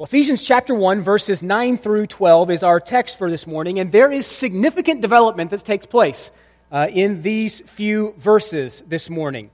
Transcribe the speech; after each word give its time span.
Well, 0.00 0.06
Ephesians 0.06 0.42
chapter 0.42 0.74
1, 0.74 1.02
verses 1.02 1.42
9 1.42 1.76
through 1.76 2.06
12 2.06 2.52
is 2.52 2.62
our 2.62 2.80
text 2.80 3.18
for 3.18 3.28
this 3.28 3.46
morning, 3.46 3.78
and 3.80 3.92
there 3.92 4.10
is 4.10 4.24
significant 4.24 5.02
development 5.02 5.50
that 5.50 5.62
takes 5.62 5.84
place 5.84 6.30
uh, 6.72 6.88
in 6.90 7.20
these 7.20 7.60
few 7.66 8.14
verses 8.16 8.82
this 8.86 9.10
morning. 9.10 9.50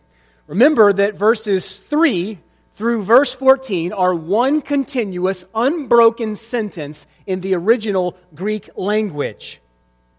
Remember 0.46 0.93
that 0.93 1.17
verses 1.17 1.77
3 1.77 2.38
through 2.74 3.03
verse 3.03 3.35
14 3.35 3.93
are 3.93 4.14
one 4.14 4.62
continuous, 4.62 5.44
unbroken 5.53 6.37
sentence 6.37 7.08
in 7.26 7.40
the 7.40 7.56
original 7.56 8.17
Greek 8.33 8.71
language. 8.76 9.60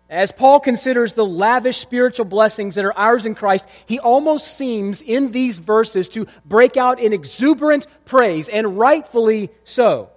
As 0.10 0.34
Paul 0.34 0.60
considers 0.60 1.14
the 1.14 1.26
lavish 1.26 1.78
spiritual 1.78 2.26
blessings 2.26 2.76
that 2.76 2.84
are 2.84 2.98
ours 2.98 3.26
in 3.26 3.34
Christ, 3.34 3.66
he 3.86 3.98
almost 3.98 4.58
seems 4.58 5.02
in 5.02 5.32
these 5.32 5.58
verses 5.58 6.10
to 6.10 6.28
break 6.44 6.76
out 6.76 7.00
in 7.00 7.14
exuberant 7.14 7.88
praise, 8.04 8.50
and 8.50 8.78
rightfully 8.78 9.52
so. 9.64 10.10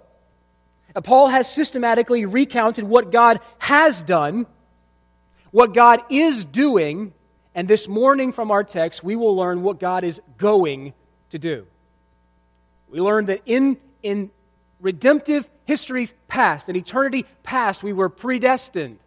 Uh, 0.95 1.01
Paul 1.01 1.27
has 1.27 1.51
systematically 1.51 2.25
recounted 2.25 2.83
what 2.83 3.11
God 3.11 3.39
has 3.59 4.01
done, 4.01 4.45
what 5.51 5.73
God 5.73 6.01
is 6.09 6.45
doing, 6.45 7.13
and 7.53 7.67
this 7.67 7.87
morning 7.87 8.31
from 8.31 8.51
our 8.51 8.63
text, 8.63 9.03
we 9.03 9.15
will 9.15 9.35
learn 9.35 9.61
what 9.61 9.79
God 9.79 10.03
is 10.03 10.21
going 10.37 10.93
to 11.29 11.39
do. 11.39 11.67
We 12.89 12.99
learn 12.99 13.25
that 13.25 13.41
in, 13.45 13.77
in 14.03 14.31
redemptive 14.79 15.49
histories 15.65 16.13
past, 16.27 16.69
in 16.69 16.75
eternity 16.75 17.25
past, 17.43 17.83
we 17.83 17.93
were 17.93 18.09
predestined. 18.09 18.99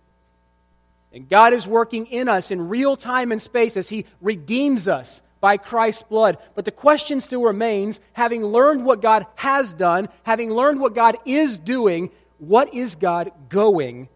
And 1.12 1.28
God 1.28 1.52
is 1.52 1.66
working 1.66 2.06
in 2.06 2.28
us 2.28 2.50
in 2.50 2.68
real 2.68 2.96
time 2.96 3.30
and 3.30 3.40
space 3.40 3.76
as 3.76 3.88
He 3.88 4.04
redeems 4.20 4.88
us 4.88 5.22
by 5.44 5.58
Christ's 5.58 6.04
blood. 6.04 6.38
But 6.54 6.64
the 6.64 6.70
question 6.70 7.20
still 7.20 7.42
remains 7.42 8.00
having 8.14 8.42
learned 8.42 8.82
what 8.82 9.02
God 9.02 9.26
has 9.34 9.74
done, 9.74 10.08
having 10.22 10.50
learned 10.50 10.80
what 10.80 10.94
God 10.94 11.18
is 11.26 11.58
doing, 11.58 12.10
what 12.38 12.72
is 12.72 12.94
God 12.94 13.30
going 13.50 14.08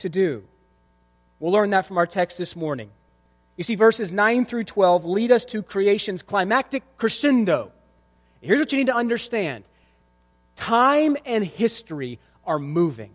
to 0.00 0.10
do? 0.10 0.44
We'll 1.40 1.52
learn 1.52 1.70
that 1.70 1.86
from 1.86 1.96
our 1.96 2.06
text 2.06 2.36
this 2.36 2.54
morning. 2.54 2.90
You 3.56 3.64
see, 3.64 3.74
verses 3.74 4.12
9 4.12 4.44
through 4.44 4.64
12 4.64 5.06
lead 5.06 5.32
us 5.32 5.46
to 5.46 5.62
creation's 5.62 6.20
climactic 6.20 6.82
crescendo. 6.98 7.72
Here's 8.42 8.60
what 8.60 8.70
you 8.70 8.76
need 8.76 8.88
to 8.88 8.94
understand 8.94 9.64
time 10.56 11.16
and 11.24 11.42
history 11.42 12.18
are 12.44 12.58
moving, 12.58 13.14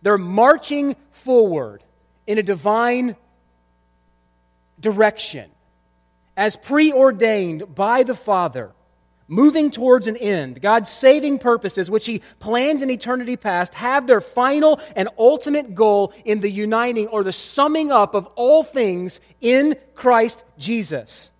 they're 0.00 0.16
marching 0.16 0.94
forward 1.10 1.82
in 2.28 2.38
a 2.38 2.42
divine 2.44 3.16
direction 4.78 5.50
as 6.40 6.56
preordained 6.56 7.74
by 7.74 8.02
the 8.02 8.14
Father, 8.14 8.72
moving 9.28 9.70
towards 9.70 10.08
an 10.08 10.16
end. 10.16 10.58
God's 10.62 10.88
saving 10.88 11.38
purposes, 11.38 11.90
which 11.90 12.06
He 12.06 12.22
planned 12.38 12.82
in 12.82 12.88
eternity 12.88 13.36
past, 13.36 13.74
have 13.74 14.06
their 14.06 14.22
final 14.22 14.80
and 14.96 15.10
ultimate 15.18 15.74
goal 15.74 16.14
in 16.24 16.40
the 16.40 16.50
uniting 16.50 17.08
or 17.08 17.22
the 17.22 17.30
summing 17.30 17.92
up 17.92 18.14
of 18.14 18.24
all 18.36 18.62
things 18.62 19.20
in 19.42 19.76
Christ 19.94 20.42
Jesus. 20.56 21.30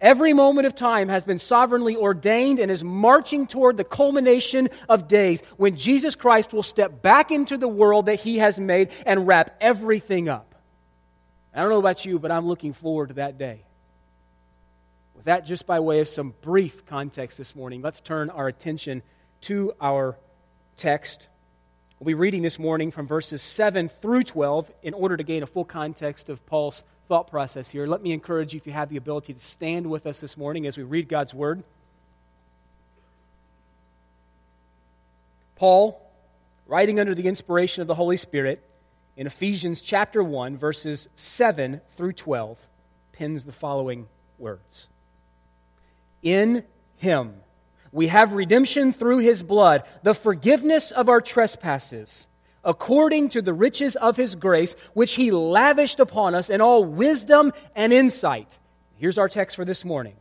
Every 0.00 0.32
moment 0.32 0.68
of 0.68 0.76
time 0.76 1.08
has 1.08 1.24
been 1.24 1.38
sovereignly 1.38 1.96
ordained 1.96 2.60
and 2.60 2.70
is 2.70 2.84
marching 2.84 3.48
toward 3.48 3.76
the 3.76 3.84
culmination 3.84 4.68
of 4.88 5.08
days 5.08 5.42
when 5.56 5.74
Jesus 5.74 6.14
Christ 6.14 6.52
will 6.52 6.62
step 6.62 7.02
back 7.02 7.32
into 7.32 7.58
the 7.58 7.66
world 7.66 8.06
that 8.06 8.20
He 8.20 8.38
has 8.38 8.60
made 8.60 8.90
and 9.04 9.26
wrap 9.26 9.56
everything 9.60 10.28
up. 10.28 10.54
I 11.52 11.62
don't 11.62 11.70
know 11.70 11.80
about 11.80 12.04
you, 12.04 12.20
but 12.20 12.30
I'm 12.30 12.46
looking 12.46 12.74
forward 12.74 13.08
to 13.08 13.14
that 13.14 13.36
day. 13.36 13.64
With 15.20 15.26
that, 15.26 15.44
just 15.44 15.66
by 15.66 15.80
way 15.80 16.00
of 16.00 16.08
some 16.08 16.32
brief 16.40 16.86
context 16.86 17.36
this 17.36 17.54
morning, 17.54 17.82
let's 17.82 18.00
turn 18.00 18.30
our 18.30 18.48
attention 18.48 19.02
to 19.42 19.74
our 19.78 20.16
text. 20.78 21.28
We'll 21.98 22.06
be 22.06 22.14
reading 22.14 22.40
this 22.40 22.58
morning 22.58 22.90
from 22.90 23.06
verses 23.06 23.42
7 23.42 23.88
through 23.88 24.22
12 24.22 24.72
in 24.82 24.94
order 24.94 25.18
to 25.18 25.22
gain 25.22 25.42
a 25.42 25.46
full 25.46 25.66
context 25.66 26.30
of 26.30 26.46
Paul's 26.46 26.84
thought 27.06 27.30
process 27.30 27.68
here. 27.68 27.86
Let 27.86 28.00
me 28.00 28.12
encourage 28.12 28.54
you, 28.54 28.60
if 28.60 28.66
you 28.66 28.72
have 28.72 28.88
the 28.88 28.96
ability, 28.96 29.34
to 29.34 29.40
stand 29.40 29.90
with 29.90 30.06
us 30.06 30.20
this 30.20 30.38
morning 30.38 30.66
as 30.66 30.78
we 30.78 30.84
read 30.84 31.06
God's 31.06 31.34
Word. 31.34 31.64
Paul, 35.56 36.00
writing 36.66 36.98
under 36.98 37.14
the 37.14 37.28
inspiration 37.28 37.82
of 37.82 37.88
the 37.88 37.94
Holy 37.94 38.16
Spirit, 38.16 38.66
in 39.18 39.26
Ephesians 39.26 39.82
chapter 39.82 40.24
1, 40.24 40.56
verses 40.56 41.10
7 41.14 41.82
through 41.90 42.14
12, 42.14 42.68
pins 43.12 43.44
the 43.44 43.52
following 43.52 44.08
words 44.38 44.88
in 46.22 46.64
him. 46.96 47.34
We 47.92 48.08
have 48.08 48.32
redemption 48.32 48.92
through 48.92 49.18
his 49.18 49.42
blood, 49.42 49.82
the 50.02 50.14
forgiveness 50.14 50.92
of 50.92 51.08
our 51.08 51.20
trespasses, 51.20 52.28
according 52.64 53.30
to 53.30 53.42
the 53.42 53.54
riches 53.54 53.96
of 53.96 54.16
his 54.16 54.34
grace, 54.34 54.76
which 54.92 55.14
he 55.14 55.32
lavished 55.32 55.98
upon 55.98 56.34
us 56.34 56.50
in 56.50 56.60
all 56.60 56.84
wisdom 56.84 57.52
and 57.74 57.92
insight. 57.92 58.58
Here's 58.94 59.18
our 59.18 59.28
text 59.28 59.56
for 59.56 59.64
this 59.64 59.84
morning 59.84 60.16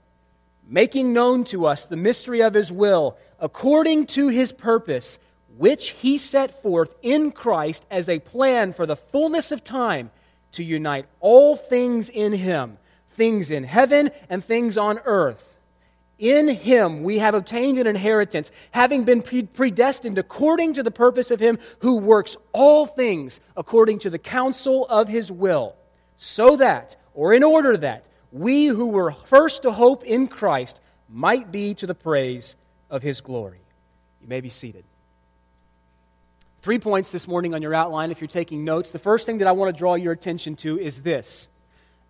making 0.65 1.13
known 1.13 1.43
to 1.43 1.65
us 1.65 1.85
the 1.85 1.95
mystery 1.95 2.41
of 2.41 2.53
his 2.53 2.71
will, 2.71 3.17
according 3.39 4.05
to 4.05 4.27
his 4.27 4.53
purpose, 4.53 5.17
which 5.57 5.89
he 5.89 6.17
set 6.17 6.61
forth 6.61 6.95
in 7.01 7.31
Christ 7.31 7.85
as 7.89 8.07
a 8.07 8.19
plan 8.19 8.73
for 8.73 8.85
the 8.85 8.95
fullness 8.95 9.51
of 9.51 9.63
time 9.63 10.11
to 10.53 10.63
unite 10.63 11.07
all 11.19 11.55
things 11.55 12.09
in 12.09 12.33
him, 12.33 12.77
things 13.11 13.51
in 13.51 13.63
heaven 13.63 14.11
and 14.29 14.43
things 14.43 14.77
on 14.77 14.99
earth. 15.05 15.48
In 16.19 16.49
him 16.49 17.03
we 17.03 17.19
have 17.19 17.33
obtained 17.33 17.77
an 17.77 17.87
inheritance, 17.87 18.51
having 18.71 19.05
been 19.05 19.21
predestined 19.21 20.17
according 20.17 20.73
to 20.73 20.83
the 20.83 20.91
purpose 20.91 21.31
of 21.31 21.39
him 21.39 21.57
who 21.79 21.95
works 21.95 22.35
all 22.51 22.85
things 22.85 23.39
according 23.55 23.99
to 23.99 24.09
the 24.09 24.19
counsel 24.19 24.85
of 24.85 25.07
his 25.07 25.31
will, 25.31 25.75
so 26.17 26.57
that, 26.57 26.97
or 27.13 27.33
in 27.33 27.43
order 27.43 27.77
that, 27.77 28.05
we 28.33 28.67
who 28.67 28.87
were 28.87 29.13
first 29.25 29.63
to 29.63 29.71
hope 29.71 30.03
in 30.03 30.27
Christ 30.27 30.81
might 31.07 31.51
be 31.51 31.73
to 31.75 31.87
the 31.87 31.95
praise 31.95 32.57
of 32.89 33.01
his 33.01 33.21
glory. 33.21 33.61
You 34.21 34.27
may 34.27 34.41
be 34.41 34.49
seated. 34.49 34.83
Three 36.61 36.79
points 36.79 37.11
this 37.11 37.27
morning 37.27 37.53
on 37.53 37.61
your 37.61 37.73
outline 37.73 38.11
if 38.11 38.19
you're 38.19 38.27
taking 38.27 38.65
notes. 38.65 38.91
The 38.91 38.99
first 38.99 39.25
thing 39.25 39.37
that 39.37 39.47
I 39.47 39.53
want 39.53 39.73
to 39.73 39.79
draw 39.79 39.95
your 39.95 40.11
attention 40.11 40.57
to 40.57 40.77
is 40.77 41.01
this 41.01 41.47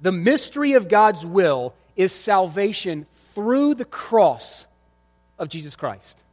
the 0.02 0.12
mystery 0.12 0.74
of 0.74 0.90
God's 0.90 1.24
will 1.24 1.76
is 1.96 2.12
salvation 2.12 3.06
through 3.34 3.76
the 3.76 3.86
cross 3.86 4.66
of 5.38 5.50
Jesus 5.50 5.76
Christ. 5.76 6.24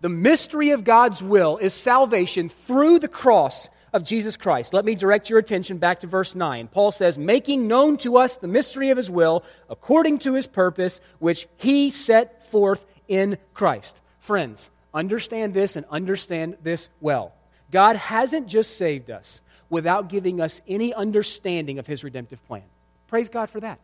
The 0.00 0.08
mystery 0.08 0.70
of 0.70 0.84
God's 0.84 1.22
will 1.22 1.58
is 1.58 1.74
salvation 1.74 2.48
through 2.48 3.00
the 3.00 3.08
cross 3.08 3.68
of 3.92 4.04
Jesus 4.04 4.36
Christ. 4.36 4.72
Let 4.72 4.84
me 4.84 4.94
direct 4.94 5.28
your 5.28 5.38
attention 5.38 5.78
back 5.78 6.00
to 6.00 6.06
verse 6.06 6.34
9. 6.34 6.68
Paul 6.68 6.92
says, 6.92 7.18
Making 7.18 7.68
known 7.68 7.96
to 7.98 8.16
us 8.16 8.36
the 8.36 8.48
mystery 8.48 8.90
of 8.90 8.96
his 8.96 9.10
will, 9.10 9.44
according 9.68 10.20
to 10.20 10.34
his 10.34 10.46
purpose, 10.46 11.00
which 11.18 11.46
he 11.56 11.90
set 11.90 12.46
forth 12.46 12.84
in 13.08 13.36
Christ. 13.52 14.00
Friends, 14.20 14.70
understand 14.94 15.54
this 15.54 15.76
and 15.76 15.84
understand 15.90 16.56
this 16.62 16.88
well. 17.00 17.32
God 17.70 17.96
hasn't 17.96 18.46
just 18.48 18.76
saved 18.76 19.10
us 19.10 19.40
without 19.68 20.08
giving 20.08 20.40
us 20.40 20.60
any 20.66 20.94
understanding 20.94 21.78
of 21.78 21.86
his 21.86 22.02
redemptive 22.02 22.44
plan. 22.46 22.64
Praise 23.06 23.28
God 23.28 23.50
for 23.50 23.60
that. 23.60 23.78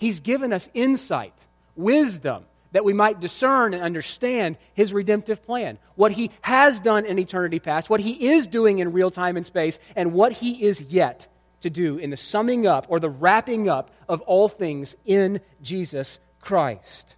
He's 0.00 0.20
given 0.20 0.54
us 0.54 0.66
insight, 0.72 1.46
wisdom, 1.76 2.46
that 2.72 2.86
we 2.86 2.94
might 2.94 3.20
discern 3.20 3.74
and 3.74 3.82
understand 3.82 4.56
His 4.72 4.94
redemptive 4.94 5.44
plan. 5.44 5.78
What 5.94 6.10
He 6.10 6.30
has 6.40 6.80
done 6.80 7.04
in 7.04 7.18
eternity 7.18 7.60
past, 7.60 7.90
what 7.90 8.00
He 8.00 8.30
is 8.30 8.46
doing 8.46 8.78
in 8.78 8.94
real 8.94 9.10
time 9.10 9.36
and 9.36 9.44
space, 9.44 9.78
and 9.94 10.14
what 10.14 10.32
He 10.32 10.64
is 10.64 10.80
yet 10.80 11.28
to 11.60 11.68
do 11.68 11.98
in 11.98 12.08
the 12.08 12.16
summing 12.16 12.66
up 12.66 12.86
or 12.88 12.98
the 12.98 13.10
wrapping 13.10 13.68
up 13.68 13.90
of 14.08 14.22
all 14.22 14.48
things 14.48 14.96
in 15.04 15.42
Jesus 15.60 16.18
Christ. 16.40 17.16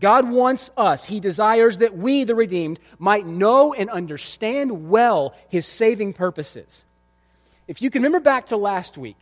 God 0.00 0.28
wants 0.28 0.70
us, 0.76 1.04
He 1.04 1.20
desires 1.20 1.78
that 1.78 1.96
we, 1.96 2.24
the 2.24 2.34
redeemed, 2.34 2.80
might 2.98 3.26
know 3.26 3.72
and 3.74 3.88
understand 3.88 4.88
well 4.88 5.36
His 5.50 5.66
saving 5.66 6.14
purposes. 6.14 6.84
If 7.68 7.80
you 7.80 7.90
can 7.90 8.02
remember 8.02 8.20
back 8.20 8.46
to 8.46 8.56
last 8.56 8.98
week, 8.98 9.18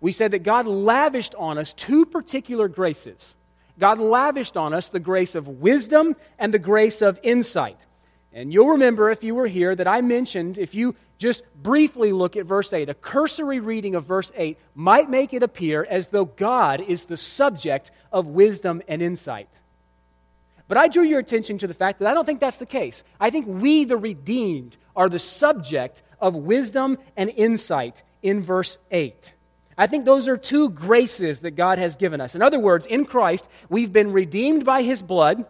we 0.00 0.12
said 0.12 0.32
that 0.32 0.42
God 0.42 0.66
lavished 0.66 1.34
on 1.34 1.58
us 1.58 1.72
two 1.72 2.06
particular 2.06 2.68
graces. 2.68 3.34
God 3.78 3.98
lavished 3.98 4.56
on 4.56 4.72
us 4.72 4.88
the 4.88 5.00
grace 5.00 5.34
of 5.34 5.48
wisdom 5.48 6.16
and 6.38 6.52
the 6.52 6.58
grace 6.58 7.02
of 7.02 7.20
insight. 7.22 7.84
And 8.32 8.52
you'll 8.52 8.70
remember 8.70 9.10
if 9.10 9.24
you 9.24 9.34
were 9.34 9.46
here 9.46 9.74
that 9.74 9.88
I 9.88 10.00
mentioned, 10.02 10.58
if 10.58 10.74
you 10.74 10.94
just 11.18 11.42
briefly 11.62 12.12
look 12.12 12.36
at 12.36 12.44
verse 12.44 12.72
8, 12.72 12.88
a 12.88 12.94
cursory 12.94 13.60
reading 13.60 13.94
of 13.94 14.04
verse 14.04 14.30
8 14.34 14.58
might 14.74 15.08
make 15.08 15.32
it 15.32 15.42
appear 15.42 15.86
as 15.88 16.08
though 16.08 16.26
God 16.26 16.80
is 16.80 17.06
the 17.06 17.16
subject 17.16 17.90
of 18.12 18.26
wisdom 18.26 18.82
and 18.88 19.00
insight. 19.00 19.48
But 20.68 20.78
I 20.78 20.88
drew 20.88 21.04
your 21.04 21.20
attention 21.20 21.58
to 21.58 21.66
the 21.66 21.74
fact 21.74 22.00
that 22.00 22.08
I 22.08 22.14
don't 22.14 22.24
think 22.24 22.40
that's 22.40 22.58
the 22.58 22.66
case. 22.66 23.04
I 23.20 23.30
think 23.30 23.46
we, 23.46 23.84
the 23.84 23.96
redeemed, 23.96 24.76
are 24.94 25.08
the 25.08 25.18
subject 25.18 26.02
of 26.20 26.34
wisdom 26.34 26.98
and 27.16 27.30
insight 27.30 28.02
in 28.22 28.42
verse 28.42 28.78
8. 28.90 29.32
I 29.78 29.86
think 29.86 30.04
those 30.04 30.28
are 30.28 30.36
two 30.36 30.70
graces 30.70 31.40
that 31.40 31.52
God 31.52 31.78
has 31.78 31.96
given 31.96 32.20
us. 32.20 32.34
In 32.34 32.42
other 32.42 32.58
words, 32.58 32.86
in 32.86 33.04
Christ, 33.04 33.46
we've 33.68 33.92
been 33.92 34.12
redeemed 34.12 34.64
by 34.64 34.82
his 34.82 35.02
blood, 35.02 35.44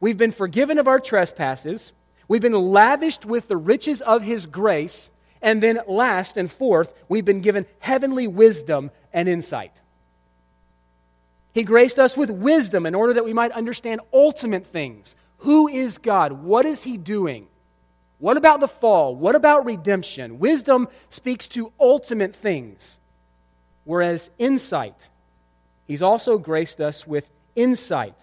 we've 0.00 0.18
been 0.18 0.32
forgiven 0.32 0.78
of 0.78 0.88
our 0.88 0.98
trespasses, 0.98 1.92
We've 2.30 2.40
been 2.40 2.52
lavished 2.52 3.26
with 3.26 3.48
the 3.48 3.56
riches 3.56 4.00
of 4.02 4.22
His 4.22 4.46
grace. 4.46 5.10
And 5.42 5.60
then, 5.60 5.80
last 5.88 6.36
and 6.36 6.48
fourth, 6.48 6.94
we've 7.08 7.24
been 7.24 7.40
given 7.40 7.66
heavenly 7.80 8.28
wisdom 8.28 8.92
and 9.12 9.28
insight. 9.28 9.72
He 11.52 11.64
graced 11.64 11.98
us 11.98 12.16
with 12.16 12.30
wisdom 12.30 12.86
in 12.86 12.94
order 12.94 13.14
that 13.14 13.24
we 13.24 13.32
might 13.32 13.50
understand 13.50 14.02
ultimate 14.12 14.64
things. 14.64 15.16
Who 15.38 15.66
is 15.66 15.98
God? 15.98 16.30
What 16.30 16.66
is 16.66 16.84
He 16.84 16.96
doing? 16.98 17.48
What 18.18 18.36
about 18.36 18.60
the 18.60 18.68
fall? 18.68 19.16
What 19.16 19.34
about 19.34 19.64
redemption? 19.64 20.38
Wisdom 20.38 20.86
speaks 21.08 21.48
to 21.48 21.72
ultimate 21.80 22.36
things, 22.36 22.99
whereas 23.90 24.30
insight, 24.38 25.08
He's 25.86 26.02
also 26.02 26.38
graced 26.38 26.80
us 26.80 27.06
with 27.06 27.28
insight. 27.56 28.14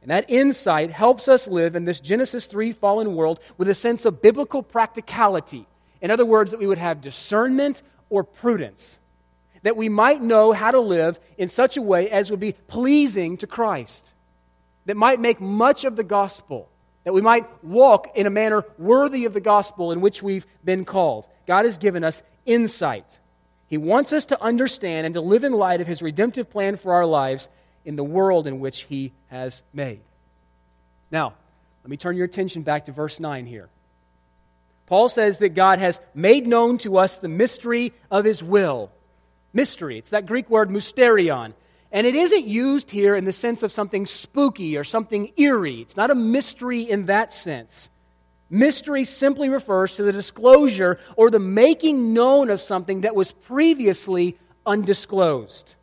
And 0.00 0.10
that 0.10 0.30
insight 0.30 0.90
helps 0.90 1.28
us 1.28 1.46
live 1.46 1.76
in 1.76 1.84
this 1.84 2.00
Genesis 2.00 2.46
3 2.46 2.72
fallen 2.72 3.14
world 3.14 3.38
with 3.58 3.68
a 3.68 3.74
sense 3.74 4.04
of 4.04 4.22
biblical 4.22 4.62
practicality. 4.62 5.66
In 6.00 6.10
other 6.10 6.24
words, 6.24 6.52
that 6.52 6.60
we 6.60 6.66
would 6.66 6.78
have 6.78 7.00
discernment 7.00 7.82
or 8.08 8.24
prudence 8.24 8.98
that 9.66 9.76
we 9.76 9.88
might 9.88 10.22
know 10.22 10.52
how 10.52 10.70
to 10.70 10.78
live 10.78 11.18
in 11.36 11.48
such 11.48 11.76
a 11.76 11.82
way 11.82 12.08
as 12.08 12.30
would 12.30 12.38
be 12.38 12.52
pleasing 12.52 13.36
to 13.36 13.48
Christ, 13.48 14.12
that 14.84 14.96
might 14.96 15.18
make 15.18 15.40
much 15.40 15.84
of 15.84 15.96
the 15.96 16.04
gospel, 16.04 16.68
that 17.02 17.12
we 17.12 17.20
might 17.20 17.64
walk 17.64 18.16
in 18.16 18.26
a 18.26 18.30
manner 18.30 18.64
worthy 18.78 19.24
of 19.24 19.32
the 19.32 19.40
gospel 19.40 19.90
in 19.90 20.00
which 20.00 20.22
we've 20.22 20.46
been 20.64 20.84
called. 20.84 21.26
God 21.48 21.64
has 21.64 21.78
given 21.78 22.04
us 22.04 22.22
insight. 22.44 23.18
He 23.68 23.76
wants 23.76 24.12
us 24.12 24.26
to 24.26 24.42
understand 24.42 25.06
and 25.06 25.14
to 25.14 25.20
live 25.20 25.44
in 25.44 25.52
light 25.52 25.80
of 25.80 25.86
His 25.86 26.02
redemptive 26.02 26.50
plan 26.50 26.76
for 26.76 26.94
our 26.94 27.06
lives 27.06 27.48
in 27.84 27.96
the 27.96 28.04
world 28.04 28.46
in 28.46 28.60
which 28.60 28.82
He 28.82 29.12
has 29.28 29.62
made. 29.72 30.00
Now, 31.10 31.34
let 31.82 31.90
me 31.90 31.96
turn 31.96 32.16
your 32.16 32.26
attention 32.26 32.62
back 32.62 32.86
to 32.86 32.92
verse 32.92 33.20
9 33.20 33.46
here. 33.46 33.68
Paul 34.86 35.08
says 35.08 35.38
that 35.38 35.50
God 35.50 35.78
has 35.80 36.00
made 36.14 36.46
known 36.46 36.78
to 36.78 36.98
us 36.98 37.18
the 37.18 37.28
mystery 37.28 37.92
of 38.10 38.24
His 38.24 38.42
will 38.42 38.90
mystery. 39.56 39.98
It's 39.98 40.10
that 40.10 40.26
Greek 40.26 40.48
word 40.48 40.70
mysterion. 40.70 41.54
And 41.90 42.06
it 42.06 42.14
isn't 42.14 42.46
used 42.46 42.90
here 42.90 43.16
in 43.16 43.24
the 43.24 43.32
sense 43.32 43.62
of 43.62 43.72
something 43.72 44.06
spooky 44.06 44.76
or 44.76 44.84
something 44.84 45.32
eerie. 45.36 45.80
It's 45.80 45.96
not 45.96 46.10
a 46.10 46.14
mystery 46.14 46.82
in 46.82 47.06
that 47.06 47.32
sense. 47.32 47.90
Mystery 48.48 49.04
simply 49.04 49.48
refers 49.48 49.96
to 49.96 50.02
the 50.02 50.12
disclosure 50.12 50.98
or 51.16 51.30
the 51.30 51.40
making 51.40 52.14
known 52.14 52.48
of 52.48 52.60
something 52.60 53.00
that 53.00 53.16
was 53.16 53.32
previously 53.32 54.38
undisclosed. 54.64 55.74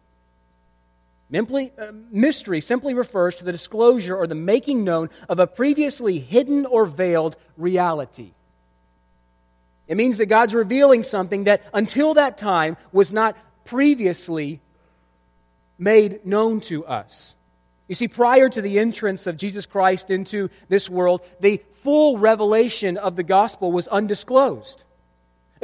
Uh, 1.34 1.92
mystery 2.12 2.62
simply 2.62 2.94
refers 2.94 3.36
to 3.36 3.44
the 3.44 3.52
disclosure 3.52 4.16
or 4.16 4.28
the 4.28 4.36
making 4.36 4.84
known 4.84 5.10
of 5.28 5.40
a 5.40 5.48
previously 5.48 6.20
hidden 6.20 6.66
or 6.66 6.86
veiled 6.86 7.36
reality. 7.58 8.34
It 9.88 9.98
means 9.98 10.18
that 10.18 10.28
God's 10.28 10.54
revealing 10.54 11.04
something 11.04 11.46
that 11.46 11.64
until 11.74 12.14
that 12.14 12.38
time 12.38 12.78
was 12.92 13.12
not 13.12 13.36
previously 13.66 14.62
made 15.78 16.26
known 16.26 16.62
to 16.62 16.86
us. 16.86 17.36
You 17.88 17.96
see, 17.96 18.08
prior 18.08 18.48
to 18.50 18.62
the 18.62 18.80
entrance 18.80 19.28
of 19.28 19.36
Jesus 19.36 19.66
Christ 19.66 20.10
into 20.10 20.50
this 20.70 20.90
world, 20.90 21.22
the 21.40 21.62
full 21.84 22.18
revelation 22.18 22.98
of 22.98 23.16
the 23.16 23.24
gospel 23.24 23.72
was 23.72 23.88
undisclosed. 23.88 24.84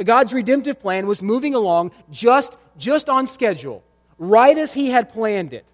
God's 0.02 0.32
redemptive 0.32 0.80
plan 0.80 1.06
was 1.06 1.20
moving 1.20 1.54
along 1.54 1.92
just, 2.10 2.56
just 2.78 3.08
on 3.08 3.26
schedule, 3.26 3.82
right 4.18 4.56
as 4.56 4.72
He 4.72 4.90
had 4.90 5.12
planned 5.12 5.52
it. 5.52 5.66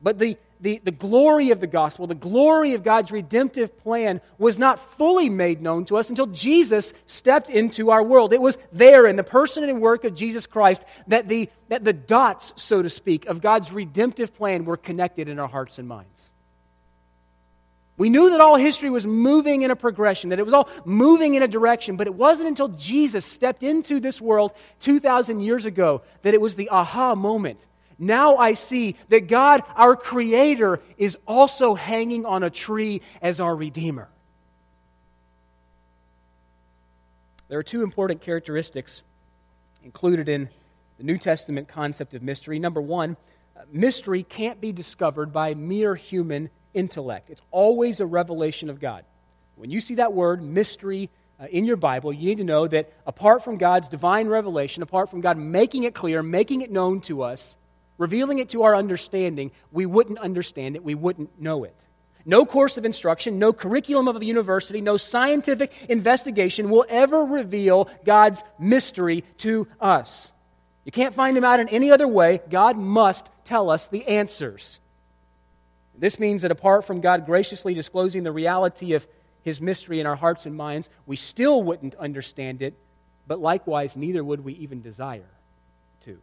But 0.00 0.18
the 0.18 0.36
the, 0.60 0.80
the 0.82 0.90
glory 0.90 1.50
of 1.50 1.60
the 1.60 1.66
gospel, 1.66 2.06
the 2.06 2.14
glory 2.14 2.74
of 2.74 2.82
God's 2.82 3.12
redemptive 3.12 3.78
plan, 3.78 4.20
was 4.38 4.58
not 4.58 4.78
fully 4.96 5.28
made 5.28 5.62
known 5.62 5.84
to 5.86 5.96
us 5.96 6.08
until 6.08 6.26
Jesus 6.26 6.94
stepped 7.06 7.50
into 7.50 7.90
our 7.90 8.02
world. 8.02 8.32
It 8.32 8.40
was 8.40 8.58
there 8.72 9.06
in 9.06 9.16
the 9.16 9.22
person 9.22 9.64
and 9.64 9.80
work 9.80 10.04
of 10.04 10.14
Jesus 10.14 10.46
Christ 10.46 10.84
that 11.08 11.28
the, 11.28 11.50
that 11.68 11.84
the 11.84 11.92
dots, 11.92 12.52
so 12.56 12.82
to 12.82 12.88
speak, 12.88 13.26
of 13.26 13.40
God's 13.40 13.72
redemptive 13.72 14.34
plan 14.34 14.64
were 14.64 14.76
connected 14.76 15.28
in 15.28 15.38
our 15.38 15.48
hearts 15.48 15.78
and 15.78 15.88
minds. 15.88 16.30
We 17.96 18.10
knew 18.10 18.30
that 18.30 18.40
all 18.40 18.56
history 18.56 18.90
was 18.90 19.06
moving 19.06 19.62
in 19.62 19.70
a 19.70 19.76
progression, 19.76 20.30
that 20.30 20.38
it 20.38 20.44
was 20.44 20.52
all 20.52 20.68
moving 20.84 21.34
in 21.34 21.42
a 21.42 21.48
direction, 21.48 21.96
but 21.96 22.06
it 22.06 22.14
wasn't 22.14 22.48
until 22.48 22.68
Jesus 22.68 23.24
stepped 23.24 23.62
into 23.62 24.00
this 24.00 24.20
world 24.20 24.52
2,000 24.80 25.40
years 25.40 25.64
ago 25.64 26.02
that 26.22 26.34
it 26.34 26.40
was 26.40 26.56
the 26.56 26.68
aha 26.68 27.14
moment 27.14 27.64
now 27.98 28.36
I 28.36 28.52
see 28.52 28.96
that 29.08 29.28
God, 29.28 29.62
our 29.74 29.96
Creator, 29.96 30.80
is 30.98 31.16
also 31.26 31.74
hanging 31.74 32.26
on 32.26 32.42
a 32.42 32.50
tree 32.50 33.00
as 33.22 33.40
our 33.40 33.54
Redeemer. 33.54 34.08
There 37.48 37.58
are 37.58 37.64
two 37.64 37.82
important 37.82 38.20
characteristics 38.20 39.02
included 39.82 40.28
in 40.28 40.50
the 40.98 41.04
New 41.04 41.16
Testament 41.16 41.68
concept 41.68 42.12
of 42.12 42.22
mystery. 42.22 42.58
Number 42.58 42.80
one, 42.80 43.16
mystery 43.72 44.24
can't 44.24 44.60
be 44.60 44.72
discovered 44.72 45.32
by 45.32 45.54
mere 45.54 45.94
human 45.94 46.50
intellect, 46.76 47.30
it's 47.30 47.42
always 47.50 48.00
a 48.00 48.06
revelation 48.06 48.70
of 48.70 48.78
God. 48.78 49.04
When 49.56 49.70
you 49.70 49.80
see 49.80 49.96
that 49.96 50.12
word, 50.12 50.42
mystery, 50.42 51.10
uh, 51.40 51.46
in 51.50 51.64
your 51.64 51.76
Bible, 51.76 52.12
you 52.12 52.28
need 52.28 52.38
to 52.38 52.44
know 52.44 52.66
that 52.66 52.92
apart 53.06 53.44
from 53.44 53.58
God's 53.58 53.88
divine 53.88 54.28
revelation, 54.28 54.82
apart 54.82 55.10
from 55.10 55.20
God 55.20 55.36
making 55.36 55.84
it 55.84 55.94
clear, 55.94 56.22
making 56.22 56.62
it 56.62 56.70
known 56.70 57.00
to 57.02 57.22
us, 57.22 57.56
revealing 57.98 58.38
it 58.38 58.50
to 58.50 58.62
our 58.62 58.74
understanding, 58.74 59.50
we 59.72 59.86
wouldn't 59.86 60.18
understand 60.18 60.76
it, 60.76 60.84
we 60.84 60.94
wouldn't 60.94 61.40
know 61.40 61.64
it. 61.64 61.74
No 62.24 62.44
course 62.44 62.76
of 62.76 62.84
instruction, 62.84 63.38
no 63.38 63.52
curriculum 63.52 64.08
of 64.08 64.16
a 64.16 64.24
university, 64.24 64.80
no 64.80 64.96
scientific 64.96 65.72
investigation 65.88 66.70
will 66.70 66.84
ever 66.88 67.24
reveal 67.24 67.88
God's 68.04 68.42
mystery 68.58 69.22
to 69.38 69.68
us. 69.80 70.32
You 70.84 70.92
can't 70.92 71.14
find 71.14 71.36
him 71.36 71.44
out 71.44 71.60
in 71.60 71.68
any 71.68 71.90
other 71.90 72.08
way. 72.08 72.40
God 72.48 72.76
must 72.76 73.28
tell 73.44 73.70
us 73.70 73.88
the 73.88 74.06
answers. 74.06 74.80
This 75.98 76.18
means 76.18 76.42
that 76.42 76.50
apart 76.50 76.84
from 76.84 77.00
God 77.00 77.26
graciously 77.26 77.74
disclosing 77.74 78.22
the 78.22 78.32
reality 78.32 78.92
of 78.94 79.06
his 79.42 79.60
mystery 79.60 80.00
in 80.00 80.06
our 80.06 80.16
hearts 80.16 80.44
and 80.46 80.56
minds, 80.56 80.90
we 81.06 81.16
still 81.16 81.62
wouldn't 81.62 81.94
understand 81.94 82.62
it, 82.62 82.74
but 83.26 83.40
likewise, 83.40 83.96
neither 83.96 84.22
would 84.22 84.44
we 84.44 84.54
even 84.54 84.82
desire 84.82 85.30
to. 86.04 86.18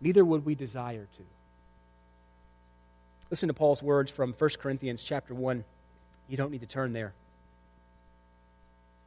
neither 0.00 0.24
would 0.24 0.44
we 0.44 0.54
desire 0.54 1.06
to. 1.16 1.22
Listen 3.30 3.48
to 3.48 3.54
Paul's 3.54 3.82
words 3.82 4.10
from 4.10 4.34
1 4.34 4.50
Corinthians 4.60 5.02
chapter 5.02 5.34
1. 5.34 5.64
You 6.28 6.36
don't 6.36 6.50
need 6.50 6.60
to 6.60 6.66
turn 6.66 6.92
there. 6.92 7.12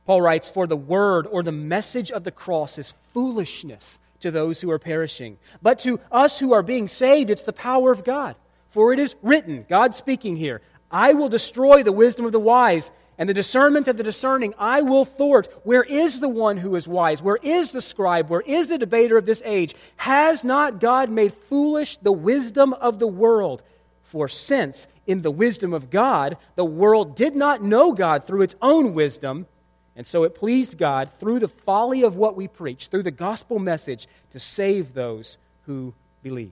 Paul 0.05 0.21
writes, 0.21 0.49
For 0.49 0.67
the 0.67 0.75
word 0.75 1.27
or 1.27 1.43
the 1.43 1.51
message 1.51 2.11
of 2.11 2.23
the 2.23 2.31
cross 2.31 2.77
is 2.77 2.93
foolishness 3.13 3.99
to 4.21 4.31
those 4.31 4.61
who 4.61 4.71
are 4.71 4.79
perishing. 4.79 5.37
But 5.61 5.79
to 5.79 5.99
us 6.11 6.39
who 6.39 6.53
are 6.53 6.63
being 6.63 6.87
saved, 6.87 7.29
it's 7.29 7.43
the 7.43 7.53
power 7.53 7.91
of 7.91 8.03
God. 8.03 8.35
For 8.75 8.91
it 8.91 8.99
is 8.99 9.15
written, 9.21 9.65
God 9.69 9.95
speaking 9.95 10.35
here, 10.35 10.59
I 10.91 11.13
will 11.13 11.29
destroy 11.29 11.81
the 11.81 11.93
wisdom 11.93 12.25
of 12.25 12.33
the 12.33 12.41
wise 12.41 12.91
and 13.17 13.29
the 13.29 13.33
discernment 13.33 13.87
of 13.87 13.95
the 13.95 14.03
discerning 14.03 14.53
I 14.57 14.81
will 14.81 15.05
thwart. 15.05 15.47
Where 15.63 15.83
is 15.83 16.19
the 16.19 16.27
one 16.27 16.57
who 16.57 16.75
is 16.75 16.85
wise? 16.85 17.23
Where 17.23 17.39
is 17.41 17.71
the 17.71 17.79
scribe? 17.79 18.29
Where 18.29 18.41
is 18.41 18.67
the 18.67 18.77
debater 18.77 19.17
of 19.17 19.25
this 19.25 19.41
age? 19.45 19.75
Has 19.95 20.43
not 20.43 20.81
God 20.81 21.09
made 21.09 21.31
foolish 21.31 21.95
the 22.01 22.11
wisdom 22.11 22.73
of 22.73 22.99
the 22.99 23.07
world? 23.07 23.63
For 24.03 24.27
since, 24.27 24.87
in 25.07 25.21
the 25.21 25.31
wisdom 25.31 25.73
of 25.73 25.89
God, 25.89 26.35
the 26.55 26.65
world 26.65 27.15
did 27.15 27.33
not 27.33 27.63
know 27.63 27.93
God 27.93 28.27
through 28.27 28.41
its 28.41 28.55
own 28.61 28.93
wisdom, 28.93 29.47
and 29.95 30.05
so 30.05 30.23
it 30.23 30.35
pleased 30.35 30.77
God 30.77 31.09
through 31.09 31.39
the 31.39 31.47
folly 31.47 32.03
of 32.03 32.17
what 32.17 32.35
we 32.35 32.49
preach, 32.49 32.87
through 32.87 33.03
the 33.03 33.09
gospel 33.09 33.57
message, 33.57 34.05
to 34.31 34.39
save 34.41 34.93
those 34.93 35.37
who 35.65 35.93
believe. 36.21 36.51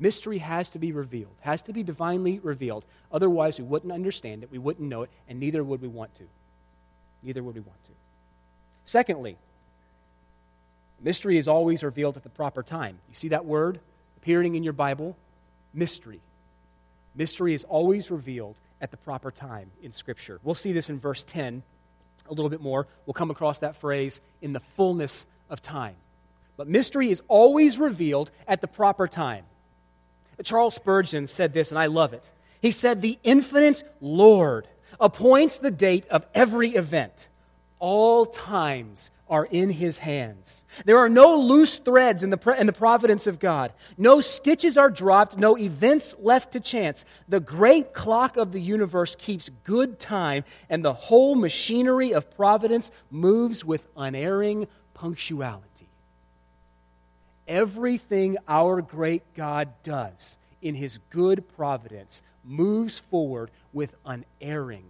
Mystery 0.00 0.38
has 0.38 0.70
to 0.70 0.78
be 0.78 0.92
revealed, 0.92 1.34
has 1.40 1.60
to 1.62 1.74
be 1.74 1.82
divinely 1.82 2.38
revealed. 2.38 2.84
Otherwise, 3.12 3.58
we 3.58 3.64
wouldn't 3.64 3.92
understand 3.92 4.42
it, 4.42 4.50
we 4.50 4.58
wouldn't 4.58 4.88
know 4.88 5.02
it, 5.02 5.10
and 5.28 5.38
neither 5.38 5.62
would 5.62 5.82
we 5.82 5.88
want 5.88 6.14
to. 6.14 6.24
Neither 7.22 7.42
would 7.42 7.54
we 7.54 7.60
want 7.60 7.84
to. 7.84 7.90
Secondly, 8.86 9.36
mystery 11.02 11.36
is 11.36 11.46
always 11.46 11.84
revealed 11.84 12.16
at 12.16 12.22
the 12.22 12.30
proper 12.30 12.62
time. 12.62 12.98
You 13.10 13.14
see 13.14 13.28
that 13.28 13.44
word 13.44 13.78
appearing 14.16 14.54
in 14.54 14.64
your 14.64 14.72
Bible? 14.72 15.18
Mystery. 15.74 16.20
Mystery 17.14 17.52
is 17.52 17.64
always 17.64 18.10
revealed 18.10 18.56
at 18.80 18.90
the 18.90 18.96
proper 18.96 19.30
time 19.30 19.70
in 19.82 19.92
Scripture. 19.92 20.40
We'll 20.42 20.54
see 20.54 20.72
this 20.72 20.88
in 20.88 20.98
verse 20.98 21.22
10 21.24 21.62
a 22.30 22.32
little 22.32 22.48
bit 22.48 22.62
more. 22.62 22.86
We'll 23.04 23.14
come 23.14 23.30
across 23.30 23.58
that 23.58 23.76
phrase 23.76 24.22
in 24.40 24.54
the 24.54 24.60
fullness 24.60 25.26
of 25.50 25.60
time. 25.60 25.96
But 26.56 26.68
mystery 26.68 27.10
is 27.10 27.22
always 27.28 27.78
revealed 27.78 28.30
at 28.48 28.62
the 28.62 28.68
proper 28.68 29.06
time. 29.06 29.44
Charles 30.44 30.74
Spurgeon 30.74 31.26
said 31.26 31.52
this, 31.52 31.70
and 31.70 31.78
I 31.78 31.86
love 31.86 32.12
it. 32.12 32.28
He 32.60 32.72
said, 32.72 33.00
The 33.00 33.18
infinite 33.22 33.82
Lord 34.00 34.66
appoints 34.98 35.58
the 35.58 35.70
date 35.70 36.06
of 36.08 36.26
every 36.34 36.74
event. 36.74 37.28
All 37.78 38.26
times 38.26 39.10
are 39.30 39.44
in 39.44 39.70
his 39.70 39.98
hands. 39.98 40.64
There 40.84 40.98
are 40.98 41.08
no 41.08 41.36
loose 41.36 41.78
threads 41.78 42.24
in 42.24 42.30
the, 42.30 42.56
in 42.58 42.66
the 42.66 42.72
providence 42.72 43.28
of 43.28 43.38
God. 43.38 43.72
No 43.96 44.20
stitches 44.20 44.76
are 44.76 44.90
dropped, 44.90 45.38
no 45.38 45.56
events 45.56 46.16
left 46.18 46.52
to 46.52 46.60
chance. 46.60 47.04
The 47.28 47.38
great 47.38 47.94
clock 47.94 48.36
of 48.36 48.50
the 48.50 48.60
universe 48.60 49.14
keeps 49.16 49.48
good 49.62 50.00
time, 50.00 50.44
and 50.68 50.84
the 50.84 50.92
whole 50.92 51.36
machinery 51.36 52.12
of 52.12 52.28
providence 52.36 52.90
moves 53.10 53.64
with 53.64 53.86
unerring 53.96 54.66
punctuality. 54.94 55.89
Everything 57.50 58.36
our 58.46 58.80
great 58.80 59.24
God 59.34 59.70
does 59.82 60.38
in 60.62 60.76
his 60.76 60.98
good 61.10 61.48
providence 61.56 62.22
moves 62.44 62.96
forward 62.96 63.50
with 63.72 63.92
unerring 64.06 64.84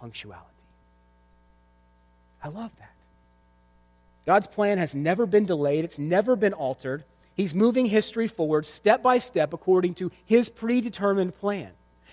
punctuality. 0.00 0.46
I 2.42 2.48
love 2.48 2.70
that. 2.78 2.94
God's 4.24 4.48
plan 4.48 4.78
has 4.78 4.94
never 4.94 5.26
been 5.26 5.44
delayed, 5.44 5.84
it's 5.84 5.98
never 5.98 6.36
been 6.36 6.54
altered. 6.54 7.04
He's 7.34 7.54
moving 7.54 7.84
history 7.84 8.28
forward 8.28 8.64
step 8.64 9.02
by 9.02 9.18
step 9.18 9.52
according 9.52 9.92
to 9.96 10.10
his 10.24 10.48
predetermined 10.48 11.36
plan. 11.36 11.68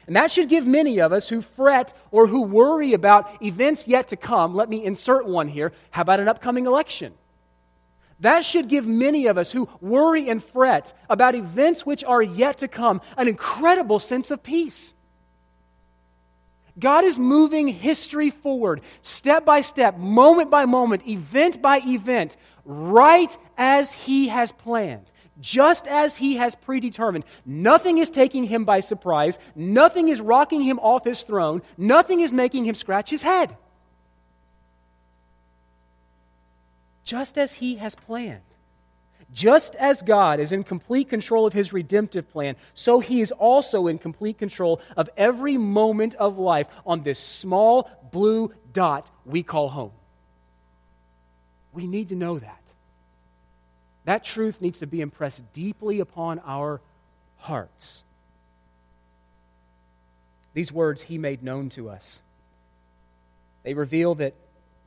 And 0.06 0.18
that 0.18 0.34
should 0.34 0.50
give 0.50 0.68
many 0.68 1.00
of 1.00 1.14
us 1.14 1.30
who 1.30 1.42
fret 1.42 1.94
or 2.12 2.28
who 2.28 2.42
worry 2.42 2.92
about 2.92 3.42
events 3.42 3.88
yet 3.88 4.10
to 4.10 4.18
come. 4.18 4.54
Let 4.54 4.70
me 4.70 4.84
insert 4.84 5.26
one 5.26 5.48
here. 5.48 5.72
How 5.92 6.02
about 6.02 6.20
an 6.20 6.28
upcoming 6.28 6.66
election? 6.66 7.14
That 8.24 8.46
should 8.46 8.70
give 8.70 8.88
many 8.88 9.28
of 9.28 9.38
us 9.38 9.52
who 9.52 9.68
worry 9.82 10.30
and 10.30 10.42
fret 10.42 10.94
about 11.10 11.36
events 11.36 11.86
which 11.86 12.06
are 12.06 12.22
yet 12.22 12.60
to 12.60 12.70
come 12.70 13.02
an 13.18 13.28
incredible 13.28 14.00
sense 14.00 14.32
of 14.32 14.42
peace. 14.42 14.94
God 16.80 17.04
is 17.04 17.20
moving 17.20 17.68
history 17.68 18.30
forward, 18.30 18.80
step 19.02 19.44
by 19.44 19.60
step, 19.60 19.98
moment 19.98 20.50
by 20.50 20.64
moment, 20.64 21.06
event 21.06 21.62
by 21.62 21.82
event, 21.86 22.38
right 22.64 23.38
as 23.58 23.92
He 23.92 24.30
has 24.30 24.54
planned, 24.54 25.12
just 25.42 25.86
as 25.86 26.16
He 26.16 26.38
has 26.38 26.56
predetermined. 26.56 27.26
Nothing 27.46 27.98
is 27.98 28.10
taking 28.10 28.46
Him 28.46 28.64
by 28.64 28.80
surprise, 28.80 29.38
nothing 29.54 30.08
is 30.08 30.22
rocking 30.22 30.62
Him 30.62 30.80
off 30.80 31.04
His 31.04 31.24
throne, 31.24 31.62
nothing 31.78 32.22
is 32.22 32.32
making 32.32 32.64
Him 32.64 32.76
scratch 32.76 33.10
His 33.10 33.22
head. 33.22 33.58
Just 37.04 37.38
as 37.38 37.54
He 37.54 37.76
has 37.76 37.96
planned. 37.96 38.42
Just 39.34 39.74
as 39.76 40.04
God 40.04 40.40
is 40.40 40.52
in 40.52 40.64
complete 40.64 41.10
control 41.10 41.48
of 41.48 41.54
his 41.54 41.74
redemptive 41.74 42.30
plan, 42.32 42.56
so 42.76 43.00
he 43.00 43.20
is 43.20 43.32
also 43.32 43.88
in 43.88 43.98
complete 43.98 44.38
control 44.38 44.80
of 44.96 45.10
every 45.18 45.58
moment 45.58 46.14
of 46.16 46.38
life 46.38 46.68
on 46.86 47.02
this 47.02 47.18
small 47.18 47.90
blue 48.12 48.54
dot 48.74 49.10
we 49.26 49.42
call 49.42 49.70
home. 49.70 49.92
We 51.74 51.88
need 51.88 52.10
to 52.10 52.16
know 52.16 52.38
that. 52.38 52.62
That 54.06 54.24
truth 54.24 54.62
needs 54.62 54.80
to 54.80 54.88
be 54.88 55.02
impressed 55.02 55.52
deeply 55.52 56.00
upon 56.00 56.40
our 56.46 56.80
hearts. 57.38 58.04
These 60.54 60.72
words 60.72 61.02
he 61.02 61.18
made 61.18 61.42
known 61.42 61.70
to 61.70 61.90
us. 61.90 62.22
They 63.64 63.74
reveal 63.74 64.14
that 64.16 64.36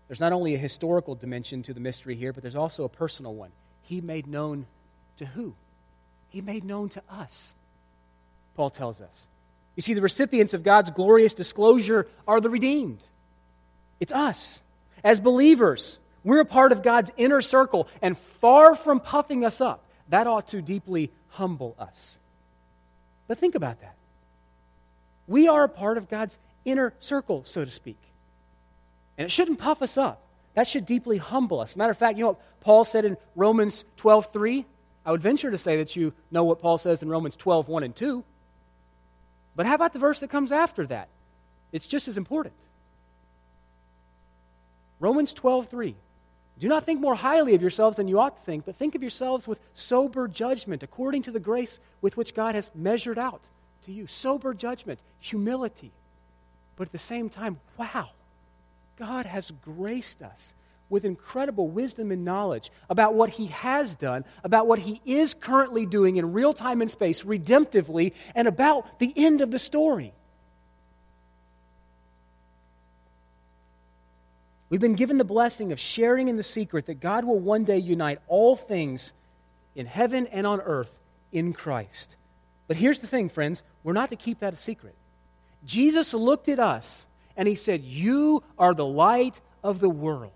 there's 0.09 0.21
not 0.21 0.33
only 0.33 0.55
a 0.55 0.59
historical 0.59 1.15
dimension 1.15 1.63
to 1.65 1.75
the 1.75 1.81
mystery 1.81 2.15
here, 2.15 2.33
but 2.33 2.43
there's 2.43 2.55
also 2.55 2.85
a 2.85 2.89
personal 2.89 3.35
one 3.35 3.51
he 3.87 4.01
made 4.01 4.27
known 4.27 4.67
to 5.19 5.27
who? 5.27 5.55
He 6.29 6.41
made 6.41 6.65
known 6.65 6.89
to 6.91 7.03
us, 7.09 7.55
Paul 8.55 8.71
tells 8.71 9.01
us. 9.01 9.27
You 9.77 9.83
see, 9.83 9.95
the 9.95 10.03
recipients 10.03 10.55
of 10.55 10.63
God's 10.63 10.91
glorious 10.91 11.35
disclosure 11.35 12.07
are 12.27 12.41
the 12.41 12.51
redeemed. 12.51 13.03
It's 14.01 14.13
us. 14.13 14.61
As 15.05 15.21
believers, 15.21 15.99
we're 16.25 16.41
a 16.41 16.47
part 16.47 16.73
of 16.73 16.83
God's 16.83 17.13
inner 17.17 17.41
circle, 17.41 17.89
and 18.03 18.19
far 18.19 18.75
from 18.75 19.01
puffing 19.01 19.45
us 19.45 19.61
up, 19.61 19.85
that 20.09 20.27
ought 20.27 20.49
to 20.49 20.61
deeply 20.61 21.11
humble 21.29 21.77
us. 21.79 22.17
But 23.29 23.39
think 23.39 23.55
about 23.55 23.81
that. 23.81 23.95
We 25.29 25.49
are 25.49 25.65
a 25.65 25.69
part 25.69 25.99
of 25.99 26.09
God's 26.09 26.39
inner 26.65 26.93
circle, 27.01 27.45
so 27.45 27.65
to 27.65 27.71
speak. 27.71 27.99
And 29.19 29.27
it 29.27 29.31
shouldn't 29.31 29.59
puff 29.59 29.83
us 29.83 29.97
up. 29.97 30.23
That 30.55 30.67
should 30.67 30.87
deeply 30.87 31.19
humble 31.19 31.61
us. 31.61 31.77
Matter 31.77 31.91
of 31.91 31.99
fact, 31.99 32.17
you 32.17 32.25
know 32.25 32.29
what 32.29 32.61
Paul 32.61 32.85
said 32.85 33.05
in 33.05 33.17
Romans 33.35 33.85
12 33.97 34.33
3? 34.33 34.65
I 35.05 35.11
would 35.13 35.23
venture 35.23 35.51
to 35.51 35.59
say 35.59 35.77
that 35.77 35.95
you 35.95 36.13
know 36.31 36.45
what 36.45 36.61
Paul 36.61 36.79
says 36.79 37.03
in 37.03 37.09
Romans 37.09 37.37
12 37.37 37.69
1 37.69 37.83
and 37.83 37.95
2. 37.95 38.25
But 39.55 39.67
how 39.67 39.75
about 39.75 39.93
the 39.93 39.99
verse 39.99 40.21
that 40.21 40.31
comes 40.31 40.53
after 40.53 40.87
that? 40.87 41.09
It's 41.73 41.87
just 41.87 42.09
as 42.09 42.17
important. 42.17 42.55
Romans 44.99 45.33
12 45.33 45.69
3. 45.69 45.95
Do 46.59 46.69
not 46.69 46.85
think 46.85 47.01
more 47.01 47.15
highly 47.15 47.55
of 47.55 47.61
yourselves 47.61 47.99
than 47.99 48.09
you 48.09 48.19
ought 48.19 48.37
to 48.37 48.43
think, 48.43 48.65
but 48.65 48.77
think 48.77 48.95
of 48.95 49.03
yourselves 49.03 49.47
with 49.47 49.61
sober 49.75 50.27
judgment, 50.27 50.83
according 50.83 51.23
to 51.25 51.31
the 51.31 51.41
grace 51.41 51.79
with 52.01 52.17
which 52.17 52.35
God 52.35 52.55
has 52.55 52.71
measured 52.75 53.19
out 53.19 53.43
to 53.85 53.93
you. 53.93 54.07
Sober 54.07 54.55
judgment, 54.55 54.99
humility. 55.21 55.93
But 56.77 56.89
at 56.89 56.93
the 56.93 56.99
same 56.99 57.29
time, 57.29 57.61
wow, 57.77 58.09
God 58.97 59.27
has 59.27 59.51
graced 59.63 60.23
us 60.23 60.55
with 60.89 61.05
incredible 61.05 61.69
wisdom 61.69 62.13
and 62.13 62.25
knowledge 62.25 62.71
about 62.89 63.15
what 63.15 63.31
He 63.31 63.47
has 63.47 63.95
done, 63.95 64.25
about 64.45 64.67
what 64.67 64.79
He 64.79 65.01
is 65.05 65.35
currently 65.35 65.85
doing 65.85 66.17
in 66.17 66.33
real 66.33 66.55
time 66.55 66.81
and 66.81 66.91
space, 66.91 67.23
redemptively, 67.23 68.13
and 68.35 68.47
about 68.47 68.99
the 68.99 69.13
end 69.17 69.41
of 69.41 69.51
the 69.51 69.59
story. 69.59 70.13
We've 74.69 74.81
been 74.81 74.95
given 74.95 75.19
the 75.19 75.25
blessing 75.25 75.73
of 75.73 75.79
sharing 75.79 76.29
in 76.29 76.37
the 76.37 76.43
secret 76.43 76.87
that 76.87 77.01
God 77.01 77.25
will 77.25 77.39
one 77.39 77.65
day 77.65 77.79
unite 77.79 78.21
all 78.27 78.57
things 78.57 79.13
in 79.75 79.87
heaven 79.87 80.27
and 80.29 80.47
on 80.47 80.61
earth 80.61 81.01
in 81.33 81.53
Christ. 81.53 82.17
But 82.67 82.77
here's 82.77 82.99
the 82.99 83.07
thing, 83.07 83.29
friends 83.29 83.63
we're 83.85 83.93
not 83.93 84.11
to 84.11 84.17
keep 84.17 84.41
that 84.41 84.55
a 84.55 84.57
secret. 84.57 84.95
Jesus 85.65 86.15
looked 86.15 86.49
at 86.49 86.59
us 86.59 87.07
and 87.37 87.47
he 87.47 87.55
said, 87.55 87.83
You 87.85 88.43
are 88.59 88.75
the 88.75 88.87
light 88.87 89.41
of 89.63 89.81
the 89.81 89.89
world. 89.89 90.33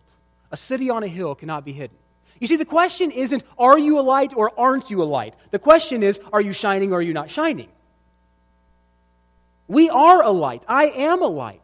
A 0.51 0.57
city 0.57 0.91
on 0.91 1.03
a 1.03 1.09
hill 1.09 1.35
cannot 1.35 1.65
be 1.65 1.73
hidden. 1.73 1.97
You 2.41 2.47
see, 2.47 2.57
the 2.57 2.65
question 2.65 3.11
isn't, 3.11 3.43
Are 3.59 3.79
you 3.79 3.99
a 3.99 4.03
light 4.03 4.33
or 4.35 4.53
aren't 4.59 4.91
you 4.91 5.03
a 5.03 5.05
light? 5.05 5.35
The 5.51 5.59
question 5.59 6.03
is, 6.03 6.21
Are 6.33 6.41
you 6.41 6.53
shining 6.53 6.93
or 6.93 6.97
are 6.97 7.03
you 7.03 7.13
not 7.13 7.31
shining? 7.31 7.69
We 9.69 9.89
are 9.89 10.23
a 10.23 10.31
light. 10.31 10.65
I 10.67 10.87
am 10.87 11.23
a 11.23 11.29
light. 11.29 11.63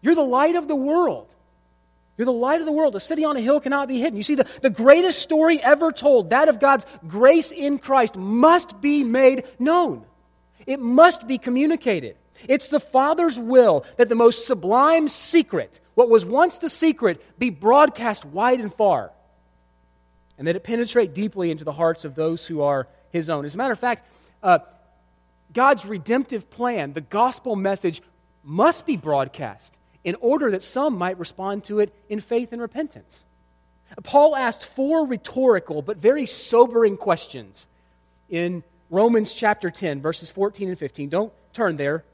You're 0.00 0.14
the 0.14 0.22
light 0.22 0.56
of 0.56 0.66
the 0.66 0.76
world. 0.76 1.26
You're 2.16 2.24
the 2.26 2.32
light 2.32 2.60
of 2.60 2.66
the 2.66 2.72
world. 2.72 2.96
A 2.96 3.00
city 3.00 3.24
on 3.24 3.36
a 3.36 3.40
hill 3.40 3.60
cannot 3.60 3.86
be 3.86 4.00
hidden. 4.00 4.16
You 4.16 4.22
see, 4.22 4.34
the, 4.34 4.46
the 4.62 4.70
greatest 4.70 5.20
story 5.20 5.62
ever 5.62 5.92
told, 5.92 6.30
that 6.30 6.48
of 6.48 6.58
God's 6.58 6.86
grace 7.06 7.52
in 7.52 7.78
Christ, 7.78 8.16
must 8.16 8.80
be 8.80 9.04
made 9.04 9.44
known. 9.58 10.04
It 10.66 10.80
must 10.80 11.26
be 11.26 11.38
communicated. 11.38 12.16
It's 12.46 12.68
the 12.68 12.80
Father's 12.80 13.38
will 13.38 13.84
that 13.96 14.08
the 14.08 14.14
most 14.14 14.46
sublime 14.46 15.08
secret, 15.08 15.80
what 15.94 16.08
was 16.08 16.24
once 16.24 16.58
the 16.58 16.68
secret, 16.68 17.22
be 17.38 17.50
broadcast 17.50 18.24
wide 18.24 18.60
and 18.60 18.72
far, 18.72 19.10
and 20.36 20.46
that 20.46 20.56
it 20.56 20.62
penetrate 20.62 21.14
deeply 21.14 21.50
into 21.50 21.64
the 21.64 21.72
hearts 21.72 22.04
of 22.04 22.14
those 22.14 22.46
who 22.46 22.62
are 22.62 22.86
His 23.10 23.30
own. 23.30 23.44
As 23.44 23.54
a 23.54 23.58
matter 23.58 23.72
of 23.72 23.78
fact, 23.78 24.02
uh, 24.42 24.58
God's 25.52 25.86
redemptive 25.86 26.50
plan, 26.50 26.92
the 26.92 27.00
gospel 27.00 27.56
message, 27.56 28.02
must 28.44 28.86
be 28.86 28.96
broadcast 28.96 29.74
in 30.04 30.16
order 30.20 30.50
that 30.52 30.62
some 30.62 30.96
might 30.96 31.18
respond 31.18 31.64
to 31.64 31.80
it 31.80 31.92
in 32.08 32.20
faith 32.20 32.52
and 32.52 32.62
repentance. 32.62 33.24
Paul 34.02 34.36
asked 34.36 34.64
four 34.64 35.06
rhetorical 35.06 35.82
but 35.82 35.96
very 35.96 36.26
sobering 36.26 36.96
questions 36.96 37.68
in 38.28 38.62
Romans 38.90 39.32
chapter 39.32 39.70
10, 39.70 40.00
verses 40.00 40.30
14 40.30 40.68
and 40.68 40.78
15. 40.78 41.08
Don't 41.08 41.32
turn 41.52 41.76
there. 41.76 42.04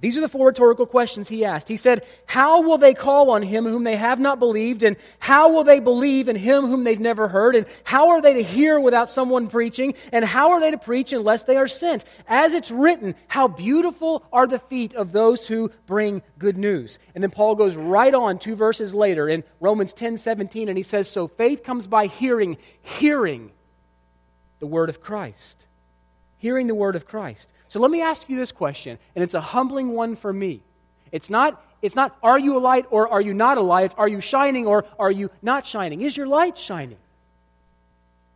These 0.00 0.16
are 0.16 0.20
the 0.20 0.28
four 0.28 0.46
rhetorical 0.46 0.86
questions 0.86 1.28
he 1.28 1.44
asked. 1.44 1.68
He 1.68 1.76
said, 1.76 2.06
How 2.26 2.60
will 2.60 2.78
they 2.78 2.94
call 2.94 3.30
on 3.30 3.42
him 3.42 3.64
whom 3.64 3.82
they 3.82 3.96
have 3.96 4.20
not 4.20 4.38
believed? 4.38 4.84
And 4.84 4.96
how 5.18 5.52
will 5.52 5.64
they 5.64 5.80
believe 5.80 6.28
in 6.28 6.36
him 6.36 6.66
whom 6.66 6.84
they've 6.84 7.00
never 7.00 7.26
heard? 7.26 7.56
And 7.56 7.66
how 7.82 8.10
are 8.10 8.22
they 8.22 8.34
to 8.34 8.42
hear 8.42 8.78
without 8.78 9.10
someone 9.10 9.48
preaching? 9.48 9.94
And 10.12 10.24
how 10.24 10.52
are 10.52 10.60
they 10.60 10.70
to 10.70 10.78
preach 10.78 11.12
unless 11.12 11.42
they 11.42 11.56
are 11.56 11.66
sent? 11.66 12.04
As 12.28 12.54
it's 12.54 12.70
written, 12.70 13.16
how 13.26 13.48
beautiful 13.48 14.24
are 14.32 14.46
the 14.46 14.60
feet 14.60 14.94
of 14.94 15.10
those 15.10 15.48
who 15.48 15.72
bring 15.86 16.22
good 16.38 16.56
news. 16.56 17.00
And 17.16 17.24
then 17.24 17.32
Paul 17.32 17.56
goes 17.56 17.74
right 17.74 18.14
on 18.14 18.38
two 18.38 18.54
verses 18.54 18.94
later 18.94 19.28
in 19.28 19.42
Romans 19.58 19.92
10 19.92 20.18
17, 20.18 20.68
and 20.68 20.76
he 20.76 20.84
says, 20.84 21.08
So 21.08 21.26
faith 21.26 21.64
comes 21.64 21.88
by 21.88 22.06
hearing, 22.06 22.56
hearing 22.82 23.50
the 24.60 24.66
word 24.66 24.90
of 24.90 25.00
Christ. 25.00 25.66
Hearing 26.38 26.68
the 26.68 26.74
word 26.74 26.94
of 26.94 27.04
Christ. 27.04 27.52
So 27.68 27.80
let 27.80 27.90
me 27.90 28.02
ask 28.02 28.28
you 28.28 28.36
this 28.36 28.52
question, 28.52 28.98
and 29.14 29.22
it's 29.22 29.34
a 29.34 29.40
humbling 29.40 29.90
one 29.90 30.16
for 30.16 30.32
me. 30.32 30.62
It's 31.12 31.30
not, 31.30 31.62
it's 31.82 31.94
not 31.94 32.16
are 32.22 32.38
you 32.38 32.56
a 32.56 32.60
light 32.60 32.86
or 32.90 33.08
are 33.08 33.20
you 33.20 33.34
not 33.34 33.58
a 33.58 33.60
light? 33.60 33.86
It's 33.86 33.94
are 33.94 34.08
you 34.08 34.20
shining 34.20 34.66
or 34.66 34.86
are 34.98 35.10
you 35.10 35.30
not 35.42 35.66
shining? 35.66 36.02
Is 36.02 36.16
your 36.16 36.26
light 36.26 36.56
shining? 36.56 36.98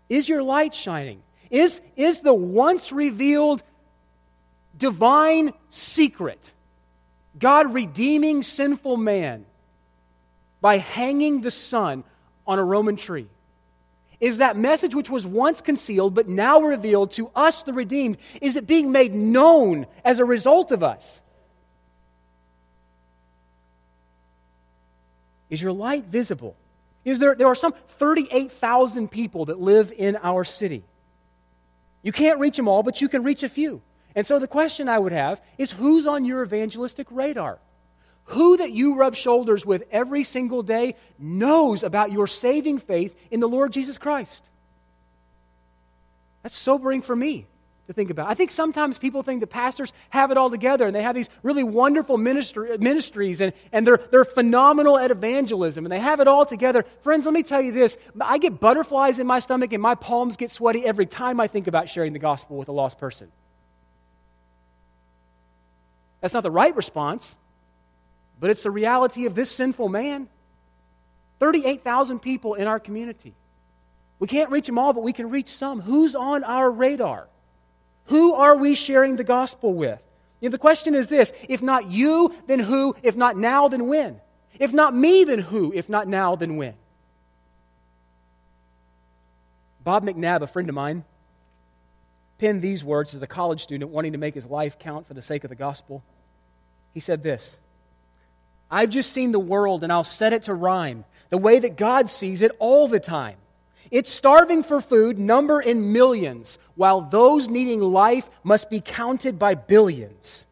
Is 0.08 0.28
your 0.28 0.42
light 0.42 0.74
shining? 0.74 1.22
Is, 1.50 1.80
is 1.96 2.20
the 2.20 2.34
once 2.34 2.92
revealed 2.92 3.62
divine 4.76 5.52
secret, 5.70 6.52
God 7.38 7.72
redeeming 7.72 8.42
sinful 8.42 8.96
man 8.96 9.46
by 10.60 10.78
hanging 10.78 11.40
the 11.40 11.50
Son 11.50 12.04
on 12.46 12.58
a 12.58 12.64
Roman 12.64 12.96
tree 12.96 13.28
is 14.22 14.38
that 14.38 14.56
message 14.56 14.94
which 14.94 15.10
was 15.10 15.26
once 15.26 15.60
concealed 15.60 16.14
but 16.14 16.28
now 16.28 16.60
revealed 16.60 17.10
to 17.10 17.28
us, 17.34 17.64
the 17.64 17.72
redeemed, 17.72 18.18
is 18.40 18.54
it 18.54 18.68
being 18.68 18.92
made 18.92 19.12
known 19.12 19.84
as 20.04 20.20
a 20.20 20.24
result 20.24 20.70
of 20.70 20.84
us? 20.84 21.20
Is 25.50 25.60
your 25.60 25.72
light 25.72 26.04
visible? 26.04 26.56
Is 27.04 27.18
there, 27.18 27.34
there 27.34 27.48
are 27.48 27.56
some 27.56 27.74
38,000 27.88 29.10
people 29.10 29.46
that 29.46 29.60
live 29.60 29.92
in 29.98 30.16
our 30.22 30.44
city. 30.44 30.84
You 32.02 32.12
can't 32.12 32.38
reach 32.38 32.56
them 32.56 32.68
all, 32.68 32.84
but 32.84 33.00
you 33.00 33.08
can 33.08 33.24
reach 33.24 33.42
a 33.42 33.48
few. 33.48 33.82
And 34.14 34.24
so 34.24 34.38
the 34.38 34.46
question 34.46 34.88
I 34.88 35.00
would 35.00 35.12
have 35.12 35.42
is 35.58 35.72
who's 35.72 36.06
on 36.06 36.24
your 36.24 36.44
evangelistic 36.44 37.08
radar? 37.10 37.58
Who 38.26 38.56
that 38.58 38.72
you 38.72 38.94
rub 38.94 39.14
shoulders 39.14 39.66
with 39.66 39.84
every 39.90 40.24
single 40.24 40.62
day 40.62 40.96
knows 41.18 41.82
about 41.82 42.12
your 42.12 42.26
saving 42.26 42.78
faith 42.78 43.16
in 43.30 43.40
the 43.40 43.48
Lord 43.48 43.72
Jesus 43.72 43.98
Christ? 43.98 44.44
That's 46.42 46.56
sobering 46.56 47.02
for 47.02 47.14
me 47.14 47.46
to 47.88 47.92
think 47.92 48.10
about. 48.10 48.28
I 48.28 48.34
think 48.34 48.50
sometimes 48.50 48.98
people 48.98 49.22
think 49.22 49.40
that 49.40 49.48
pastors 49.48 49.92
have 50.10 50.30
it 50.30 50.36
all 50.36 50.50
together 50.50 50.86
and 50.86 50.94
they 50.94 51.02
have 51.02 51.14
these 51.14 51.28
really 51.42 51.64
wonderful 51.64 52.16
ministry, 52.16 52.78
ministries 52.78 53.40
and, 53.40 53.52
and 53.72 53.86
they're, 53.86 54.00
they're 54.10 54.24
phenomenal 54.24 54.98
at 54.98 55.10
evangelism 55.10 55.84
and 55.84 55.92
they 55.92 55.98
have 55.98 56.20
it 56.20 56.28
all 56.28 56.44
together. 56.44 56.84
Friends, 57.00 57.24
let 57.24 57.34
me 57.34 57.42
tell 57.42 57.60
you 57.60 57.72
this 57.72 57.98
I 58.20 58.38
get 58.38 58.60
butterflies 58.60 59.18
in 59.18 59.26
my 59.26 59.40
stomach 59.40 59.72
and 59.72 59.82
my 59.82 59.94
palms 59.94 60.36
get 60.36 60.50
sweaty 60.50 60.84
every 60.84 61.06
time 61.06 61.40
I 61.40 61.48
think 61.48 61.66
about 61.66 61.88
sharing 61.88 62.12
the 62.12 62.18
gospel 62.18 62.56
with 62.56 62.68
a 62.68 62.72
lost 62.72 62.98
person. 62.98 63.30
That's 66.20 66.34
not 66.34 66.44
the 66.44 66.52
right 66.52 66.74
response, 66.74 67.36
but 68.42 68.50
it's 68.50 68.64
the 68.64 68.72
reality 68.72 69.26
of 69.26 69.36
this 69.36 69.52
sinful 69.52 69.88
man. 69.88 70.28
38,000 71.38 72.18
people 72.18 72.54
in 72.54 72.66
our 72.66 72.80
community. 72.80 73.34
We 74.18 74.26
can't 74.26 74.50
reach 74.50 74.66
them 74.66 74.80
all, 74.80 74.92
but 74.92 75.04
we 75.04 75.12
can 75.12 75.30
reach 75.30 75.48
some. 75.48 75.80
Who's 75.80 76.16
on 76.16 76.42
our 76.42 76.68
radar? 76.68 77.28
Who 78.06 78.34
are 78.34 78.56
we 78.56 78.74
sharing 78.74 79.14
the 79.14 79.22
gospel 79.22 79.72
with? 79.74 80.02
You 80.40 80.48
know, 80.48 80.50
the 80.50 80.58
question 80.58 80.96
is 80.96 81.06
this 81.06 81.32
if 81.48 81.62
not 81.62 81.92
you, 81.92 82.34
then 82.48 82.58
who? 82.58 82.96
If 83.04 83.16
not 83.16 83.36
now, 83.36 83.68
then 83.68 83.86
when? 83.86 84.20
If 84.58 84.72
not 84.72 84.92
me, 84.92 85.22
then 85.22 85.38
who? 85.38 85.72
If 85.72 85.88
not 85.88 86.08
now, 86.08 86.34
then 86.34 86.56
when? 86.56 86.74
Bob 89.84 90.02
McNabb, 90.04 90.42
a 90.42 90.48
friend 90.48 90.68
of 90.68 90.74
mine, 90.74 91.04
penned 92.38 92.60
these 92.60 92.82
words 92.82 93.14
as 93.14 93.22
a 93.22 93.28
college 93.28 93.62
student 93.62 93.92
wanting 93.92 94.12
to 94.12 94.18
make 94.18 94.34
his 94.34 94.46
life 94.46 94.80
count 94.80 95.06
for 95.06 95.14
the 95.14 95.22
sake 95.22 95.44
of 95.44 95.48
the 95.48 95.54
gospel. 95.54 96.02
He 96.92 96.98
said 96.98 97.22
this 97.22 97.58
I've 98.72 98.88
just 98.88 99.12
seen 99.12 99.32
the 99.32 99.38
world 99.38 99.84
and 99.84 99.92
I'll 99.92 100.02
set 100.02 100.32
it 100.32 100.44
to 100.44 100.54
rhyme 100.54 101.04
the 101.28 101.36
way 101.36 101.58
that 101.58 101.76
God 101.76 102.08
sees 102.08 102.40
it 102.40 102.52
all 102.58 102.88
the 102.88 102.98
time. 102.98 103.36
It's 103.90 104.10
starving 104.10 104.62
for 104.62 104.80
food, 104.80 105.18
number 105.18 105.60
in 105.60 105.92
millions, 105.92 106.58
while 106.74 107.02
those 107.02 107.48
needing 107.48 107.80
life 107.80 108.30
must 108.42 108.70
be 108.70 108.80
counted 108.80 109.38
by 109.38 109.54
billions. 109.54 110.46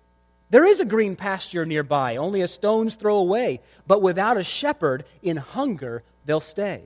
There 0.51 0.67
is 0.67 0.81
a 0.81 0.85
green 0.85 1.17
pasture 1.17 1.65
nearby, 1.65 2.17
only 2.17 2.43
a 2.43 2.49
stone's 2.49 2.95
throw 2.95 3.17
away, 3.17 3.61
but 3.87 4.03
without 4.03 4.37
a 4.37 4.45
shepherd, 4.45 5.05
in 5.23 5.39
hunger 5.39 6.03
they'll 6.27 6.41
stay. 6.41 6.83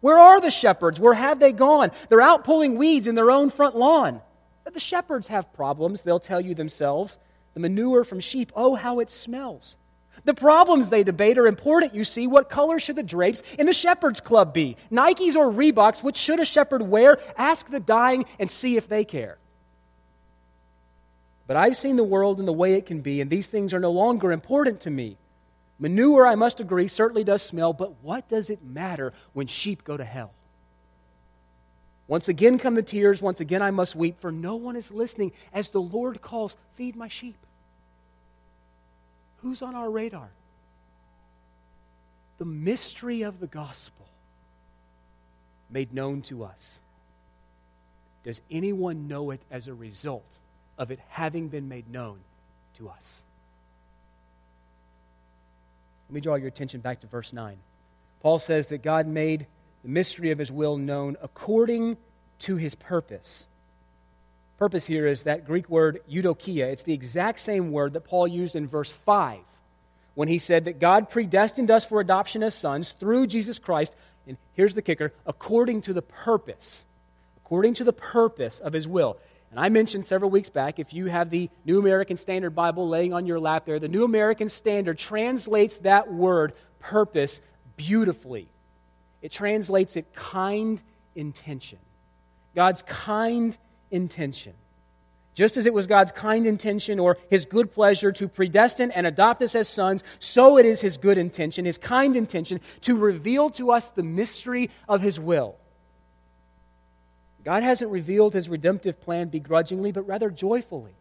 Where 0.00 0.18
are 0.18 0.40
the 0.40 0.50
shepherds? 0.50 0.98
Where 0.98 1.14
have 1.14 1.38
they 1.38 1.52
gone? 1.52 1.90
They're 2.08 2.22
out 2.22 2.44
pulling 2.44 2.78
weeds 2.78 3.06
in 3.06 3.14
their 3.14 3.30
own 3.30 3.50
front 3.50 3.76
lawn. 3.76 4.22
But 4.64 4.72
the 4.72 4.80
shepherds 4.80 5.28
have 5.28 5.52
problems, 5.52 6.00
they'll 6.02 6.18
tell 6.18 6.40
you 6.40 6.54
themselves. 6.54 7.18
The 7.52 7.60
manure 7.60 8.04
from 8.04 8.20
sheep, 8.20 8.52
oh, 8.56 8.74
how 8.74 9.00
it 9.00 9.10
smells. 9.10 9.76
The 10.24 10.34
problems 10.34 10.88
they 10.88 11.04
debate 11.04 11.38
are 11.38 11.46
important, 11.46 11.94
you 11.94 12.04
see. 12.04 12.26
What 12.26 12.50
color 12.50 12.78
should 12.78 12.96
the 12.96 13.02
drapes 13.02 13.42
in 13.58 13.66
the 13.66 13.72
shepherd's 13.72 14.20
club 14.20 14.52
be? 14.52 14.76
Nikes 14.90 15.36
or 15.36 15.52
Reeboks? 15.52 16.02
which 16.02 16.16
should 16.16 16.40
a 16.40 16.44
shepherd 16.44 16.82
wear? 16.82 17.18
Ask 17.36 17.68
the 17.68 17.80
dying 17.80 18.24
and 18.38 18.50
see 18.50 18.76
if 18.76 18.88
they 18.88 19.04
care. 19.04 19.38
But 21.46 21.56
I've 21.56 21.76
seen 21.76 21.96
the 21.96 22.04
world 22.04 22.40
in 22.40 22.46
the 22.46 22.52
way 22.52 22.74
it 22.74 22.86
can 22.86 23.02
be, 23.02 23.20
and 23.20 23.30
these 23.30 23.46
things 23.46 23.72
are 23.72 23.78
no 23.78 23.92
longer 23.92 24.32
important 24.32 24.80
to 24.80 24.90
me. 24.90 25.16
Manure, 25.78 26.26
I 26.26 26.34
must 26.34 26.60
agree, 26.60 26.88
certainly 26.88 27.22
does 27.22 27.42
smell, 27.42 27.72
but 27.72 28.02
what 28.02 28.28
does 28.28 28.50
it 28.50 28.64
matter 28.64 29.12
when 29.32 29.46
sheep 29.46 29.84
go 29.84 29.96
to 29.96 30.04
hell? 30.04 30.32
Once 32.08 32.28
again 32.28 32.58
come 32.58 32.74
the 32.74 32.82
tears, 32.82 33.20
once 33.20 33.40
again 33.40 33.62
I 33.62 33.70
must 33.70 33.94
weep, 33.94 34.18
for 34.20 34.32
no 34.32 34.56
one 34.56 34.76
is 34.76 34.90
listening 34.90 35.32
as 35.52 35.70
the 35.70 35.80
Lord 35.80 36.20
calls, 36.22 36.56
Feed 36.74 36.96
my 36.96 37.08
sheep. 37.08 37.36
Who's 39.46 39.62
on 39.62 39.76
our 39.76 39.88
radar? 39.88 40.28
The 42.38 42.44
mystery 42.44 43.22
of 43.22 43.38
the 43.38 43.46
gospel 43.46 44.08
made 45.70 45.94
known 45.94 46.22
to 46.22 46.42
us. 46.42 46.80
Does 48.24 48.40
anyone 48.50 49.06
know 49.06 49.30
it 49.30 49.40
as 49.52 49.68
a 49.68 49.72
result 49.72 50.26
of 50.78 50.90
it 50.90 50.98
having 51.10 51.46
been 51.46 51.68
made 51.68 51.88
known 51.88 52.18
to 52.78 52.88
us? 52.88 53.22
Let 56.08 56.14
me 56.16 56.20
draw 56.20 56.34
your 56.34 56.48
attention 56.48 56.80
back 56.80 57.02
to 57.02 57.06
verse 57.06 57.32
9. 57.32 57.56
Paul 58.22 58.40
says 58.40 58.66
that 58.70 58.82
God 58.82 59.06
made 59.06 59.46
the 59.84 59.88
mystery 59.88 60.32
of 60.32 60.40
his 60.40 60.50
will 60.50 60.76
known 60.76 61.16
according 61.22 61.98
to 62.40 62.56
his 62.56 62.74
purpose. 62.74 63.46
Purpose 64.58 64.86
here 64.86 65.06
is 65.06 65.24
that 65.24 65.46
Greek 65.46 65.68
word 65.68 66.00
eudokia. 66.10 66.66
It's 66.66 66.82
the 66.82 66.94
exact 66.94 67.40
same 67.40 67.72
word 67.72 67.92
that 67.92 68.04
Paul 68.04 68.26
used 68.26 68.56
in 68.56 68.66
verse 68.66 68.90
5 68.90 69.40
when 70.14 70.28
he 70.28 70.38
said 70.38 70.64
that 70.64 70.80
God 70.80 71.10
predestined 71.10 71.70
us 71.70 71.84
for 71.84 72.00
adoption 72.00 72.42
as 72.42 72.54
sons 72.54 72.92
through 72.92 73.26
Jesus 73.26 73.58
Christ. 73.58 73.94
And 74.26 74.38
here's 74.54 74.74
the 74.74 74.82
kicker 74.82 75.12
according 75.26 75.82
to 75.82 75.92
the 75.92 76.02
purpose. 76.02 76.84
According 77.44 77.74
to 77.74 77.84
the 77.84 77.92
purpose 77.92 78.60
of 78.60 78.72
his 78.72 78.88
will. 78.88 79.18
And 79.50 79.60
I 79.60 79.68
mentioned 79.68 80.04
several 80.04 80.30
weeks 80.30 80.48
back, 80.48 80.78
if 80.78 80.92
you 80.92 81.06
have 81.06 81.30
the 81.30 81.48
New 81.64 81.78
American 81.78 82.16
Standard 82.16 82.54
Bible 82.54 82.88
laying 82.88 83.12
on 83.12 83.26
your 83.26 83.38
lap 83.38 83.64
there, 83.66 83.78
the 83.78 83.88
New 83.88 84.04
American 84.04 84.48
Standard 84.48 84.98
translates 84.98 85.78
that 85.78 86.12
word 86.12 86.54
purpose 86.80 87.40
beautifully. 87.76 88.48
It 89.22 89.32
translates 89.32 89.96
it 89.96 90.12
kind 90.14 90.80
intention. 91.14 91.78
God's 92.54 92.82
kind 92.82 93.56
intention. 93.90 94.54
Just 95.34 95.58
as 95.58 95.66
it 95.66 95.74
was 95.74 95.86
God's 95.86 96.12
kind 96.12 96.46
intention 96.46 96.98
or 96.98 97.18
his 97.28 97.44
good 97.44 97.70
pleasure 97.70 98.10
to 98.12 98.26
predestine 98.26 98.90
and 98.90 99.06
adopt 99.06 99.42
us 99.42 99.54
as 99.54 99.68
sons, 99.68 100.02
so 100.18 100.56
it 100.56 100.64
is 100.64 100.80
his 100.80 100.96
good 100.96 101.18
intention, 101.18 101.66
his 101.66 101.76
kind 101.76 102.16
intention, 102.16 102.60
to 102.82 102.96
reveal 102.96 103.50
to 103.50 103.70
us 103.70 103.90
the 103.90 104.02
mystery 104.02 104.70
of 104.88 105.02
his 105.02 105.20
will. 105.20 105.56
God 107.44 107.62
hasn't 107.62 107.92
revealed 107.92 108.32
his 108.32 108.48
redemptive 108.48 109.00
plan 109.00 109.28
begrudgingly, 109.28 109.92
but 109.92 110.06
rather 110.06 110.30
joyfully. 110.30 110.96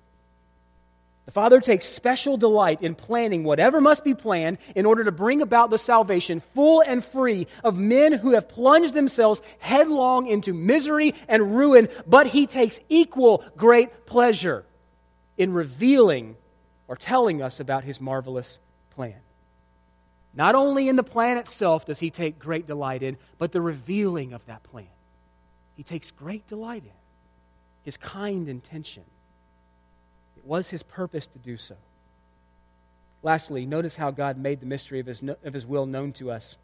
The 1.26 1.32
Father 1.32 1.60
takes 1.60 1.88
special 1.88 2.38
delight 2.38 2.84
in 2.84 2.94
planning 2.94 3.44
whatever 3.44 3.82
must 3.82 4.04
be 4.04 4.14
planned 4.14 4.60
in 4.76 4.86
order 4.86 5.04
to 5.04 5.12
bring 5.12 5.42
about 5.42 5.72
the 5.72 5.80
salvation 5.80 6.40
full 6.40 6.82
and 6.82 7.04
free 7.04 7.48
of 7.64 7.80
men 7.80 8.14
who 8.14 8.34
have 8.34 8.48
plunged 8.48 8.94
themselves 8.94 9.42
headlong 9.58 10.28
into 10.28 10.54
misery 10.54 11.16
and 11.28 11.56
ruin, 11.58 11.90
but 12.06 12.28
He 12.28 12.46
takes 12.46 12.80
equal 12.90 13.44
great 13.58 14.06
pleasure 14.06 14.66
in 15.36 15.52
revealing 15.52 16.38
or 16.88 16.96
telling 16.96 17.42
us 17.42 17.60
about 17.60 17.84
His 17.84 18.00
marvelous 18.00 18.60
plan. 18.92 19.16
Not 20.36 20.54
only 20.54 20.90
in 20.90 20.96
the 20.96 21.04
plan 21.04 21.38
itself 21.38 21.86
does 21.86 21.98
He 21.98 22.12
take 22.12 22.38
great 22.38 22.68
delight 22.68 23.02
in, 23.02 23.18
but 23.40 23.52
the 23.52 23.62
revealing 23.62 24.34
of 24.34 24.46
that 24.46 24.62
plan. 24.62 24.86
He 25.76 25.82
takes 25.82 26.12
great 26.12 26.46
delight 26.46 26.84
in 26.84 26.92
His 27.82 27.98
kind 27.98 28.48
intention 28.48 29.06
was 30.46 30.70
his 30.70 30.84
purpose 30.84 31.28
to 31.28 31.40
do 31.40 31.58
so. 31.58 31.76
Lastly, 33.24 33.66
notice 33.66 33.96
how 33.96 34.12
God 34.12 34.38
made 34.38 34.60
the 34.60 34.66
mystery 34.66 35.00
of 35.00 35.08
his, 35.08 35.24
of 35.44 35.54
his 35.54 35.66
will 35.66 35.86
known 35.86 36.12
to 36.14 36.32
us. 36.32 36.58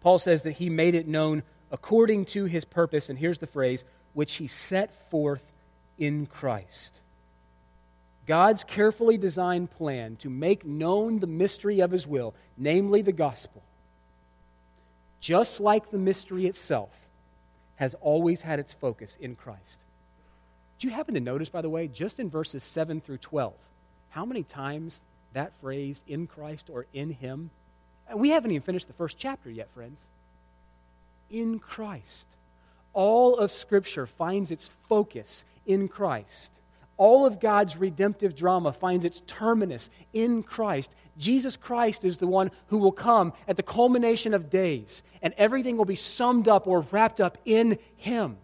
Paul 0.00 0.18
says 0.18 0.42
that 0.42 0.52
he 0.52 0.70
made 0.70 0.94
it 0.94 1.06
known 1.06 1.42
according 1.70 2.24
to 2.26 2.44
his 2.44 2.64
purpose, 2.64 3.08
and 3.08 3.18
here's 3.18 3.38
the 3.38 3.46
phrase, 3.46 3.84
which 4.14 4.34
he 4.34 4.46
set 4.46 4.94
forth 5.10 5.52
in 5.98 6.26
Christ. 6.26 7.00
God's 8.26 8.64
carefully 8.64 9.18
designed 9.18 9.70
plan 9.70 10.16
to 10.16 10.30
make 10.30 10.64
known 10.64 11.18
the 11.18 11.26
mystery 11.26 11.80
of 11.80 11.90
his 11.90 12.06
will, 12.06 12.34
namely 12.56 13.02
the 13.02 13.12
gospel, 13.12 13.62
just 15.20 15.60
like 15.60 15.90
the 15.90 15.98
mystery 15.98 16.46
itself, 16.46 17.08
has 17.76 17.94
always 17.94 18.42
had 18.42 18.58
its 18.58 18.74
focus 18.74 19.18
in 19.20 19.34
Christ. 19.34 19.80
Do 20.82 20.88
you 20.88 20.94
happen 20.94 21.14
to 21.14 21.20
notice, 21.20 21.48
by 21.48 21.60
the 21.60 21.70
way, 21.70 21.86
just 21.86 22.18
in 22.18 22.28
verses 22.28 22.64
7 22.64 23.00
through 23.00 23.18
12, 23.18 23.54
how 24.10 24.24
many 24.24 24.42
times 24.42 25.00
that 25.32 25.52
phrase, 25.60 26.02
in 26.08 26.26
Christ 26.26 26.68
or 26.68 26.86
in 26.92 27.10
Him? 27.10 27.50
And 28.08 28.18
we 28.18 28.30
haven't 28.30 28.50
even 28.50 28.62
finished 28.62 28.88
the 28.88 28.92
first 28.92 29.16
chapter 29.16 29.48
yet, 29.48 29.70
friends. 29.74 30.04
In 31.30 31.60
Christ. 31.60 32.26
All 32.94 33.36
of 33.36 33.52
Scripture 33.52 34.08
finds 34.08 34.50
its 34.50 34.70
focus 34.88 35.44
in 35.66 35.86
Christ. 35.86 36.50
all 36.96 37.26
of 37.26 37.38
God's 37.38 37.76
redemptive 37.76 38.34
drama 38.34 38.72
finds 38.72 39.04
its 39.04 39.22
terminus 39.28 39.88
in 40.12 40.42
Christ. 40.42 40.92
Jesus 41.16 41.56
Christ 41.56 42.04
is 42.04 42.16
the 42.16 42.26
one 42.26 42.50
who 42.66 42.78
will 42.78 42.92
come 42.92 43.32
at 43.46 43.56
the 43.56 43.62
culmination 43.62 44.34
of 44.34 44.50
days, 44.50 45.04
and 45.22 45.32
everything 45.38 45.76
will 45.76 45.84
be 45.84 45.94
summed 45.94 46.48
up 46.48 46.66
or 46.66 46.80
wrapped 46.90 47.20
up 47.20 47.38
in 47.44 47.78
Him. 47.96 48.36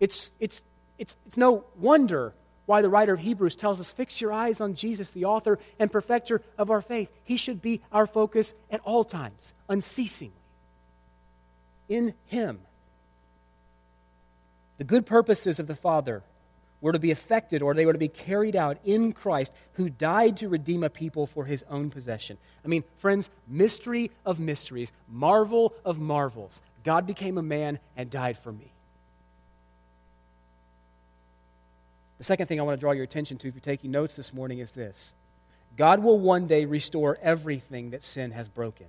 It's, 0.00 0.32
it's, 0.40 0.62
it's, 0.98 1.16
it's 1.26 1.36
no 1.36 1.64
wonder 1.78 2.34
why 2.66 2.82
the 2.82 2.88
writer 2.88 3.14
of 3.14 3.20
Hebrews 3.20 3.56
tells 3.56 3.80
us 3.80 3.90
fix 3.92 4.20
your 4.20 4.32
eyes 4.32 4.60
on 4.60 4.74
Jesus, 4.74 5.10
the 5.10 5.26
author 5.26 5.58
and 5.78 5.90
perfecter 5.90 6.42
of 6.56 6.70
our 6.70 6.80
faith. 6.80 7.10
He 7.24 7.36
should 7.36 7.60
be 7.60 7.80
our 7.92 8.06
focus 8.06 8.54
at 8.70 8.80
all 8.84 9.04
times, 9.04 9.54
unceasingly. 9.68 10.34
In 11.88 12.14
Him. 12.26 12.60
The 14.78 14.84
good 14.84 15.04
purposes 15.04 15.58
of 15.58 15.66
the 15.66 15.74
Father 15.74 16.22
were 16.80 16.92
to 16.92 16.98
be 16.98 17.10
effected 17.10 17.60
or 17.60 17.74
they 17.74 17.84
were 17.86 17.92
to 17.92 17.98
be 17.98 18.08
carried 18.08 18.56
out 18.56 18.78
in 18.84 19.12
Christ, 19.12 19.52
who 19.72 19.90
died 19.90 20.38
to 20.38 20.48
redeem 20.48 20.82
a 20.82 20.90
people 20.90 21.26
for 21.26 21.44
his 21.44 21.64
own 21.68 21.90
possession. 21.90 22.38
I 22.64 22.68
mean, 22.68 22.84
friends, 22.96 23.28
mystery 23.46 24.10
of 24.24 24.40
mysteries, 24.40 24.92
marvel 25.08 25.74
of 25.84 26.00
marvels. 26.00 26.62
God 26.84 27.06
became 27.06 27.36
a 27.36 27.42
man 27.42 27.78
and 27.96 28.10
died 28.10 28.38
for 28.38 28.52
me. 28.52 28.72
The 32.20 32.24
second 32.24 32.48
thing 32.48 32.60
I 32.60 32.64
want 32.64 32.78
to 32.78 32.80
draw 32.80 32.92
your 32.92 33.04
attention 33.04 33.38
to 33.38 33.48
if 33.48 33.54
you're 33.54 33.62
taking 33.62 33.90
notes 33.90 34.14
this 34.14 34.34
morning 34.34 34.58
is 34.58 34.72
this 34.72 35.14
God 35.74 36.04
will 36.04 36.18
one 36.18 36.46
day 36.46 36.66
restore 36.66 37.18
everything 37.22 37.92
that 37.92 38.04
sin 38.04 38.32
has 38.32 38.46
broken. 38.46 38.84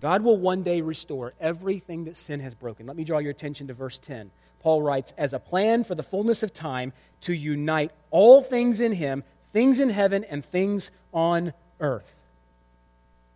God 0.00 0.22
will 0.22 0.38
one 0.38 0.62
day 0.62 0.80
restore 0.80 1.34
everything 1.38 2.04
that 2.04 2.16
sin 2.16 2.40
has 2.40 2.54
broken. 2.54 2.86
Let 2.86 2.96
me 2.96 3.04
draw 3.04 3.18
your 3.18 3.32
attention 3.32 3.66
to 3.66 3.74
verse 3.74 3.98
10. 3.98 4.30
Paul 4.60 4.80
writes, 4.80 5.12
As 5.18 5.34
a 5.34 5.38
plan 5.38 5.84
for 5.84 5.94
the 5.94 6.02
fullness 6.02 6.42
of 6.42 6.54
time 6.54 6.94
to 7.20 7.34
unite 7.34 7.90
all 8.10 8.40
things 8.40 8.80
in 8.80 8.92
him, 8.92 9.22
things 9.52 9.80
in 9.80 9.90
heaven 9.90 10.24
and 10.24 10.42
things 10.42 10.90
on 11.12 11.52
earth. 11.78 12.19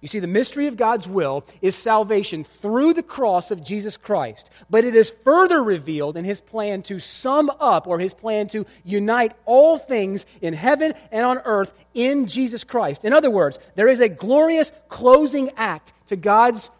You 0.05 0.09
see, 0.09 0.21
the 0.21 0.27
mystery 0.27 0.67
of 0.67 0.77
God's 0.77 1.09
will 1.09 1.47
is 1.63 1.75
salvation 1.75 2.45
through 2.45 2.93
the 2.93 3.03
cross 3.03 3.51
of 3.51 3.65
Jesus 3.65 3.97
Christ, 3.97 4.51
but 4.69 4.85
it 4.85 4.95
is 4.95 5.15
further 5.25 5.63
revealed 5.63 6.19
in 6.19 6.27
his 6.27 6.43
plan 6.43 6.83
to 6.83 6.99
sum 6.99 7.51
up 7.59 7.87
or 7.87 7.99
his 7.99 8.13
plan 8.13 8.49
to 8.49 8.67
unite 8.85 9.33
all 9.47 9.79
things 9.79 10.27
in 10.43 10.53
heaven 10.53 10.93
and 11.11 11.25
on 11.25 11.39
earth 11.47 11.73
in 11.95 12.27
Jesus 12.27 12.65
Christ. 12.65 13.07
In 13.07 13.15
other 13.15 13.31
words, 13.31 13.59
there 13.77 13.89
is 13.89 14.01
a 14.01 14.11
glorious 14.11 14.73
closing 14.89 15.53
act 15.57 15.95
to 16.09 16.17
God's 16.17 16.71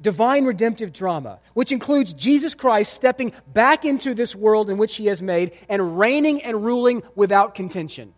divine 0.00 0.44
redemptive 0.44 0.92
drama, 0.92 1.40
which 1.54 1.72
includes 1.72 2.12
Jesus 2.12 2.54
Christ 2.54 2.92
stepping 2.92 3.32
back 3.48 3.84
into 3.84 4.14
this 4.14 4.36
world 4.36 4.70
in 4.70 4.78
which 4.78 4.94
he 4.94 5.06
has 5.06 5.20
made 5.20 5.58
and 5.68 5.98
reigning 5.98 6.44
and 6.44 6.64
ruling 6.64 7.02
without 7.16 7.56
contention. 7.56 8.14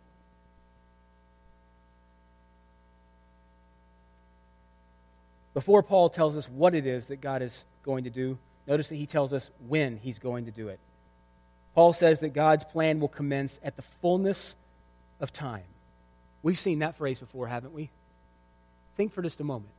Before 5.60 5.82
Paul 5.82 6.08
tells 6.08 6.38
us 6.38 6.48
what 6.48 6.74
it 6.74 6.86
is 6.86 7.08
that 7.08 7.20
God 7.20 7.42
is 7.42 7.66
going 7.82 8.04
to 8.04 8.10
do, 8.10 8.38
notice 8.66 8.88
that 8.88 8.94
he 8.94 9.04
tells 9.04 9.34
us 9.34 9.50
when 9.68 9.98
he's 9.98 10.18
going 10.18 10.46
to 10.46 10.50
do 10.50 10.68
it. 10.68 10.80
Paul 11.74 11.92
says 11.92 12.20
that 12.20 12.30
God's 12.30 12.64
plan 12.64 12.98
will 12.98 13.08
commence 13.08 13.60
at 13.62 13.76
the 13.76 13.82
fullness 14.00 14.56
of 15.20 15.34
time. 15.34 15.64
We've 16.42 16.58
seen 16.58 16.78
that 16.78 16.96
phrase 16.96 17.20
before, 17.20 17.46
haven't 17.46 17.74
we? 17.74 17.90
Think 18.96 19.12
for 19.12 19.20
just 19.20 19.38
a 19.40 19.44
moment. 19.44 19.72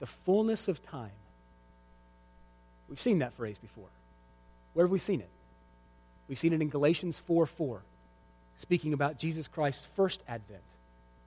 The 0.00 0.06
fullness 0.06 0.66
of 0.66 0.82
time. 0.82 1.12
We've 2.88 3.00
seen 3.00 3.20
that 3.20 3.34
phrase 3.34 3.58
before. 3.58 3.90
Where 4.74 4.84
have 4.86 4.90
we 4.90 4.98
seen 4.98 5.20
it? 5.20 5.30
We've 6.26 6.36
seen 6.36 6.52
it 6.52 6.60
in 6.60 6.68
Galatians 6.68 7.20
4 7.20 7.46
4, 7.46 7.80
speaking 8.56 8.92
about 8.92 9.20
Jesus 9.20 9.46
Christ's 9.46 9.86
first 9.86 10.20
advent 10.26 10.64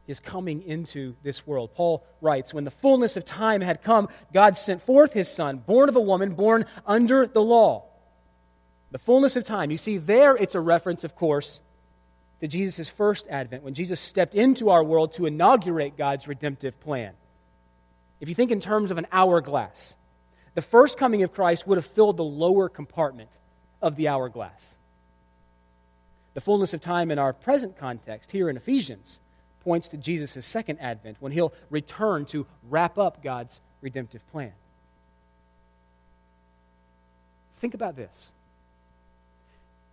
is 0.07 0.19
coming 0.19 0.61
into 0.61 1.15
this 1.23 1.45
world. 1.47 1.73
Paul 1.73 2.05
writes 2.21 2.53
When 2.53 2.63
the 2.63 2.71
fullness 2.71 3.17
of 3.17 3.25
time 3.25 3.61
had 3.61 3.81
come, 3.81 4.09
God 4.33 4.57
sent 4.57 4.81
forth 4.81 5.13
his 5.13 5.29
Son, 5.29 5.57
born 5.57 5.89
of 5.89 5.95
a 5.95 6.01
woman, 6.01 6.33
born 6.33 6.65
under 6.85 7.25
the 7.25 7.41
law. 7.41 7.85
The 8.91 8.99
fullness 8.99 9.35
of 9.35 9.43
time. 9.43 9.71
You 9.71 9.77
see, 9.77 9.97
there 9.97 10.35
it's 10.35 10.55
a 10.55 10.61
reference, 10.61 11.03
of 11.03 11.15
course, 11.15 11.59
to 12.39 12.47
Jesus' 12.47 12.89
first 12.89 13.27
advent, 13.27 13.63
when 13.63 13.73
Jesus 13.73 13.99
stepped 13.99 14.35
into 14.35 14.69
our 14.69 14.83
world 14.83 15.13
to 15.13 15.25
inaugurate 15.25 15.97
God's 15.97 16.27
redemptive 16.27 16.79
plan. 16.79 17.13
If 18.19 18.29
you 18.29 18.35
think 18.35 18.51
in 18.51 18.59
terms 18.59 18.91
of 18.91 18.97
an 18.97 19.07
hourglass, 19.11 19.95
the 20.53 20.61
first 20.61 20.97
coming 20.97 21.23
of 21.23 21.33
Christ 21.33 21.67
would 21.67 21.77
have 21.77 21.85
filled 21.85 22.17
the 22.17 22.23
lower 22.23 22.69
compartment 22.69 23.29
of 23.81 23.95
the 23.95 24.07
hourglass. 24.07 24.77
The 26.33 26.41
fullness 26.41 26.73
of 26.73 26.81
time 26.81 27.11
in 27.11 27.19
our 27.19 27.33
present 27.33 27.77
context, 27.77 28.31
here 28.31 28.49
in 28.49 28.57
Ephesians, 28.57 29.19
points 29.65 29.89
to 29.89 29.97
Jesus' 29.97 30.45
second 30.45 30.79
advent 30.79 31.17
when 31.19 31.33
he'll 31.33 31.53
return 31.69 32.23
to 32.27 32.47
wrap 32.69 32.97
up 32.97 33.21
God's 33.21 33.59
redemptive 33.81 34.25
plan. 34.31 34.53
Think 37.57 37.73
about 37.73 37.97
this 37.97 38.31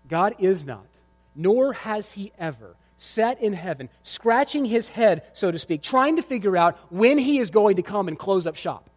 God 0.09 0.37
is 0.39 0.65
not, 0.65 0.87
nor 1.35 1.73
has 1.73 2.13
he 2.13 2.33
ever, 2.39 2.77
sat 2.99 3.41
in 3.41 3.53
heaven, 3.53 3.89
scratching 4.03 4.65
his 4.65 4.89
head, 4.89 5.23
so 5.33 5.51
to 5.51 5.59
speak, 5.59 5.83
trying 5.83 6.17
to 6.17 6.23
figure 6.23 6.57
out 6.57 6.79
when 6.93 7.19
he 7.19 7.39
is 7.39 7.51
going 7.51 7.77
to 7.77 7.83
come 7.83 8.09
and 8.09 8.19
close 8.19 8.47
up 8.47 8.57
shop. 8.57 8.89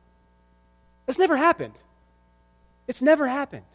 That's 1.05 1.17
never 1.17 1.38
happened. 1.38 1.73
It's 2.88 3.01
never 3.01 3.27
happened. 3.27 3.65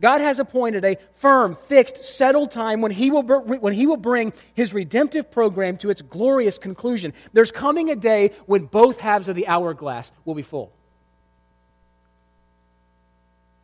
God 0.00 0.22
has 0.22 0.38
appointed 0.38 0.84
a 0.84 0.96
firm, 1.14 1.54
fixed, 1.54 2.02
settled 2.04 2.50
time 2.50 2.80
when 2.80 2.90
he, 2.90 3.10
will, 3.10 3.22
when 3.22 3.74
he 3.74 3.86
will 3.86 3.98
bring 3.98 4.32
his 4.54 4.72
redemptive 4.72 5.30
program 5.30 5.76
to 5.78 5.90
its 5.90 6.00
glorious 6.00 6.56
conclusion. 6.56 7.12
There's 7.34 7.52
coming 7.52 7.90
a 7.90 7.96
day 7.96 8.30
when 8.46 8.64
both 8.64 8.98
halves 8.98 9.28
of 9.28 9.36
the 9.36 9.46
hourglass 9.46 10.10
will 10.24 10.34
be 10.34 10.42
full. 10.42 10.72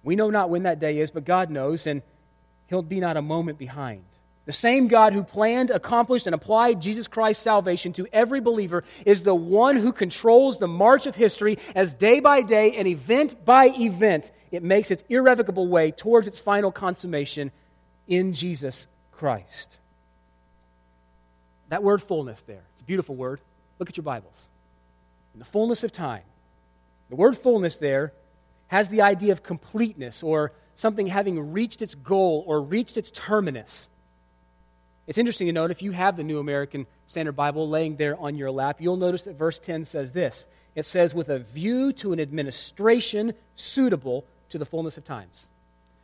We 0.03 0.15
know 0.15 0.31
not 0.31 0.51
when 0.51 0.65
that 0.65 0.79
day 0.79 0.99
is, 1.01 1.11
but 1.11 1.25
God 1.25 1.51
knows, 1.51 1.87
and 1.87 2.03
he'll 2.69 2.83
be 2.83 3.01
not 3.01 3.17
a 3.17 3.23
moment 3.23 3.59
behind. 3.59 4.05
The 4.47 4.53
same 4.53 4.87
God 4.87 5.13
who 5.13 5.25
planned, 5.25 5.71
accomplished, 5.71 6.27
and 6.27 6.35
applied 6.35 6.81
Jesus 6.81 7.09
Christ's 7.09 7.43
salvation 7.43 7.93
to 7.95 8.07
every 8.13 8.41
believer 8.41 8.85
is 9.05 9.25
the 9.25 9.35
one 9.35 9.77
who 9.77 9.93
controls 9.93 10.59
the 10.59 10.69
march 10.69 11.07
of 11.07 11.17
history 11.17 11.59
as 11.75 11.93
day 11.93 12.21
by 12.21 12.43
day 12.43 12.77
and 12.77 12.87
event 12.87 13.45
by 13.45 13.67
event 13.67 14.31
it 14.53 14.63
makes 14.63 14.91
its 14.93 15.03
irrevocable 15.09 15.67
way 15.69 15.91
towards 15.91 16.29
its 16.29 16.39
final 16.39 16.71
consummation 16.71 17.51
in 18.07 18.33
Jesus 18.33 18.87
Christ. 19.11 19.79
That 21.69 21.83
word 21.83 22.01
fullness 22.01 22.43
there, 22.43 22.63
it's 22.73 22.83
a 22.83 22.85
beautiful 22.85 23.17
word. 23.17 23.41
Look 23.81 23.89
at 23.89 23.97
your 23.97 24.05
Bibles. 24.05 24.49
In 25.35 25.41
the 25.41 25.45
fullness 25.45 25.83
of 25.83 25.91
time. 25.91 26.23
The 27.11 27.17
word 27.17 27.37
fullness 27.37 27.77
there 27.77 28.13
has 28.69 28.89
the 28.89 29.03
idea 29.03 29.33
of 29.33 29.43
completeness 29.43 30.23
or 30.23 30.53
something 30.77 31.09
having 31.09 31.53
reached 31.53 31.83
its 31.83 31.95
goal 31.95 32.45
or 32.47 32.63
reached 32.63 32.97
its 32.97 33.11
terminus. 33.11 33.89
It's 35.07 35.19
interesting 35.19 35.47
to 35.47 35.53
note 35.53 35.71
if 35.71 35.83
you 35.83 35.93
have 35.93 36.17
the 36.17 36.25
New 36.25 36.39
American 36.39 36.87
Standard 37.07 37.37
Bible 37.37 37.69
laying 37.69 37.97
there 37.97 38.19
on 38.19 38.37
your 38.37 38.51
lap, 38.51 38.81
you'll 38.81 38.97
notice 38.97 39.23
that 39.23 39.37
verse 39.37 39.59
10 39.59 39.85
says 39.85 40.13
this. 40.13 40.47
It 40.75 40.85
says, 40.85 41.15
with 41.15 41.29
a 41.29 41.39
view 41.39 41.93
to 41.95 42.13
an 42.13 42.21
administration 42.21 43.33
suitable 43.55 44.25
to 44.51 44.59
the 44.59 44.67
fullness 44.67 44.99
of 44.99 45.05
times. 45.05 45.49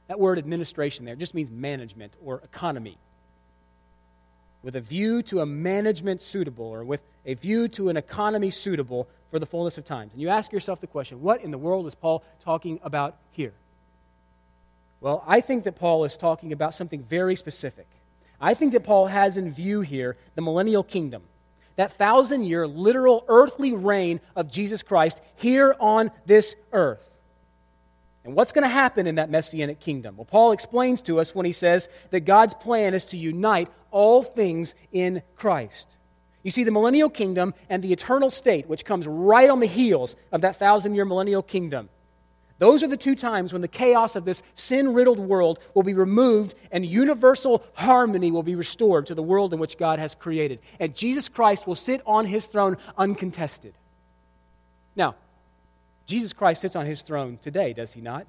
That 0.08 0.20
word 0.20 0.38
administration 0.38 1.04
there 1.04 1.16
just 1.16 1.34
means 1.34 1.50
management 1.50 2.14
or 2.24 2.40
economy. 2.44 2.96
With 4.62 4.76
a 4.76 4.80
view 4.80 5.22
to 5.24 5.40
a 5.40 5.46
management 5.46 6.20
suitable, 6.20 6.66
or 6.66 6.84
with 6.84 7.02
a 7.26 7.34
view 7.34 7.66
to 7.68 7.88
an 7.88 7.96
economy 7.96 8.50
suitable 8.50 9.08
for 9.30 9.38
the 9.38 9.46
fullness 9.46 9.78
of 9.78 9.84
times. 9.84 10.12
And 10.12 10.22
you 10.22 10.28
ask 10.28 10.52
yourself 10.52 10.80
the 10.80 10.86
question 10.86 11.22
what 11.22 11.42
in 11.42 11.50
the 11.50 11.58
world 11.58 11.86
is 11.86 11.94
Paul 11.96 12.22
talking 12.44 12.78
about 12.84 13.16
here? 13.32 13.52
Well, 15.00 15.24
I 15.26 15.40
think 15.40 15.64
that 15.64 15.76
Paul 15.76 16.04
is 16.04 16.16
talking 16.16 16.52
about 16.52 16.74
something 16.74 17.02
very 17.02 17.34
specific. 17.34 17.86
I 18.42 18.54
think 18.54 18.72
that 18.72 18.82
Paul 18.82 19.06
has 19.06 19.36
in 19.36 19.52
view 19.52 19.82
here 19.82 20.16
the 20.34 20.42
millennial 20.42 20.82
kingdom, 20.82 21.22
that 21.76 21.92
thousand 21.92 22.42
year 22.42 22.66
literal 22.66 23.24
earthly 23.28 23.72
reign 23.72 24.20
of 24.34 24.50
Jesus 24.50 24.82
Christ 24.82 25.20
here 25.36 25.76
on 25.78 26.10
this 26.26 26.56
earth. 26.72 27.08
And 28.24 28.34
what's 28.34 28.52
going 28.52 28.62
to 28.62 28.68
happen 28.68 29.06
in 29.06 29.14
that 29.16 29.30
messianic 29.30 29.80
kingdom? 29.80 30.16
Well, 30.16 30.24
Paul 30.24 30.52
explains 30.52 31.02
to 31.02 31.20
us 31.20 31.34
when 31.34 31.46
he 31.46 31.52
says 31.52 31.88
that 32.10 32.20
God's 32.20 32.54
plan 32.54 32.94
is 32.94 33.04
to 33.06 33.16
unite 33.16 33.68
all 33.90 34.22
things 34.22 34.74
in 34.92 35.22
Christ. 35.36 35.96
You 36.42 36.50
see, 36.50 36.64
the 36.64 36.70
millennial 36.72 37.10
kingdom 37.10 37.54
and 37.68 37.82
the 37.82 37.92
eternal 37.92 38.30
state, 38.30 38.68
which 38.68 38.84
comes 38.84 39.06
right 39.06 39.48
on 39.48 39.60
the 39.60 39.66
heels 39.66 40.16
of 40.32 40.40
that 40.40 40.56
thousand 40.56 40.94
year 40.94 41.04
millennial 41.04 41.42
kingdom, 41.42 41.88
those 42.62 42.84
are 42.84 42.86
the 42.86 42.96
two 42.96 43.16
times 43.16 43.52
when 43.52 43.60
the 43.60 43.66
chaos 43.66 44.14
of 44.14 44.24
this 44.24 44.40
sin 44.54 44.94
riddled 44.94 45.18
world 45.18 45.58
will 45.74 45.82
be 45.82 45.94
removed 45.94 46.54
and 46.70 46.86
universal 46.86 47.64
harmony 47.72 48.30
will 48.30 48.44
be 48.44 48.54
restored 48.54 49.06
to 49.06 49.16
the 49.16 49.22
world 49.22 49.52
in 49.52 49.58
which 49.58 49.76
God 49.76 49.98
has 49.98 50.14
created. 50.14 50.60
And 50.78 50.94
Jesus 50.94 51.28
Christ 51.28 51.66
will 51.66 51.74
sit 51.74 52.02
on 52.06 52.24
his 52.24 52.46
throne 52.46 52.76
uncontested. 52.96 53.74
Now, 54.94 55.16
Jesus 56.06 56.32
Christ 56.32 56.60
sits 56.60 56.76
on 56.76 56.86
his 56.86 57.02
throne 57.02 57.40
today, 57.42 57.72
does 57.72 57.92
he 57.92 58.00
not? 58.00 58.28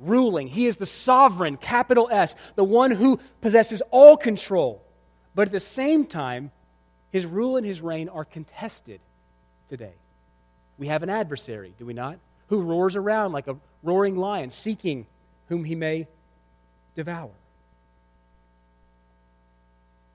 ruling. 0.00 0.46
He 0.48 0.66
is 0.66 0.76
the 0.76 0.86
sovereign, 0.86 1.56
capital 1.56 2.08
S, 2.10 2.34
the 2.54 2.64
one 2.64 2.90
who 2.90 3.20
possesses 3.40 3.82
all 3.90 4.16
control. 4.16 4.82
But 5.34 5.48
at 5.48 5.52
the 5.52 5.60
same 5.60 6.06
time, 6.06 6.50
his 7.10 7.26
rule 7.26 7.56
and 7.56 7.66
his 7.66 7.80
reign 7.80 8.08
are 8.08 8.24
contested 8.24 9.00
today. 9.68 9.94
We 10.76 10.88
have 10.88 11.02
an 11.02 11.10
adversary, 11.10 11.74
do 11.78 11.86
we 11.86 11.94
not? 11.94 12.18
Who 12.48 12.62
roars 12.62 12.96
around 12.96 13.32
like 13.32 13.46
a 13.46 13.56
roaring 13.82 14.16
lion, 14.16 14.50
seeking 14.50 15.06
whom 15.48 15.64
he 15.64 15.74
may 15.74 16.06
devour. 16.94 17.30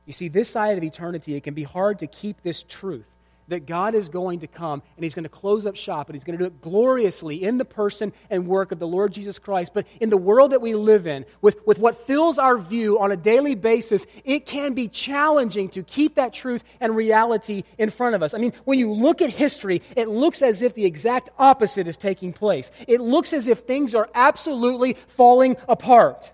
You 0.05 0.13
see, 0.13 0.27
this 0.27 0.49
side 0.49 0.77
of 0.77 0.83
eternity, 0.83 1.35
it 1.35 1.43
can 1.43 1.53
be 1.53 1.63
hard 1.63 1.99
to 1.99 2.07
keep 2.07 2.41
this 2.41 2.63
truth 2.63 3.07
that 3.47 3.65
God 3.65 3.95
is 3.95 4.09
going 4.09 4.39
to 4.39 4.47
come 4.47 4.81
and 4.95 5.03
He's 5.03 5.13
going 5.13 5.23
to 5.23 5.29
close 5.29 5.65
up 5.65 5.75
shop 5.75 6.09
and 6.09 6.15
He's 6.15 6.23
going 6.23 6.37
to 6.37 6.43
do 6.43 6.47
it 6.47 6.61
gloriously 6.61 7.43
in 7.43 7.57
the 7.57 7.65
person 7.65 8.13
and 8.29 8.47
work 8.47 8.71
of 8.71 8.79
the 8.79 8.87
Lord 8.87 9.13
Jesus 9.13 9.39
Christ. 9.39 9.73
But 9.73 9.87
in 9.99 10.09
the 10.09 10.17
world 10.17 10.51
that 10.51 10.61
we 10.61 10.75
live 10.75 11.07
in, 11.07 11.25
with, 11.41 11.65
with 11.65 11.79
what 11.79 12.05
fills 12.05 12.37
our 12.37 12.57
view 12.57 12.99
on 12.99 13.11
a 13.11 13.17
daily 13.17 13.55
basis, 13.55 14.05
it 14.23 14.45
can 14.45 14.73
be 14.73 14.87
challenging 14.87 15.69
to 15.69 15.83
keep 15.83 16.15
that 16.15 16.33
truth 16.33 16.63
and 16.79 16.95
reality 16.95 17.63
in 17.77 17.89
front 17.89 18.15
of 18.15 18.23
us. 18.23 18.33
I 18.33 18.37
mean, 18.37 18.53
when 18.65 18.79
you 18.79 18.91
look 18.91 19.21
at 19.21 19.29
history, 19.29 19.81
it 19.95 20.07
looks 20.07 20.41
as 20.41 20.61
if 20.61 20.73
the 20.73 20.85
exact 20.85 21.29
opposite 21.37 21.87
is 21.87 21.97
taking 21.97 22.33
place. 22.33 22.71
It 22.87 23.01
looks 23.01 23.33
as 23.33 23.47
if 23.47 23.59
things 23.59 23.95
are 23.95 24.09
absolutely 24.13 24.97
falling 25.07 25.57
apart. 25.67 26.31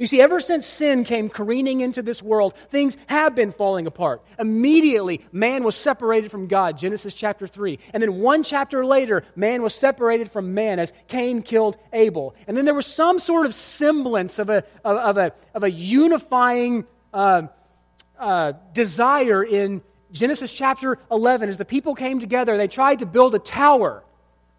You 0.00 0.06
see, 0.06 0.22
ever 0.22 0.40
since 0.40 0.64
sin 0.64 1.04
came 1.04 1.28
careening 1.28 1.82
into 1.82 2.00
this 2.00 2.22
world, 2.22 2.54
things 2.70 2.96
have 3.06 3.34
been 3.34 3.52
falling 3.52 3.86
apart. 3.86 4.22
Immediately, 4.38 5.20
man 5.30 5.62
was 5.62 5.76
separated 5.76 6.30
from 6.30 6.46
God, 6.46 6.78
Genesis 6.78 7.12
chapter 7.12 7.46
3. 7.46 7.78
And 7.92 8.02
then 8.02 8.14
one 8.14 8.42
chapter 8.42 8.86
later, 8.86 9.24
man 9.36 9.60
was 9.60 9.74
separated 9.74 10.32
from 10.32 10.54
man 10.54 10.78
as 10.78 10.94
Cain 11.08 11.42
killed 11.42 11.76
Abel. 11.92 12.34
And 12.46 12.56
then 12.56 12.64
there 12.64 12.72
was 12.72 12.86
some 12.86 13.18
sort 13.18 13.44
of 13.44 13.52
semblance 13.52 14.38
of 14.38 14.48
a, 14.48 14.64
of, 14.86 14.96
of 14.96 15.18
a, 15.18 15.32
of 15.54 15.64
a 15.64 15.70
unifying 15.70 16.86
uh, 17.12 17.42
uh, 18.18 18.54
desire 18.72 19.44
in 19.44 19.82
Genesis 20.12 20.50
chapter 20.50 20.98
11. 21.10 21.50
As 21.50 21.58
the 21.58 21.66
people 21.66 21.94
came 21.94 22.20
together, 22.20 22.56
they 22.56 22.68
tried 22.68 23.00
to 23.00 23.06
build 23.06 23.34
a 23.34 23.38
tower. 23.38 24.02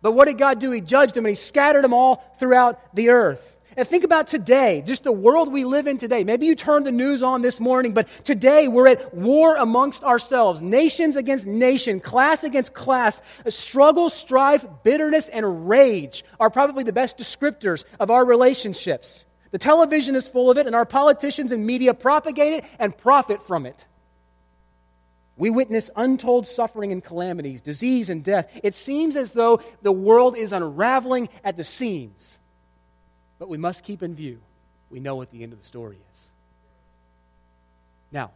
But 0.04 0.12
what 0.12 0.26
did 0.26 0.38
God 0.38 0.60
do? 0.60 0.70
He 0.70 0.82
judged 0.82 1.16
them 1.16 1.26
and 1.26 1.32
he 1.32 1.36
scattered 1.36 1.84
them 1.84 1.96
all 1.96 2.24
throughout 2.38 2.94
the 2.96 3.10
earth. 3.10 3.58
And 3.82 3.88
think 3.88 4.04
about 4.04 4.28
today, 4.28 4.84
just 4.86 5.04
the 5.04 5.12
world 5.12 5.52
we 5.52 5.66
live 5.66 5.88
in 5.88 5.98
today. 5.98 6.24
Maybe 6.24 6.46
you 6.46 6.54
turned 6.54 6.86
the 6.86 6.92
news 6.92 7.24
on 7.24 7.42
this 7.42 7.60
morning, 7.60 7.96
but 7.96 8.08
today 8.24 8.68
we're 8.68 8.90
at 8.90 9.12
war 9.12 9.56
amongst 9.56 10.04
ourselves. 10.04 10.62
Nations 10.62 11.16
against 11.16 11.48
nation, 11.48 12.00
class 12.00 12.44
against 12.44 12.76
class. 12.76 13.24
Struggle, 13.48 14.12
strife, 14.12 14.64
bitterness, 14.84 15.30
and 15.30 15.68
rage 15.68 16.24
are 16.40 16.52
probably 16.52 16.84
the 16.84 16.94
best 16.94 17.18
descriptors 17.18 17.84
of 18.00 18.12
our 18.12 18.24
relationships. 18.24 19.26
The 19.50 19.58
television 19.58 20.16
is 20.16 20.28
full 20.28 20.52
of 20.52 20.60
it, 20.60 20.68
and 20.68 20.76
our 20.76 20.86
politicians 20.86 21.52
and 21.52 21.66
media 21.66 21.96
propagate 21.96 22.54
it 22.54 22.66
and 22.78 22.96
profit 22.96 23.42
from 23.48 23.66
it. 23.66 23.88
We 25.38 25.50
witness 25.50 25.90
untold 25.96 26.46
suffering 26.46 26.92
and 26.92 27.04
calamities, 27.04 27.64
disease 27.64 28.12
and 28.12 28.24
death. 28.24 28.48
It 28.62 28.76
seems 28.76 29.16
as 29.16 29.34
though 29.34 29.60
the 29.82 29.92
world 29.92 30.38
is 30.38 30.54
unraveling 30.54 31.30
at 31.44 31.58
the 31.58 31.64
seams. 31.64 32.38
But 33.42 33.50
we 33.50 33.58
must 33.58 33.84
keep 33.84 34.04
in 34.04 34.14
view, 34.14 34.38
we 34.92 35.00
know 35.00 35.16
what 35.16 35.32
the 35.32 35.42
end 35.42 35.52
of 35.52 35.58
the 35.58 35.66
story 35.66 35.98
is. 36.14 36.30
Now, 38.12 38.30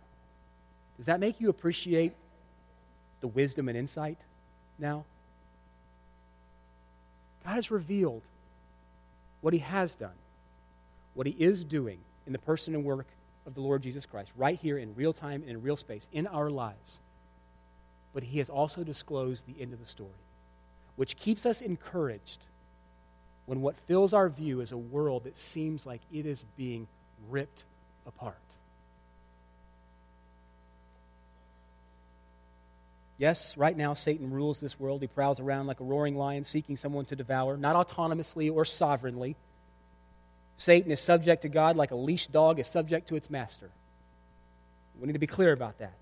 does 0.98 1.06
that 1.06 1.20
make 1.20 1.40
you 1.40 1.50
appreciate 1.50 2.14
the 3.22 3.28
wisdom 3.28 3.70
and 3.70 3.78
insight 3.78 4.18
now? 4.80 5.06
God 7.46 7.54
has 7.54 7.70
revealed 7.70 8.24
what 9.42 9.54
He 9.54 9.60
has 9.60 9.94
done, 9.94 10.18
what 11.14 11.28
He 11.28 11.34
is 11.34 11.64
doing 11.64 12.00
in 12.26 12.34
the 12.34 12.40
person 12.40 12.74
and 12.74 12.84
work 12.84 13.06
of 13.46 13.54
the 13.54 13.62
Lord 13.62 13.84
Jesus 13.84 14.08
Christ, 14.08 14.32
right 14.36 14.58
here 14.60 14.80
in 14.80 14.96
real 14.96 15.14
time 15.14 15.44
and 15.44 15.52
in 15.52 15.62
real 15.62 15.78
space, 15.78 16.10
in 16.14 16.26
our 16.26 16.50
lives. 16.50 17.00
But 18.12 18.24
He 18.24 18.40
has 18.40 18.50
also 18.50 18.84
disclosed 18.84 19.46
the 19.46 19.62
end 19.62 19.72
of 19.72 19.80
the 19.80 19.86
story, 19.86 20.10
which 20.96 21.16
keeps 21.16 21.46
us 21.46 21.62
encouraged 21.62 22.40
when 23.46 23.62
what 23.62 23.76
fills 23.88 24.14
our 24.14 24.30
view 24.30 24.62
is 24.62 24.72
a 24.72 24.78
world 24.78 25.26
that 25.26 25.38
seems 25.38 25.86
like 25.86 26.02
it 26.12 26.26
is 26.26 26.44
being 26.58 26.88
ripped 27.30 27.64
apart. 28.06 28.36
Yes, 33.18 33.56
right 33.56 33.76
now 33.76 33.94
Satan 33.94 34.32
rules 34.32 34.60
this 34.60 34.80
world. 34.80 35.02
He 35.02 35.08
prowls 35.08 35.40
around 35.40 35.68
like 35.68 35.80
a 35.80 35.84
roaring 35.84 36.18
lion 36.18 36.44
seeking 36.44 36.76
someone 36.76 37.06
to 37.06 37.16
devour, 37.16 37.56
not 37.56 37.76
autonomously 37.76 38.54
or 38.54 38.66
sovereignly. 38.66 39.36
Satan 40.58 40.92
is 40.92 41.00
subject 41.00 41.44
to 41.44 41.50
God 41.50 41.76
like 41.76 41.92
a 41.92 41.96
leash 41.96 42.28
dog 42.28 42.60
is 42.60 42.68
subject 42.68 43.10
to 43.10 43.16
its 43.16 43.30
master. 43.30 43.70
We 45.00 45.08
need 45.08 45.14
to 45.14 45.20
be 45.20 45.28
clear 45.28 45.54
about 45.54 45.80
that. 45.80 45.94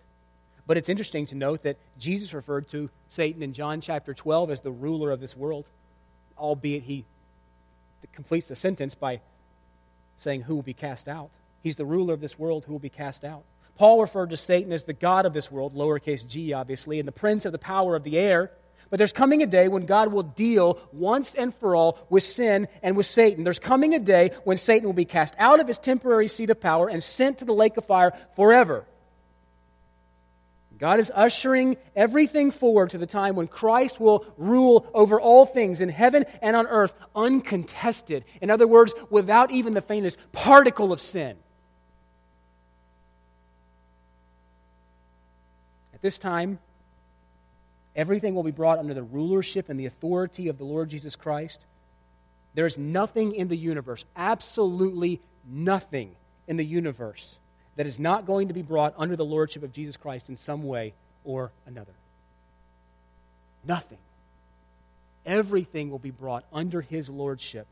But 0.65 0.77
it's 0.77 0.89
interesting 0.89 1.25
to 1.27 1.35
note 1.35 1.63
that 1.63 1.77
Jesus 1.99 2.33
referred 2.33 2.69
to 2.69 2.89
Satan 3.09 3.43
in 3.43 3.53
John 3.53 3.81
chapter 3.81 4.13
12 4.13 4.49
as 4.49 4.61
the 4.61 4.71
ruler 4.71 5.11
of 5.11 5.19
this 5.19 5.35
world, 5.35 5.65
albeit 6.37 6.83
he 6.83 7.05
completes 8.11 8.49
the 8.49 8.55
sentence 8.55 8.95
by 8.95 9.21
saying, 10.17 10.41
Who 10.41 10.55
will 10.55 10.63
be 10.63 10.73
cast 10.73 11.07
out? 11.07 11.31
He's 11.61 11.75
the 11.75 11.85
ruler 11.85 12.13
of 12.13 12.21
this 12.21 12.37
world 12.37 12.65
who 12.65 12.73
will 12.73 12.79
be 12.79 12.89
cast 12.89 13.23
out. 13.23 13.43
Paul 13.77 14.01
referred 14.01 14.29
to 14.29 14.37
Satan 14.37 14.71
as 14.71 14.83
the 14.83 14.93
God 14.93 15.25
of 15.25 15.33
this 15.33 15.51
world, 15.51 15.75
lowercase 15.75 16.27
g, 16.27 16.53
obviously, 16.53 16.99
and 16.99 17.07
the 17.07 17.13
prince 17.13 17.45
of 17.45 17.51
the 17.51 17.57
power 17.57 17.95
of 17.95 18.03
the 18.03 18.17
air. 18.17 18.51
But 18.89 18.99
there's 18.99 19.13
coming 19.13 19.41
a 19.41 19.47
day 19.47 19.67
when 19.67 19.87
God 19.87 20.11
will 20.11 20.23
deal 20.23 20.79
once 20.91 21.33
and 21.33 21.55
for 21.55 21.75
all 21.75 21.97
with 22.09 22.21
sin 22.21 22.67
and 22.83 22.95
with 22.95 23.07
Satan. 23.07 23.43
There's 23.43 23.57
coming 23.57 23.95
a 23.95 23.99
day 23.99 24.31
when 24.43 24.57
Satan 24.57 24.85
will 24.85 24.93
be 24.93 25.05
cast 25.05 25.33
out 25.39 25.59
of 25.59 25.67
his 25.67 25.79
temporary 25.79 26.27
seat 26.27 26.51
of 26.51 26.59
power 26.59 26.87
and 26.89 27.01
sent 27.01 27.39
to 27.39 27.45
the 27.45 27.53
lake 27.53 27.77
of 27.77 27.85
fire 27.85 28.13
forever. 28.35 28.85
God 30.79 30.99
is 30.99 31.11
ushering 31.13 31.77
everything 31.95 32.51
forward 32.51 32.89
to 32.91 32.97
the 32.97 33.05
time 33.05 33.35
when 33.35 33.47
Christ 33.47 33.99
will 33.99 34.25
rule 34.37 34.89
over 34.93 35.21
all 35.21 35.45
things 35.45 35.81
in 35.81 35.89
heaven 35.89 36.25
and 36.41 36.55
on 36.55 36.67
earth 36.67 36.93
uncontested. 37.15 38.25
In 38.41 38.49
other 38.49 38.67
words, 38.67 38.93
without 39.09 39.51
even 39.51 39.73
the 39.73 39.81
faintest 39.81 40.17
particle 40.31 40.91
of 40.91 40.99
sin. 40.99 41.37
At 45.93 46.01
this 46.01 46.17
time, 46.17 46.59
everything 47.95 48.33
will 48.33 48.43
be 48.43 48.51
brought 48.51 48.79
under 48.79 48.95
the 48.95 49.03
rulership 49.03 49.69
and 49.69 49.79
the 49.79 49.85
authority 49.85 50.47
of 50.47 50.57
the 50.57 50.65
Lord 50.65 50.89
Jesus 50.89 51.15
Christ. 51.15 51.65
There 52.55 52.65
is 52.65 52.77
nothing 52.77 53.35
in 53.35 53.47
the 53.47 53.57
universe, 53.57 54.05
absolutely 54.15 55.21
nothing 55.45 56.15
in 56.47 56.57
the 56.57 56.65
universe 56.65 57.37
that 57.75 57.87
is 57.87 57.99
not 57.99 58.25
going 58.25 58.49
to 58.49 58.53
be 58.53 58.61
brought 58.61 58.93
under 58.97 59.15
the 59.15 59.25
lordship 59.25 59.63
of 59.63 59.71
Jesus 59.71 59.97
Christ 59.97 60.29
in 60.29 60.37
some 60.37 60.63
way 60.63 60.93
or 61.23 61.51
another. 61.65 61.93
Nothing. 63.65 63.97
Everything 65.25 65.89
will 65.89 65.99
be 65.99 66.11
brought 66.11 66.43
under 66.51 66.81
his 66.81 67.09
lordship 67.09 67.65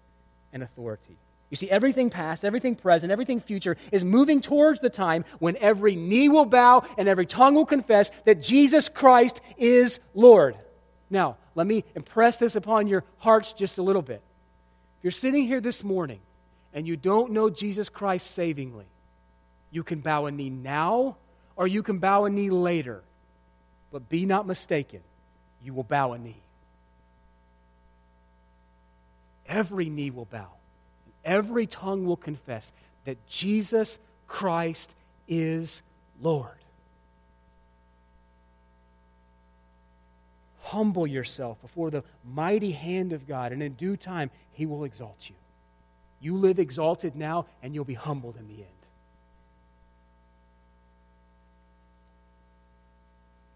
and 0.54 0.64
authority. 0.64 1.18
You 1.50 1.58
see, 1.58 1.70
everything 1.70 2.10
past, 2.10 2.46
everything 2.46 2.76
present, 2.76 3.12
everything 3.12 3.42
future 3.42 3.76
is 3.92 4.06
moving 4.06 4.40
towards 4.40 4.80
the 4.80 4.90
time 4.90 5.26
when 5.40 5.58
every 5.58 5.98
knee 5.98 6.30
will 6.30 6.46
bow 6.46 6.84
and 6.98 7.10
every 7.10 7.26
tongue 7.26 7.56
will 7.56 7.66
confess 7.66 8.10
that 8.24 8.42
Jesus 8.42 8.88
Christ 8.88 9.42
is 9.58 10.00
Lord. 10.14 10.56
Now, 11.10 11.36
let 11.54 11.68
me 11.68 11.84
impress 11.94 12.38
this 12.38 12.56
upon 12.56 12.88
your 12.88 13.04
hearts 13.18 13.52
just 13.52 13.78
a 13.78 13.84
little 13.84 14.02
bit. 14.02 14.22
If 15.00 15.04
you're 15.04 15.12
sitting 15.12 15.44
here 15.44 15.60
this 15.60 15.84
morning 15.84 16.22
and 16.74 16.88
you 16.88 16.96
don't 16.96 17.34
know 17.34 17.50
Jesus 17.50 17.90
Christ 17.90 18.32
savingly, 18.32 18.86
you 19.72 19.84
can 19.84 20.00
bow 20.00 20.26
a 20.26 20.32
knee 20.32 20.50
now 20.50 21.18
or 21.56 21.68
you 21.68 21.84
can 21.84 22.00
bow 22.00 22.26
a 22.26 22.30
knee 22.30 22.50
later. 22.50 23.02
But 23.92 24.10
be 24.10 24.26
not 24.26 24.48
mistaken, 24.48 25.02
you 25.64 25.74
will 25.74 25.84
bow 25.84 26.14
a 26.14 26.18
knee. 26.18 26.42
Every 29.48 29.90
knee 29.90 30.12
will 30.12 30.26
bow, 30.26 30.48
every 31.26 31.68
tongue 31.68 32.06
will 32.06 32.16
confess 32.18 32.72
that 33.06 33.26
Jesus 33.28 34.00
Christ 34.28 34.94
is 35.28 35.82
Lord. 36.22 36.56
Humble 40.62 41.06
yourself 41.06 41.62
before 41.62 41.92
the 41.92 42.04
mighty 42.24 42.72
hand 42.72 43.12
of 43.12 43.28
God, 43.28 43.52
and 43.52 43.62
in 43.62 43.74
due 43.74 43.98
time, 43.98 44.32
He 44.54 44.66
will 44.66 44.86
exalt 44.86 45.30
you. 45.30 45.36
You 46.22 46.38
live 46.38 46.60
exalted 46.60 47.16
now, 47.16 47.48
and 47.62 47.76
you'll 47.76 47.84
be 47.84 47.94
humbled 47.94 48.38
in 48.38 48.48
the 48.48 48.64
end. 48.64 48.81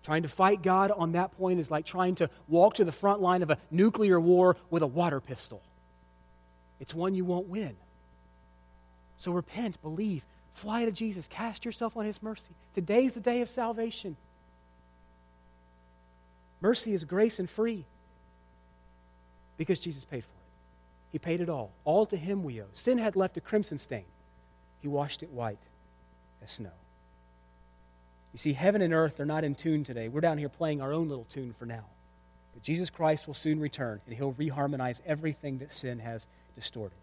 Trying 0.06 0.22
to 0.22 0.30
fight 0.30 0.62
God 0.62 0.92
on 0.92 1.14
that 1.14 1.36
point 1.36 1.60
is 1.60 1.72
like 1.72 1.84
trying 1.84 2.14
to 2.16 2.30
walk 2.48 2.76
to 2.76 2.86
the 2.86 2.92
front 2.92 3.22
line 3.22 3.42
of 3.42 3.50
a 3.50 3.58
nuclear 3.72 4.20
war 4.20 4.56
with 4.70 4.84
a 4.84 4.88
water 4.88 5.20
pistol. 5.20 5.64
It's 6.80 6.94
one 6.94 7.16
you 7.16 7.26
won't 7.26 7.48
win. 7.48 7.76
So 9.18 9.32
repent, 9.32 9.82
believe, 9.82 10.24
fly 10.54 10.86
to 10.86 10.92
Jesus, 10.92 11.26
cast 11.28 11.66
yourself 11.66 11.98
on 11.98 12.06
His 12.06 12.22
mercy. 12.22 12.52
Today's 12.76 13.14
the 13.14 13.20
day 13.20 13.42
of 13.42 13.50
salvation. 13.50 14.16
Mercy 16.62 16.94
is 16.94 17.04
grace 17.04 17.40
and 17.40 17.50
free 17.50 17.84
because 19.58 19.80
Jesus 19.80 20.06
paid 20.06 20.24
for 20.24 20.30
it. 20.30 21.14
He 21.14 21.18
paid 21.18 21.42
it 21.42 21.50
all. 21.50 21.72
All 21.84 22.06
to 22.06 22.16
him 22.16 22.44
we 22.44 22.62
owe. 22.62 22.68
Sin 22.74 23.00
had 23.00 23.16
left 23.16 23.38
a 23.38 23.42
crimson 23.42 23.80
stain. 23.80 24.06
He 24.84 24.88
washed 24.88 25.24
it 25.24 25.32
white 25.32 25.58
as 26.44 26.52
snow. 26.52 26.70
You 28.36 28.40
see, 28.40 28.52
heaven 28.52 28.82
and 28.82 28.94
earth 28.94 29.22
are 29.22 29.26
not 29.26 29.46
in 29.46 29.56
tune 29.56 29.86
today. 29.86 30.10
We're 30.10 30.20
down 30.20 30.38
here 30.38 30.50
playing 30.50 30.82
our 30.82 30.92
own 30.92 31.08
little 31.08 31.24
tune 31.24 31.54
for 31.54 31.66
now. 31.66 31.86
But 32.54 32.64
Jesus 32.64 32.90
Christ 32.90 33.28
will 33.28 33.34
soon 33.34 33.62
return, 33.62 34.02
and 34.06 34.14
he'll 34.14 34.34
reharmonize 34.34 35.00
everything 35.06 35.60
that 35.60 35.72
sin 35.72 36.00
has 36.00 36.28
distorted. 36.54 36.98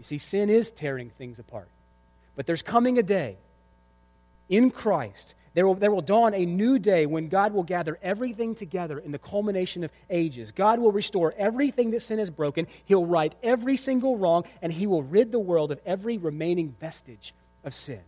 You 0.00 0.04
see, 0.04 0.18
sin 0.18 0.50
is 0.50 0.72
tearing 0.72 1.10
things 1.10 1.38
apart. 1.38 1.68
But 2.34 2.44
there's 2.44 2.62
coming 2.62 2.98
a 2.98 3.04
day 3.04 3.36
in 4.48 4.72
Christ. 4.72 5.36
There 5.54 5.64
will, 5.64 5.76
there 5.76 5.92
will 5.92 6.02
dawn 6.02 6.34
a 6.34 6.44
new 6.44 6.80
day 6.80 7.06
when 7.06 7.28
God 7.28 7.52
will 7.52 7.62
gather 7.62 7.96
everything 8.02 8.56
together 8.56 8.98
in 8.98 9.12
the 9.12 9.20
culmination 9.20 9.84
of 9.84 9.92
ages. 10.10 10.50
God 10.50 10.80
will 10.80 10.90
restore 10.90 11.34
everything 11.38 11.92
that 11.92 12.02
sin 12.02 12.18
has 12.18 12.30
broken. 12.30 12.66
He'll 12.86 13.06
right 13.06 13.32
every 13.44 13.76
single 13.76 14.18
wrong, 14.18 14.42
and 14.60 14.72
He 14.72 14.88
will 14.88 15.04
rid 15.04 15.30
the 15.30 15.38
world 15.38 15.70
of 15.70 15.78
every 15.86 16.18
remaining 16.18 16.74
vestige 16.80 17.32
of 17.62 17.74
sin. 17.74 18.00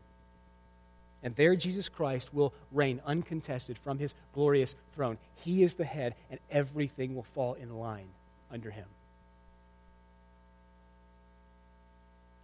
And 1.23 1.35
there, 1.35 1.57
Jesus 1.57 1.89
Christ 1.89 2.33
will 2.33 2.55
reign 2.71 3.01
uncontested 3.05 3.79
from 3.79 3.99
His 3.99 4.15
glorious 4.33 4.75
throne. 4.95 5.19
He 5.35 5.63
is 5.63 5.75
the 5.75 5.85
head, 5.85 6.15
and 6.31 6.39
everything 6.51 7.15
will 7.15 7.25
fall 7.25 7.55
in 7.55 7.79
line 7.79 8.09
under 8.53 8.71
Him. 8.71 8.87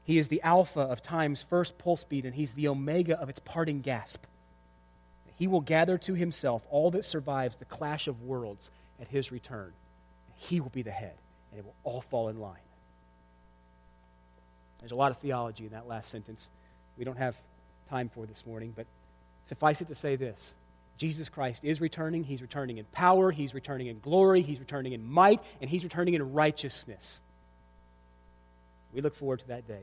He 0.05 0.19
is 0.19 0.29
the 0.29 0.43
alpha 0.43 0.81
of 0.81 1.03
time's 1.03 1.43
first 1.43 1.79
pulse 1.79 2.05
beat, 2.05 2.27
and 2.27 2.35
he's 2.35 2.53
the 2.53 2.69
omega 2.69 3.19
of 3.19 3.31
its 3.31 3.41
parting 3.41 3.81
gasp. 3.81 4.25
He 5.37 5.47
will 5.47 5.63
gather 5.63 5.99
to 5.99 6.15
himself 6.15 6.63
all 6.71 6.91
that 6.93 7.05
survives 7.05 7.57
the 7.57 7.65
clash 7.65 8.07
of 8.07 8.23
worlds 8.23 8.71
at 9.01 9.09
his 9.09 9.33
return. 9.33 9.73
He 10.37 10.61
will 10.61 10.71
be 10.71 10.83
the 10.83 10.91
head, 10.91 11.15
and 11.51 11.59
it 11.59 11.65
will 11.65 11.75
all 11.85 12.03
fall 12.03 12.29
in 12.29 12.39
line. 12.39 12.59
There's 14.81 14.93
a 14.93 14.97
lot 14.97 15.11
of 15.11 15.17
theology 15.19 15.65
in 15.65 15.71
that 15.71 15.89
last 15.89 16.11
sentence. 16.11 16.51
We 16.99 17.05
don't 17.05 17.17
have 17.17 17.41
time 17.88 18.09
for 18.09 18.27
this 18.27 18.47
morning, 18.47 18.73
but 18.75 18.87
suffice 19.44 19.81
it 19.81 19.88
to 19.88 19.94
say 19.94 20.16
this 20.16 20.55
Jesus 20.97 21.29
Christ 21.29 21.64
is 21.64 21.81
returning. 21.81 22.25
He's 22.25 22.42
returning 22.42 22.79
in 22.79 22.85
power, 22.87 23.31
He's 23.31 23.55
returning 23.55 23.88
in 23.88 24.01
glory, 24.01 24.42
He's 24.42 24.61
returning 24.61 24.92
in 24.92 25.05
might, 25.05 25.40
and 25.61 25.68
He's 25.68 25.85
returning 25.85 26.14
in 26.14 26.33
righteousness. 26.33 27.20
We 28.92 29.01
look 29.01 29.16
forward 29.16 29.40
to 29.40 29.49
that 29.49 29.66
day 29.66 29.83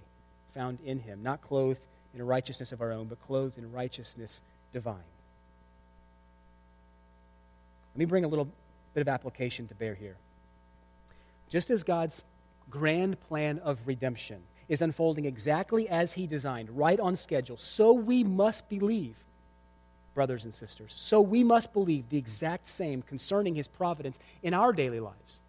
found 0.54 0.80
in 0.86 1.00
him, 1.00 1.24
not 1.24 1.42
clothed 1.42 1.84
in 2.14 2.22
a 2.22 2.26
righteousness 2.26 2.72
of 2.72 2.82
our 2.82 2.92
own, 2.92 3.08
but 3.08 3.22
clothed 3.26 3.58
in 3.58 3.72
righteousness 3.72 4.42
divine. 4.74 4.96
Let 7.94 8.00
me 8.00 8.06
bring 8.06 8.24
a 8.24 8.28
little 8.28 8.48
bit 8.94 9.02
of 9.02 9.08
application 9.08 9.68
to 9.68 9.76
bear 9.76 9.96
here. 9.96 10.16
Just 11.50 11.70
as 11.70 11.84
God's 11.84 12.22
grand 12.70 13.20
plan 13.28 13.60
of 13.60 13.86
redemption 13.86 14.42
is 14.72 14.82
unfolding 14.82 15.26
exactly 15.26 15.90
as 15.90 16.14
he 16.14 16.26
designed, 16.26 16.70
right 16.70 16.98
on 17.02 17.18
schedule, 17.18 17.58
so 17.58 17.92
we 17.92 18.24
must 18.24 18.70
believe, 18.70 19.22
brothers 20.16 20.46
and 20.46 20.54
sisters, 20.54 20.94
so 20.96 21.20
we 21.20 21.44
must 21.44 21.74
believe 21.74 22.08
the 22.08 22.18
exact 22.18 22.70
same 22.70 23.02
concerning 23.02 23.54
his 23.54 23.68
providence 23.68 24.18
in 24.42 24.54
our 24.54 24.72
daily 24.72 25.02
lives. 25.02 25.42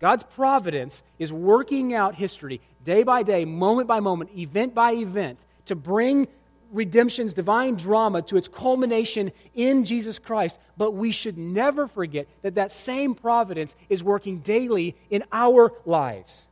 God's 0.00 0.24
providence 0.24 1.04
is 1.20 1.32
working 1.32 1.94
out 1.94 2.16
history 2.16 2.60
day 2.82 3.04
by 3.04 3.22
day, 3.22 3.44
moment 3.44 3.86
by 3.86 4.00
moment, 4.00 4.36
event 4.36 4.74
by 4.74 4.94
event, 4.94 5.38
to 5.66 5.76
bring 5.76 6.26
redemption's 6.72 7.32
divine 7.32 7.76
drama 7.76 8.22
to 8.22 8.36
its 8.36 8.48
culmination 8.48 9.30
in 9.54 9.84
Jesus 9.84 10.18
Christ. 10.18 10.58
But 10.76 10.94
we 10.94 11.12
should 11.12 11.38
never 11.38 11.86
forget 11.86 12.26
that 12.42 12.56
that 12.56 12.72
same 12.72 13.14
providence 13.14 13.76
is 13.88 14.02
working 14.02 14.40
daily 14.40 14.96
in 15.10 15.22
our 15.30 15.72
lives. 15.86 16.48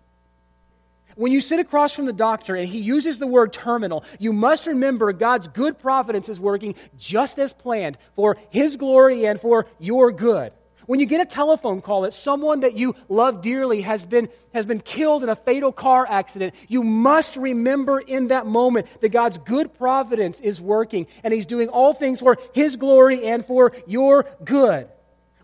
When 1.16 1.32
you 1.32 1.40
sit 1.40 1.60
across 1.60 1.94
from 1.94 2.06
the 2.06 2.12
doctor 2.12 2.54
and 2.56 2.66
he 2.66 2.78
uses 2.78 3.18
the 3.18 3.26
word 3.26 3.52
terminal, 3.52 4.04
you 4.18 4.32
must 4.32 4.66
remember 4.66 5.12
God's 5.12 5.48
good 5.48 5.78
providence 5.78 6.28
is 6.28 6.40
working 6.40 6.74
just 6.96 7.38
as 7.38 7.52
planned 7.52 7.98
for 8.16 8.36
his 8.50 8.76
glory 8.76 9.26
and 9.26 9.40
for 9.40 9.66
your 9.78 10.10
good. 10.12 10.52
When 10.86 10.98
you 10.98 11.06
get 11.06 11.20
a 11.20 11.24
telephone 11.24 11.80
call 11.80 12.02
that 12.02 12.14
someone 12.14 12.60
that 12.60 12.74
you 12.74 12.96
love 13.08 13.40
dearly 13.40 13.82
has 13.82 14.04
been, 14.04 14.28
has 14.52 14.66
been 14.66 14.80
killed 14.80 15.22
in 15.22 15.28
a 15.28 15.36
fatal 15.36 15.72
car 15.72 16.06
accident, 16.08 16.54
you 16.68 16.82
must 16.82 17.36
remember 17.36 18.00
in 18.00 18.28
that 18.28 18.46
moment 18.46 18.88
that 19.00 19.10
God's 19.10 19.38
good 19.38 19.72
providence 19.74 20.40
is 20.40 20.60
working 20.60 21.06
and 21.22 21.32
He's 21.32 21.46
doing 21.46 21.68
all 21.68 21.94
things 21.94 22.20
for 22.20 22.36
His 22.52 22.76
glory 22.76 23.26
and 23.26 23.44
for 23.44 23.72
your 23.86 24.26
good. 24.44 24.88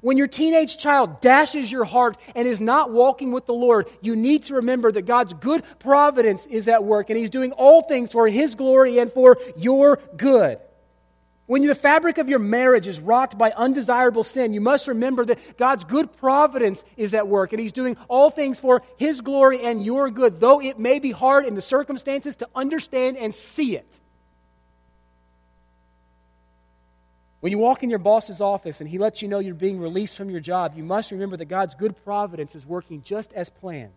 When 0.01 0.17
your 0.17 0.29
teenage 0.29 0.79
child 0.79 1.21
dashes 1.21 1.71
your 1.71 1.85
heart 1.85 2.17
and 2.37 2.47
is 2.47 2.61
not 2.61 2.93
walking 2.93 3.33
with 3.33 3.47
the 3.47 3.55
Lord, 3.55 3.89
you 4.01 4.15
need 4.15 4.45
to 4.45 4.57
remember 4.57 4.93
that 4.93 5.07
God's 5.07 5.33
good 5.35 5.65
providence 5.79 6.47
is 6.47 6.69
at 6.69 6.85
work 6.85 7.11
and 7.11 7.19
He's 7.19 7.31
doing 7.31 7.53
all 7.53 7.83
things 7.83 8.13
for 8.13 8.29
His 8.29 8.55
glory 8.55 8.99
and 8.99 9.13
for 9.13 9.39
your 9.57 10.01
good. 10.17 10.59
When 11.47 11.67
the 11.67 11.75
fabric 11.75 12.19
of 12.19 12.29
your 12.29 12.41
marriage 12.41 12.87
is 12.87 13.01
rocked 13.01 13.39
by 13.39 13.53
undesirable 13.53 14.23
sin, 14.23 14.53
you 14.53 14.61
must 14.61 14.87
remember 14.87 15.25
that 15.25 15.57
God's 15.57 15.83
good 15.83 16.13
providence 16.13 16.85
is 16.99 17.15
at 17.15 17.27
work 17.27 17.53
and 17.55 17.61
He's 17.61 17.73
doing 17.73 17.97
all 18.07 18.29
things 18.29 18.61
for 18.61 18.83
His 18.99 19.23
glory 19.23 19.63
and 19.63 19.83
your 19.83 20.11
good, 20.11 20.41
though 20.41 20.61
it 20.61 20.79
may 20.79 20.99
be 20.99 21.11
hard 21.11 21.47
in 21.47 21.55
the 21.55 21.63
circumstances 21.63 22.37
to 22.37 22.49
understand 22.55 23.17
and 23.17 23.35
see 23.35 23.77
it. 23.77 23.99
When 27.40 27.53
you 27.53 27.59
walk 27.59 27.83
in 27.83 27.90
your 27.90 28.01
boss's 28.01 28.40
office 28.40 28.81
and 28.81 28.88
he 28.88 28.98
lets 28.98 29.22
you 29.22 29.29
know 29.29 29.38
you're 29.38 29.55
being 29.55 29.79
released 29.79 30.16
from 30.16 30.29
your 30.29 30.40
job, 30.40 30.77
you 30.77 30.83
must 30.83 31.12
remember 31.12 31.37
that 31.37 31.44
God's 31.44 31.74
good 31.74 31.94
providence 32.05 32.55
is 32.55 32.66
working 32.66 33.03
just 33.03 33.33
as 33.33 33.48
planned. 33.48 33.92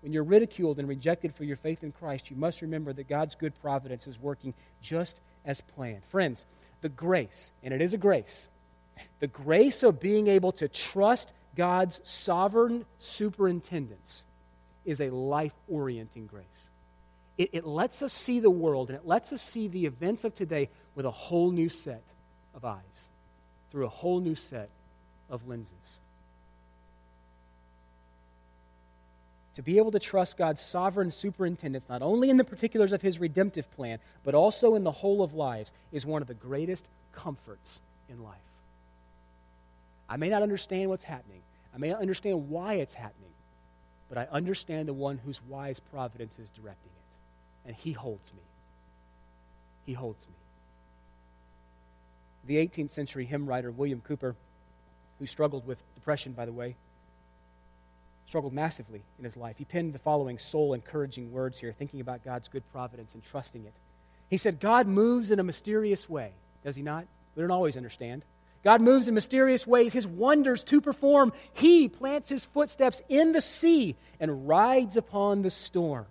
When 0.00 0.12
you're 0.12 0.22
ridiculed 0.22 0.78
and 0.78 0.88
rejected 0.88 1.34
for 1.34 1.44
your 1.44 1.56
faith 1.56 1.82
in 1.82 1.90
Christ, 1.90 2.30
you 2.30 2.36
must 2.36 2.62
remember 2.62 2.92
that 2.92 3.08
God's 3.08 3.34
good 3.34 3.58
providence 3.60 4.06
is 4.06 4.18
working 4.18 4.54
just 4.80 5.18
as 5.44 5.60
planned. 5.60 6.04
Friends, 6.04 6.44
the 6.82 6.88
grace, 6.88 7.50
and 7.62 7.74
it 7.74 7.80
is 7.80 7.94
a 7.94 7.98
grace, 7.98 8.46
the 9.20 9.26
grace 9.26 9.82
of 9.82 10.00
being 10.00 10.28
able 10.28 10.52
to 10.52 10.68
trust 10.68 11.32
God's 11.56 12.00
sovereign 12.04 12.84
superintendence 12.98 14.24
is 14.84 15.00
a 15.00 15.10
life 15.10 15.54
orienting 15.68 16.26
grace. 16.26 16.68
It, 17.36 17.50
it, 17.52 17.66
lets 17.66 18.02
us 18.02 18.12
see 18.12 18.38
the 18.38 18.50
world 18.50 18.90
and 18.90 18.96
it 18.98 19.06
lets 19.06 19.32
us 19.32 19.42
see 19.42 19.66
the 19.66 19.86
events 19.86 20.22
of 20.24 20.34
today 20.34 20.68
with 20.94 21.06
a 21.06 21.10
whole 21.10 21.50
new 21.50 21.68
set 21.68 22.04
of 22.54 22.64
eyes, 22.64 23.08
through 23.70 23.86
a 23.86 23.90
whole 23.90 24.20
new 24.20 24.34
set 24.34 24.68
of 25.30 25.46
lenses. 25.48 26.00
to 29.54 29.62
be 29.62 29.78
able 29.78 29.92
to 29.92 29.98
trust 29.98 30.36
God's 30.36 30.60
sovereign 30.60 31.10
superintendence, 31.10 31.88
not 31.88 32.02
only 32.02 32.28
in 32.28 32.36
the 32.36 32.44
particulars 32.44 32.92
of 32.92 33.02
his 33.02 33.20
redemptive 33.20 33.70
plan, 33.72 33.98
but 34.24 34.34
also 34.34 34.74
in 34.74 34.84
the 34.84 34.90
whole 34.90 35.22
of 35.22 35.34
lives, 35.34 35.72
is 35.92 36.04
one 36.04 36.22
of 36.22 36.28
the 36.28 36.34
greatest 36.34 36.86
comforts 37.12 37.80
in 38.08 38.22
life. 38.22 38.34
I 40.08 40.16
may 40.16 40.28
not 40.28 40.42
understand 40.42 40.90
what's 40.90 41.04
happening, 41.04 41.40
I 41.74 41.78
may 41.78 41.90
not 41.90 42.00
understand 42.00 42.50
why 42.50 42.74
it's 42.74 42.94
happening, 42.94 43.30
but 44.08 44.18
I 44.18 44.26
understand 44.30 44.88
the 44.88 44.92
one 44.92 45.18
whose 45.18 45.40
wise 45.42 45.80
providence 45.80 46.38
is 46.38 46.48
directing 46.50 46.90
it, 46.90 47.68
and 47.68 47.76
he 47.76 47.92
holds 47.92 48.32
me. 48.32 48.42
He 49.86 49.92
holds 49.92 50.26
me. 50.26 50.34
The 52.46 52.56
18th 52.56 52.90
century 52.90 53.24
hymn 53.24 53.46
writer 53.46 53.70
William 53.70 54.02
Cowper, 54.06 54.34
who 55.18 55.26
struggled 55.26 55.66
with 55.66 55.82
depression, 55.94 56.32
by 56.32 56.44
the 56.44 56.52
way, 56.52 56.76
struggled 58.26 58.52
massively 58.52 59.02
in 59.18 59.24
his 59.24 59.36
life. 59.36 59.56
He 59.56 59.64
penned 59.64 59.92
the 59.92 59.98
following 59.98 60.38
soul 60.38 60.74
encouraging 60.74 61.32
words 61.32 61.58
here, 61.58 61.72
thinking 61.72 62.00
about 62.00 62.24
God's 62.24 62.48
good 62.48 62.62
providence 62.72 63.14
and 63.14 63.22
trusting 63.22 63.64
it. 63.64 63.72
He 64.28 64.36
said, 64.36 64.60
God 64.60 64.86
moves 64.86 65.30
in 65.30 65.38
a 65.38 65.44
mysterious 65.44 66.08
way, 66.08 66.32
does 66.64 66.76
he 66.76 66.82
not? 66.82 67.06
We 67.34 67.42
don't 67.42 67.50
always 67.50 67.76
understand. 67.76 68.24
God 68.62 68.80
moves 68.80 69.08
in 69.08 69.14
mysterious 69.14 69.66
ways, 69.66 69.92
his 69.92 70.06
wonders 70.06 70.64
to 70.64 70.80
perform. 70.80 71.32
He 71.52 71.88
plants 71.88 72.30
his 72.30 72.46
footsteps 72.46 73.02
in 73.08 73.32
the 73.32 73.42
sea 73.42 73.94
and 74.18 74.48
rides 74.48 74.96
upon 74.96 75.42
the 75.42 75.50
storm. 75.50 76.06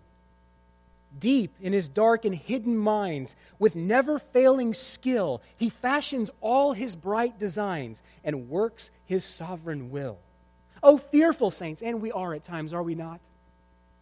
Deep 1.18 1.56
in 1.62 1.74
his 1.74 1.88
dark 1.90 2.26
and 2.26 2.36
hidden 2.36 2.78
minds, 2.78 3.36
with 3.60 3.76
never 3.76 4.18
failing 4.18 4.74
skill, 4.74 5.42
he 5.58 5.70
fashions 5.70 6.32
all 6.42 6.74
his 6.74 6.96
bright 6.96 7.38
designs 7.38 8.02
and 8.24 8.50
works 8.50 8.90
his 9.06 9.24
sovereign 9.24 9.92
will. 9.92 10.18
Oh, 10.82 10.98
fearful 10.98 11.52
saints, 11.52 11.82
and 11.82 12.02
we 12.02 12.12
are 12.12 12.34
at 12.34 12.44
times, 12.44 12.74
are 12.74 12.84
we 12.84 12.96
not? 12.96 13.20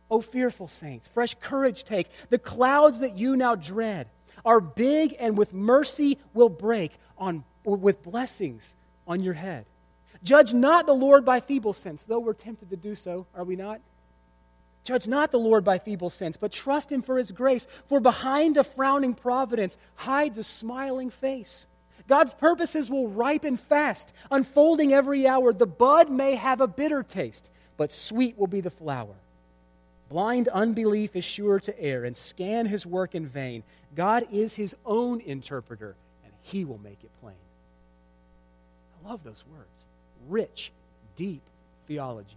Oh, 0.09 0.21
fearful 0.21 0.67
saints, 0.67 1.07
fresh 1.07 1.35
courage 1.35 1.83
take. 1.83 2.07
The 2.29 2.39
clouds 2.39 2.99
that 2.99 3.15
you 3.17 3.35
now 3.35 3.55
dread 3.55 4.07
are 4.43 4.59
big 4.59 5.15
and 5.19 5.37
with 5.37 5.53
mercy 5.53 6.17
will 6.33 6.49
break 6.49 6.91
on, 7.17 7.43
with 7.63 8.01
blessings 8.03 8.73
on 9.07 9.21
your 9.21 9.33
head. 9.33 9.65
Judge 10.23 10.53
not 10.53 10.85
the 10.85 10.93
Lord 10.93 11.25
by 11.25 11.39
feeble 11.39 11.73
sense, 11.73 12.03
though 12.03 12.19
we're 12.19 12.33
tempted 12.33 12.69
to 12.69 12.75
do 12.75 12.95
so, 12.95 13.25
are 13.35 13.43
we 13.43 13.55
not? 13.55 13.81
Judge 14.83 15.07
not 15.07 15.31
the 15.31 15.39
Lord 15.39 15.63
by 15.63 15.77
feeble 15.77 16.09
sense, 16.09 16.37
but 16.37 16.51
trust 16.51 16.91
him 16.91 17.01
for 17.01 17.17
his 17.17 17.31
grace, 17.31 17.67
for 17.85 17.99
behind 17.99 18.57
a 18.57 18.63
frowning 18.63 19.13
providence 19.13 19.77
hides 19.95 20.37
a 20.37 20.43
smiling 20.43 21.11
face. 21.11 21.67
God's 22.07 22.33
purposes 22.33 22.89
will 22.89 23.07
ripen 23.07 23.57
fast, 23.57 24.11
unfolding 24.31 24.93
every 24.93 25.27
hour. 25.27 25.53
The 25.53 25.67
bud 25.67 26.09
may 26.09 26.35
have 26.35 26.61
a 26.61 26.67
bitter 26.67 27.03
taste, 27.03 27.51
but 27.77 27.93
sweet 27.93 28.37
will 28.37 28.47
be 28.47 28.61
the 28.61 28.71
flower. 28.71 29.15
Blind 30.09 30.47
unbelief 30.49 31.15
is 31.15 31.23
sure 31.23 31.59
to 31.61 31.79
err 31.79 32.03
and 32.03 32.17
scan 32.17 32.65
his 32.65 32.85
work 32.85 33.15
in 33.15 33.27
vain. 33.27 33.63
God 33.95 34.27
is 34.31 34.55
his 34.55 34.75
own 34.85 35.21
interpreter, 35.21 35.95
and 36.25 36.33
he 36.41 36.65
will 36.65 36.79
make 36.79 37.03
it 37.03 37.11
plain. 37.21 37.35
I 39.05 39.09
love 39.09 39.23
those 39.23 39.43
words. 39.55 39.85
Rich, 40.27 40.71
deep 41.15 41.43
theology 41.87 42.35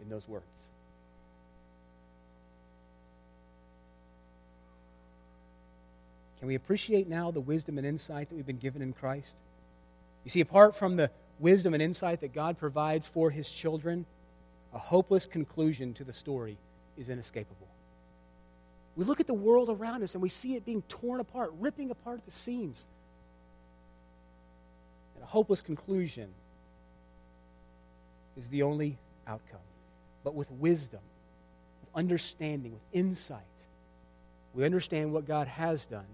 in 0.00 0.08
those 0.08 0.26
words. 0.26 0.44
Can 6.46 6.50
we 6.50 6.54
appreciate 6.54 7.08
now 7.08 7.32
the 7.32 7.40
wisdom 7.40 7.76
and 7.76 7.84
insight 7.84 8.28
that 8.28 8.36
we've 8.36 8.46
been 8.46 8.58
given 8.58 8.80
in 8.80 8.92
Christ? 8.92 9.34
You 10.22 10.30
see, 10.30 10.40
apart 10.40 10.76
from 10.76 10.94
the 10.94 11.10
wisdom 11.40 11.74
and 11.74 11.82
insight 11.82 12.20
that 12.20 12.32
God 12.32 12.56
provides 12.56 13.04
for 13.04 13.30
his 13.30 13.50
children, 13.50 14.06
a 14.72 14.78
hopeless 14.78 15.26
conclusion 15.26 15.92
to 15.94 16.04
the 16.04 16.12
story 16.12 16.56
is 16.96 17.08
inescapable. 17.08 17.66
We 18.94 19.04
look 19.04 19.18
at 19.18 19.26
the 19.26 19.34
world 19.34 19.70
around 19.70 20.04
us 20.04 20.14
and 20.14 20.22
we 20.22 20.28
see 20.28 20.54
it 20.54 20.64
being 20.64 20.82
torn 20.82 21.18
apart, 21.18 21.50
ripping 21.58 21.90
apart 21.90 22.18
at 22.18 22.24
the 22.24 22.30
seams. 22.30 22.86
And 25.16 25.24
a 25.24 25.26
hopeless 25.26 25.60
conclusion 25.60 26.28
is 28.38 28.48
the 28.50 28.62
only 28.62 28.98
outcome. 29.26 29.58
But 30.22 30.36
with 30.36 30.48
wisdom, 30.52 31.00
with 31.80 31.90
understanding, 31.96 32.70
with 32.70 32.82
insight, 32.92 33.40
we 34.54 34.64
understand 34.64 35.12
what 35.12 35.26
God 35.26 35.48
has 35.48 35.86
done, 35.86 36.06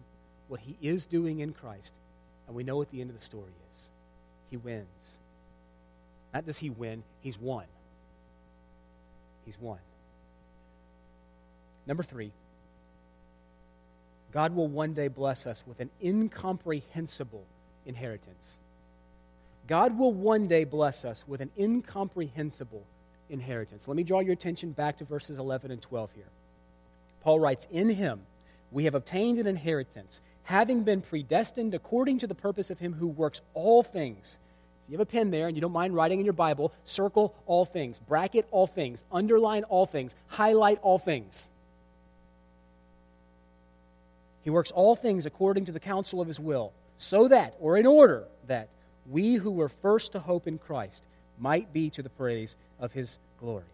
what 0.52 0.60
He 0.60 0.76
is 0.82 1.06
doing 1.06 1.40
in 1.40 1.54
Christ, 1.54 1.94
and 2.46 2.54
we 2.54 2.62
know 2.62 2.76
what 2.76 2.90
the 2.90 3.00
end 3.00 3.08
of 3.08 3.16
the 3.16 3.22
story 3.22 3.54
is. 3.72 3.88
He 4.50 4.58
wins. 4.58 5.18
Not 6.34 6.44
does 6.44 6.58
He 6.58 6.68
win, 6.68 7.02
He's 7.22 7.38
won. 7.38 7.64
He's 9.46 9.58
won. 9.58 9.78
Number 11.86 12.02
three, 12.02 12.32
God 14.30 14.54
will 14.54 14.68
one 14.68 14.92
day 14.92 15.08
bless 15.08 15.46
us 15.46 15.62
with 15.66 15.80
an 15.80 15.88
incomprehensible 16.04 17.46
inheritance. 17.86 18.58
God 19.66 19.98
will 19.98 20.12
one 20.12 20.48
day 20.48 20.64
bless 20.64 21.06
us 21.06 21.24
with 21.26 21.40
an 21.40 21.50
incomprehensible 21.58 22.84
inheritance. 23.30 23.88
Let 23.88 23.96
me 23.96 24.02
draw 24.02 24.20
your 24.20 24.34
attention 24.34 24.72
back 24.72 24.98
to 24.98 25.04
verses 25.04 25.38
11 25.38 25.70
and 25.70 25.80
12 25.80 26.10
here. 26.14 26.28
Paul 27.22 27.40
writes, 27.40 27.66
In 27.70 27.88
him 27.88 28.20
we 28.72 28.84
have 28.84 28.94
obtained 28.94 29.38
an 29.38 29.46
inheritance, 29.46 30.20
having 30.44 30.82
been 30.82 31.02
predestined 31.02 31.74
according 31.74 32.18
to 32.20 32.26
the 32.26 32.34
purpose 32.34 32.70
of 32.70 32.78
him 32.78 32.92
who 32.92 33.06
works 33.06 33.40
all 33.54 33.82
things. 33.82 34.38
If 34.84 34.90
you 34.90 34.98
have 34.98 35.06
a 35.06 35.10
pen 35.10 35.30
there 35.30 35.46
and 35.46 35.56
you 35.56 35.60
don't 35.60 35.72
mind 35.72 35.94
writing 35.94 36.18
in 36.18 36.24
your 36.24 36.32
Bible, 36.32 36.72
circle 36.84 37.34
all 37.46 37.64
things, 37.64 38.00
bracket 38.00 38.46
all 38.50 38.66
things, 38.66 39.04
underline 39.12 39.64
all 39.64 39.86
things, 39.86 40.14
highlight 40.26 40.80
all 40.82 40.98
things. 40.98 41.48
He 44.42 44.50
works 44.50 44.72
all 44.72 44.96
things 44.96 45.26
according 45.26 45.66
to 45.66 45.72
the 45.72 45.80
counsel 45.80 46.20
of 46.20 46.26
his 46.26 46.40
will, 46.40 46.72
so 46.98 47.28
that, 47.28 47.54
or 47.60 47.76
in 47.76 47.86
order 47.86 48.24
that, 48.48 48.68
we 49.10 49.34
who 49.34 49.50
were 49.50 49.68
first 49.68 50.12
to 50.12 50.20
hope 50.20 50.46
in 50.46 50.58
Christ 50.58 51.02
might 51.38 51.72
be 51.72 51.90
to 51.90 52.02
the 52.02 52.08
praise 52.08 52.56
of 52.80 52.92
his 52.92 53.18
glory. 53.38 53.64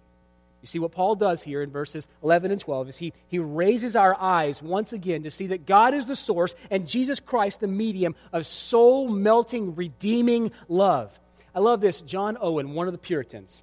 See, 0.69 0.79
what 0.79 0.93
Paul 0.93 1.15
does 1.15 1.43
here 1.43 1.63
in 1.63 1.71
verses 1.71 2.07
11 2.23 2.51
and 2.51 2.61
12 2.61 2.91
is 2.91 2.99
he, 2.99 3.15
he 3.29 3.39
raises 3.39 3.97
our 3.97 4.15
eyes 4.15 4.63
once 4.63 4.93
again 4.93 5.23
to 5.23 5.31
see 5.31 5.47
that 5.47 5.65
God 5.65 5.95
is 5.95 6.05
the 6.05 6.15
source 6.15 6.55
and 6.71 6.87
Jesus 6.87 7.21
Christ 7.21 7.61
the 7.61 7.67
medium 7.67 8.15
of 8.35 8.45
soul 8.45 9.09
melting, 9.09 9.77
redeeming 9.77 10.53
love. 10.69 11.19
I 11.55 11.61
love 11.61 11.81
this. 11.81 12.03
John 12.03 12.37
Owen, 12.39 12.75
one 12.75 12.87
of 12.87 12.93
the 12.93 12.99
Puritans, 12.99 13.63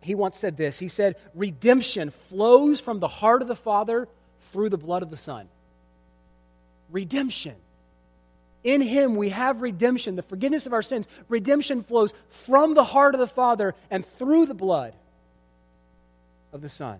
he 0.00 0.14
once 0.14 0.38
said 0.38 0.56
this. 0.56 0.78
He 0.78 0.88
said, 0.88 1.16
Redemption 1.34 2.08
flows 2.08 2.80
from 2.80 2.98
the 2.98 3.08
heart 3.08 3.42
of 3.42 3.48
the 3.48 3.54
Father 3.54 4.08
through 4.52 4.70
the 4.70 4.78
blood 4.78 5.02
of 5.02 5.10
the 5.10 5.18
Son 5.18 5.50
redemption. 6.90 7.56
In 8.64 8.80
him 8.80 9.16
we 9.16 9.28
have 9.30 9.60
redemption, 9.60 10.16
the 10.16 10.22
forgiveness 10.22 10.64
of 10.64 10.72
our 10.72 10.82
sins. 10.82 11.06
Redemption 11.28 11.82
flows 11.82 12.14
from 12.28 12.72
the 12.72 12.84
heart 12.84 13.14
of 13.14 13.20
the 13.20 13.26
Father 13.26 13.74
and 13.90 14.06
through 14.06 14.46
the 14.46 14.54
blood 14.54 14.94
of 16.52 16.60
the 16.60 16.68
Son. 16.68 16.98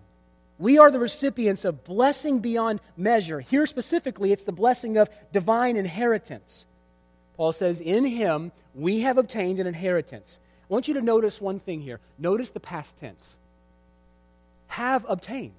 We 0.58 0.78
are 0.78 0.90
the 0.90 0.98
recipients 0.98 1.64
of 1.64 1.84
blessing 1.84 2.38
beyond 2.38 2.80
measure. 2.96 3.40
Here 3.40 3.66
specifically, 3.66 4.32
it's 4.32 4.44
the 4.44 4.52
blessing 4.52 4.96
of 4.96 5.08
divine 5.32 5.76
inheritance. 5.76 6.66
Paul 7.36 7.52
says, 7.52 7.80
In 7.80 8.04
him 8.04 8.52
we 8.74 9.00
have 9.00 9.18
obtained 9.18 9.58
an 9.58 9.66
inheritance. 9.66 10.38
I 10.70 10.72
want 10.72 10.88
you 10.88 10.94
to 10.94 11.02
notice 11.02 11.40
one 11.40 11.58
thing 11.58 11.80
here. 11.80 12.00
Notice 12.18 12.50
the 12.50 12.60
past 12.60 12.98
tense. 13.00 13.38
Have 14.68 15.04
obtained. 15.08 15.52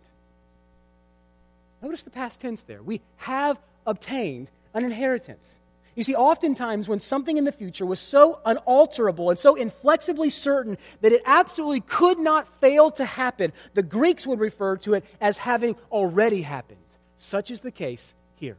Notice 1.82 2.04
the 2.04 2.10
past 2.10 2.40
tense 2.40 2.64
there. 2.64 2.82
We 2.82 3.02
have 3.18 3.60
obtained 3.86 4.50
an 4.74 4.86
inheritance. 4.86 5.60
You 5.96 6.04
see, 6.04 6.16
oftentimes 6.16 6.88
when 6.88 7.00
something 7.00 7.38
in 7.38 7.44
the 7.44 7.52
future 7.52 7.86
was 7.86 8.00
so 8.00 8.40
unalterable 8.46 9.30
and 9.30 9.38
so 9.38 9.56
inflexibly 9.56 10.30
certain 10.30 10.78
that 11.02 11.12
it 11.12 11.22
absolutely 11.26 11.82
could 11.82 12.18
not 12.18 12.48
fail 12.60 12.90
to 12.92 13.06
happen, 13.06 13.54
the 13.76 13.84
Greeks 13.84 14.26
would 14.26 14.40
refer 14.40 14.78
to 14.78 14.96
it 14.96 15.06
as 15.22 15.38
having 15.38 15.76
already 15.92 16.42
happened. 16.42 16.80
Such 17.18 17.52
is 17.52 17.62
the 17.62 17.72
case 17.72 18.16
here. 18.36 18.58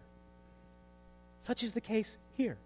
Such 1.41 1.63
is 1.63 1.73
the 1.73 1.81
case 1.81 2.19
here. 2.35 2.57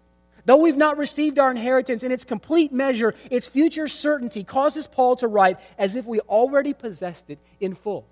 Though 0.45 0.57
we've 0.57 0.77
not 0.77 0.97
received 0.97 1.39
our 1.39 1.51
inheritance 1.51 2.03
in 2.03 2.11
its 2.11 2.23
complete 2.23 2.71
measure, 2.71 3.13
its 3.29 3.47
future 3.47 3.87
certainty 3.87 4.43
causes 4.43 4.87
Paul 4.87 5.15
to 5.17 5.27
write 5.27 5.59
as 5.77 5.95
if 5.95 6.05
we 6.05 6.19
already 6.21 6.73
possessed 6.73 7.29
it 7.29 7.39
in 7.59 7.73
full. 7.73 8.05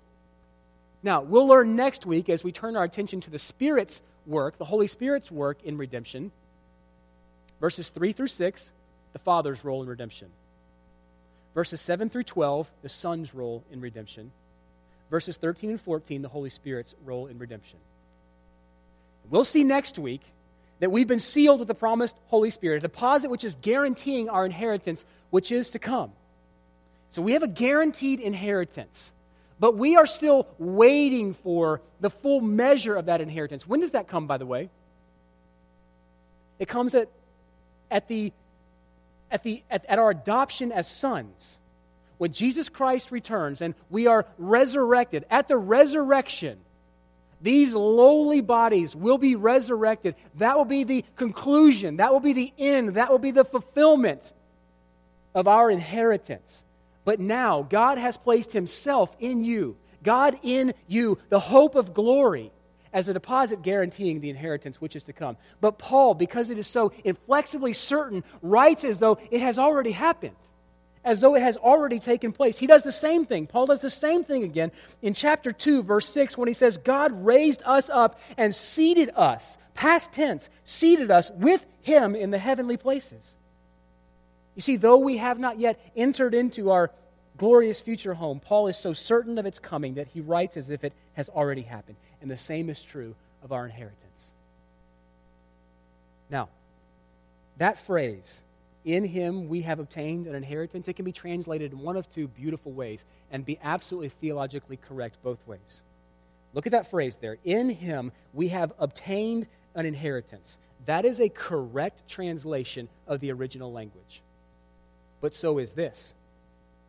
Now, 1.02 1.22
we'll 1.22 1.46
learn 1.46 1.76
next 1.76 2.04
week 2.04 2.28
as 2.28 2.42
we 2.42 2.52
turn 2.52 2.76
our 2.76 2.84
attention 2.84 3.20
to 3.22 3.30
the 3.30 3.38
Spirit's 3.38 4.02
work, 4.26 4.58
the 4.58 4.64
Holy 4.64 4.88
Spirit's 4.88 5.30
work 5.30 5.62
in 5.62 5.78
redemption. 5.78 6.32
Verses 7.60 7.88
3 7.88 8.12
through 8.12 8.28
6, 8.28 8.72
the 9.12 9.18
Father's 9.18 9.64
role 9.64 9.82
in 9.82 9.88
redemption. 9.88 10.28
Verses 11.54 11.80
7 11.80 12.08
through 12.08 12.24
12, 12.24 12.70
the 12.82 12.88
Son's 12.88 13.34
role 13.34 13.64
in 13.72 13.80
redemption. 13.80 14.30
Verses 15.10 15.36
13 15.36 15.70
and 15.70 15.80
14, 15.80 16.22
the 16.22 16.28
Holy 16.28 16.50
Spirit's 16.50 16.94
role 17.04 17.26
in 17.26 17.38
redemption. 17.38 17.78
We'll 19.30 19.44
see 19.44 19.64
next 19.64 19.98
week 19.98 20.22
that 20.80 20.92
we've 20.92 21.08
been 21.08 21.18
sealed 21.18 21.58
with 21.58 21.68
the 21.68 21.74
promised 21.74 22.16
Holy 22.26 22.50
Spirit, 22.50 22.78
a 22.78 22.80
deposit 22.80 23.30
which 23.30 23.44
is 23.44 23.56
guaranteeing 23.60 24.28
our 24.28 24.46
inheritance, 24.46 25.04
which 25.30 25.50
is 25.50 25.70
to 25.70 25.78
come. 25.78 26.12
So 27.10 27.22
we 27.22 27.32
have 27.32 27.42
a 27.42 27.48
guaranteed 27.48 28.20
inheritance. 28.20 29.12
But 29.60 29.76
we 29.76 29.96
are 29.96 30.06
still 30.06 30.46
waiting 30.58 31.34
for 31.34 31.80
the 32.00 32.10
full 32.10 32.40
measure 32.40 32.94
of 32.94 33.06
that 33.06 33.20
inheritance. 33.20 33.66
When 33.66 33.80
does 33.80 33.90
that 33.92 34.06
come, 34.06 34.26
by 34.26 34.36
the 34.38 34.46
way? 34.46 34.70
It 36.58 36.68
comes 36.68 36.94
at, 36.94 37.08
at, 37.90 38.08
the, 38.08 38.32
at, 39.30 39.42
the, 39.42 39.62
at, 39.70 39.84
at 39.86 39.98
our 39.98 40.10
adoption 40.10 40.72
as 40.72 40.88
sons. 40.88 41.56
When 42.18 42.32
Jesus 42.32 42.68
Christ 42.68 43.12
returns 43.12 43.62
and 43.62 43.74
we 43.90 44.06
are 44.06 44.26
resurrected, 44.38 45.24
at 45.30 45.46
the 45.46 45.56
resurrection, 45.56 46.58
these 47.40 47.74
lowly 47.74 48.40
bodies 48.40 48.96
will 48.96 49.18
be 49.18 49.36
resurrected. 49.36 50.16
That 50.36 50.56
will 50.56 50.64
be 50.64 50.84
the 50.84 51.04
conclusion. 51.16 51.98
That 51.98 52.12
will 52.12 52.20
be 52.20 52.32
the 52.32 52.52
end. 52.58 52.94
That 52.94 53.10
will 53.10 53.20
be 53.20 53.30
the 53.30 53.44
fulfillment 53.44 54.32
of 55.34 55.46
our 55.46 55.70
inheritance. 55.70 56.64
But 57.04 57.20
now, 57.20 57.62
God 57.62 57.96
has 57.98 58.16
placed 58.16 58.52
Himself 58.52 59.14
in 59.20 59.44
you, 59.44 59.76
God 60.02 60.38
in 60.42 60.74
you, 60.88 61.18
the 61.28 61.40
hope 61.40 61.76
of 61.76 61.94
glory, 61.94 62.50
as 62.92 63.08
a 63.08 63.12
deposit 63.12 63.62
guaranteeing 63.62 64.20
the 64.20 64.30
inheritance 64.30 64.80
which 64.80 64.96
is 64.96 65.04
to 65.04 65.12
come. 65.12 65.36
But 65.60 65.78
Paul, 65.78 66.14
because 66.14 66.50
it 66.50 66.58
is 66.58 66.66
so 66.66 66.92
inflexibly 67.04 67.72
certain, 67.72 68.24
writes 68.42 68.84
as 68.84 68.98
though 68.98 69.18
it 69.30 69.40
has 69.40 69.58
already 69.58 69.90
happened, 69.90 70.36
as 71.04 71.20
though 71.20 71.34
it 71.34 71.42
has 71.42 71.56
already 71.56 71.98
taken 71.98 72.32
place. 72.32 72.58
He 72.58 72.66
does 72.66 72.82
the 72.82 72.92
same 72.92 73.24
thing. 73.24 73.46
Paul 73.46 73.66
does 73.66 73.80
the 73.80 73.90
same 73.90 74.24
thing 74.24 74.42
again 74.42 74.72
in 75.02 75.14
chapter 75.14 75.52
2, 75.52 75.82
verse 75.82 76.08
6, 76.08 76.36
when 76.36 76.48
he 76.48 76.54
says, 76.54 76.78
God 76.78 77.12
raised 77.24 77.62
us 77.64 77.88
up 77.88 78.18
and 78.36 78.54
seated 78.54 79.10
us, 79.16 79.58
past 79.74 80.12
tense, 80.12 80.48
seated 80.64 81.10
us 81.10 81.30
with 81.30 81.64
Him 81.82 82.14
in 82.14 82.30
the 82.30 82.38
heavenly 82.38 82.76
places. 82.76 83.34
You 84.54 84.62
see, 84.62 84.76
though 84.76 84.96
we 84.96 85.18
have 85.18 85.38
not 85.38 85.60
yet 85.60 85.80
entered 85.96 86.34
into 86.34 86.72
our 86.72 86.90
glorious 87.38 87.80
future 87.80 88.14
home, 88.14 88.40
Paul 88.40 88.66
is 88.66 88.76
so 88.76 88.92
certain 88.92 89.38
of 89.38 89.46
its 89.46 89.58
coming 89.58 89.94
that 89.94 90.08
he 90.08 90.20
writes 90.20 90.56
as 90.56 90.68
if 90.68 90.84
it 90.84 90.92
has 91.14 91.28
already 91.28 91.62
happened. 91.62 91.96
And 92.20 92.30
the 92.30 92.36
same 92.36 92.68
is 92.68 92.82
true 92.82 93.14
of 93.42 93.52
our 93.52 93.64
inheritance. 93.64 94.32
Now, 96.30 96.48
that 97.56 97.78
phrase, 97.78 98.42
in 98.84 99.04
him 99.04 99.48
we 99.48 99.62
have 99.62 99.78
obtained 99.78 100.26
an 100.26 100.34
inheritance, 100.34 100.88
it 100.88 100.94
can 100.94 101.04
be 101.04 101.12
translated 101.12 101.72
in 101.72 101.78
one 101.78 101.96
of 101.96 102.10
two 102.10 102.28
beautiful 102.28 102.72
ways 102.72 103.04
and 103.30 103.44
be 103.44 103.58
absolutely 103.62 104.10
theologically 104.10 104.76
correct 104.76 105.16
both 105.22 105.38
ways. 105.46 105.82
Look 106.54 106.66
at 106.66 106.72
that 106.72 106.90
phrase 106.90 107.16
there. 107.16 107.38
In 107.44 107.70
him 107.70 108.12
we 108.34 108.48
have 108.48 108.72
obtained 108.78 109.46
an 109.74 109.86
inheritance. 109.86 110.58
That 110.86 111.04
is 111.04 111.20
a 111.20 111.28
correct 111.28 112.08
translation 112.08 112.88
of 113.06 113.20
the 113.20 113.32
original 113.32 113.72
language. 113.72 114.22
But 115.20 115.34
so 115.34 115.58
is 115.58 115.72
this 115.72 116.14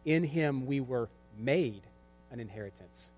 in 0.09 0.23
him 0.23 0.65
we 0.65 0.79
were 0.79 1.07
made 1.37 1.83
an 2.31 2.39
inheritance. 2.39 3.11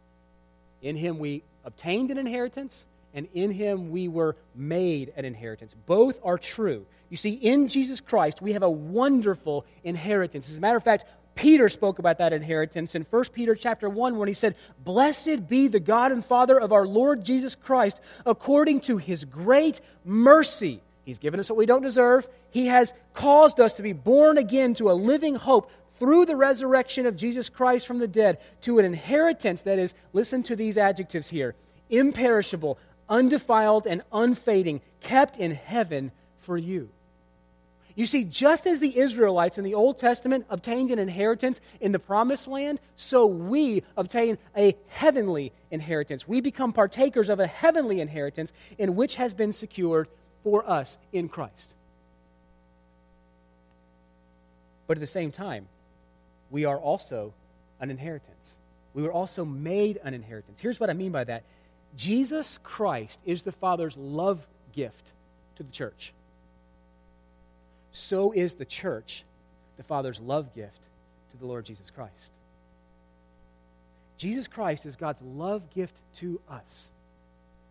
In 0.82 0.98
him 0.98 1.20
we 1.20 1.42
obtained 1.64 2.12
an 2.12 2.18
inheritance, 2.18 2.86
and 3.14 3.30
in 3.34 3.50
him 3.50 3.92
we 3.92 4.10
were 4.10 4.36
made 4.54 5.14
an 5.16 5.24
inheritance. 5.24 5.74
Both 5.86 6.20
are 6.22 6.38
true. 6.38 6.86
You 7.10 7.16
see, 7.16 7.32
in 7.32 7.70
Jesus 7.70 8.02
Christ, 8.02 8.42
we 8.42 8.54
have 8.54 8.64
a 8.64 8.70
wonderful 8.70 9.66
inheritance. 9.86 10.50
As 10.50 10.58
a 10.58 10.62
matter 10.62 10.76
of 10.76 10.84
fact, 10.84 11.06
Peter 11.34 11.70
spoke 11.70 11.98
about 11.98 12.18
that 12.18 12.34
inheritance 12.34 12.94
in 12.94 13.04
1 13.04 13.24
Peter 13.32 13.56
chapter 13.56 13.90
1 13.90 14.18
when 14.18 14.28
he 14.28 14.34
said, 14.34 14.56
Blessed 14.84 15.48
be 15.48 15.70
the 15.70 15.80
God 15.80 16.12
and 16.12 16.24
Father 16.24 16.60
of 16.60 16.74
our 16.74 16.86
Lord 16.86 17.24
Jesus 17.24 17.56
Christ, 17.56 18.02
according 18.26 18.82
to 18.82 18.98
his 18.98 19.24
great 19.24 19.80
mercy. 20.04 20.82
He's 21.06 21.20
given 21.20 21.40
us 21.40 21.50
what 21.50 21.58
we 21.58 21.66
don't 21.66 21.82
deserve. 21.82 22.28
He 22.52 22.68
has 22.68 22.94
caused 23.14 23.60
us 23.60 23.74
to 23.76 23.82
be 23.82 23.94
born 23.94 24.38
again 24.38 24.76
to 24.76 24.92
a 24.92 24.94
living 24.94 25.36
hope 25.36 25.72
through 26.02 26.26
the 26.26 26.36
resurrection 26.36 27.06
of 27.06 27.16
Jesus 27.16 27.48
Christ 27.48 27.86
from 27.86 28.00
the 28.00 28.08
dead 28.08 28.40
to 28.62 28.80
an 28.80 28.86
inheritance 28.86 29.62
that 29.62 29.78
is, 29.78 29.94
listen 30.14 30.42
to 30.44 30.56
these 30.56 30.76
adjectives 30.76 31.30
here 31.30 31.54
imperishable, 31.92 32.80
undefiled, 33.08 33.86
and 33.86 34.02
unfading, 34.12 34.82
kept 35.02 35.38
in 35.38 35.52
heaven 35.52 36.12
for 36.40 36.58
you. 36.58 36.90
You 37.94 38.08
see, 38.08 38.24
just 38.24 38.66
as 38.66 38.80
the 38.80 38.98
Israelites 38.98 39.60
in 39.60 39.64
the 39.64 39.76
Old 39.76 40.00
Testament 40.00 40.48
obtained 40.50 40.90
an 40.90 40.98
inheritance 40.98 41.62
in 41.80 41.92
the 41.92 42.00
promised 42.00 42.48
land, 42.48 42.80
so 42.96 43.28
we 43.28 43.84
obtain 43.96 44.40
a 44.58 44.76
heavenly 44.88 45.52
inheritance. 45.70 46.28
We 46.28 46.42
become 46.42 46.72
partakers 46.72 47.30
of 47.30 47.40
a 47.40 47.46
heavenly 47.46 48.02
inheritance 48.02 48.54
in 48.80 48.96
which 48.96 49.18
has 49.18 49.36
been 49.36 49.54
secured 49.54 50.08
for 50.44 50.68
us 50.68 50.98
in 51.14 51.30
Christ. 51.30 51.76
But 54.88 54.98
at 54.98 55.02
the 55.02 55.06
same 55.06 55.32
time, 55.32 55.68
we 56.52 56.66
are 56.66 56.78
also 56.78 57.34
an 57.80 57.90
inheritance. 57.90 58.56
We 58.94 59.04
were 59.04 59.12
also 59.12 59.46
made 59.46 60.00
an 60.04 60.14
inheritance. 60.14 60.60
Here's 60.60 60.80
what 60.80 60.90
I 60.90 60.94
mean 60.94 61.12
by 61.12 61.24
that 61.24 61.44
Jesus 61.96 62.60
Christ 62.62 63.20
is 63.26 63.44
the 63.44 63.52
Father's 63.52 63.98
love 63.98 64.46
gift 64.74 65.12
to 65.56 65.64
the 65.64 65.72
church. 65.72 66.14
So 67.92 68.32
is 68.32 68.54
the 68.54 68.66
church 68.66 69.24
the 69.78 69.84
Father's 69.84 70.20
love 70.20 70.54
gift 70.54 70.80
to 71.32 71.38
the 71.38 71.46
Lord 71.46 71.66
Jesus 71.66 71.90
Christ. 71.90 72.32
Jesus 74.18 74.48
Christ 74.48 74.86
is 74.86 74.96
God's 74.96 75.22
love 75.24 75.74
gift 75.74 75.96
to 76.18 76.40
us. 76.48 76.92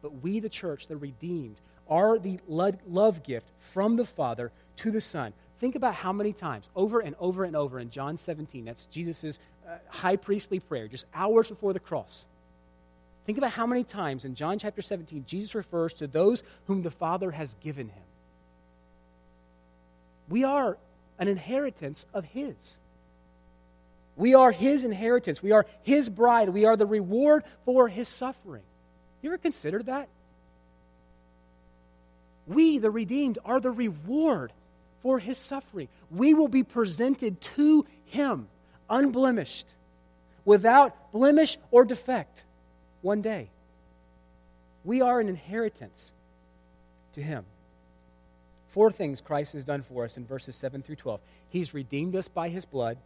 But 0.03 0.21
we, 0.23 0.41
the 0.41 0.49
church, 0.49 0.89
the 0.89 0.97
redeemed, 0.97 1.57
are 1.89 2.19
the 2.19 2.41
love 2.49 3.23
gift 3.23 3.47
from 3.61 3.95
the 3.95 4.05
Father 4.05 4.51
to 4.77 4.91
the 4.91 5.01
Son. 5.01 5.33
Think 5.61 5.75
about 5.75 5.95
how 5.95 6.13
many 6.13 6.33
times, 6.33 6.69
over 6.75 7.01
and 7.01 7.15
over 7.21 7.45
and 7.45 7.55
over 7.55 7.79
in 7.79 7.91
John 7.91 8.17
17, 8.17 8.65
that's 8.65 8.87
Jesus' 8.87 9.39
uh, 9.69 9.77
high 9.89 10.17
priestly 10.17 10.59
prayer, 10.59 10.89
just 10.89 11.05
hours 11.15 11.49
before 11.49 11.75
the 11.75 11.81
cross. 11.81 12.27
Think 13.27 13.37
about 13.37 13.53
how 13.53 13.67
many 13.67 13.85
times 13.85 14.25
in 14.25 14.35
John 14.35 14.59
chapter 14.59 14.81
17 14.81 15.25
Jesus 15.27 15.55
refers 15.55 15.93
to 15.95 16.07
those 16.07 16.43
whom 16.67 16.83
the 16.83 16.91
Father 16.91 17.31
has 17.31 17.55
given 17.63 17.89
him. 17.89 18.03
We 20.31 20.45
are 20.45 20.79
an 21.19 21.29
inheritance 21.29 22.07
of 22.15 22.25
His. 22.25 22.79
We 24.17 24.35
are 24.35 24.51
His 24.51 24.85
inheritance. 24.85 25.43
We 25.43 25.53
are 25.53 25.67
His 25.83 26.09
bride. 26.09 26.49
We 26.49 26.65
are 26.65 26.77
the 26.77 26.87
reward 26.87 27.45
for 27.67 27.89
His 27.89 28.09
suffering. 28.09 28.63
You 29.21 29.31
ever 29.31 29.39
considered 29.39 29.87
that? 29.87 30.09
We, 32.47 32.79
the 32.79 32.91
redeemed, 32.91 33.39
are 33.45 33.61
the 33.61 33.71
reward 33.71 34.53
for 35.03 35.19
his 35.19 35.39
suffering. 35.39 35.89
We 36.11 36.35
will 36.35 36.49
be 36.49 36.63
presented 36.63 37.41
to 37.41 37.87
him 38.07 38.49
unblemished, 38.91 39.69
without 40.45 41.13
blemish 41.13 41.57
or 41.71 41.85
defect, 41.85 42.45
one 43.03 43.23
day. 43.23 43.49
We 44.85 45.01
are 45.01 45.21
an 45.21 45.29
inheritance 45.29 46.13
to 47.13 47.23
him. 47.23 47.45
Four 48.69 48.91
things 48.91 49.21
Christ 49.21 49.53
has 49.55 49.65
done 49.65 49.83
for 49.83 50.05
us 50.05 50.17
in 50.17 50.25
verses 50.25 50.57
7 50.57 50.83
through 50.83 50.97
12. 50.97 51.21
He's 51.49 51.75
redeemed 51.75 52.15
us 52.15 52.29
by 52.29 52.49
his 52.49 52.65
blood. 52.65 52.99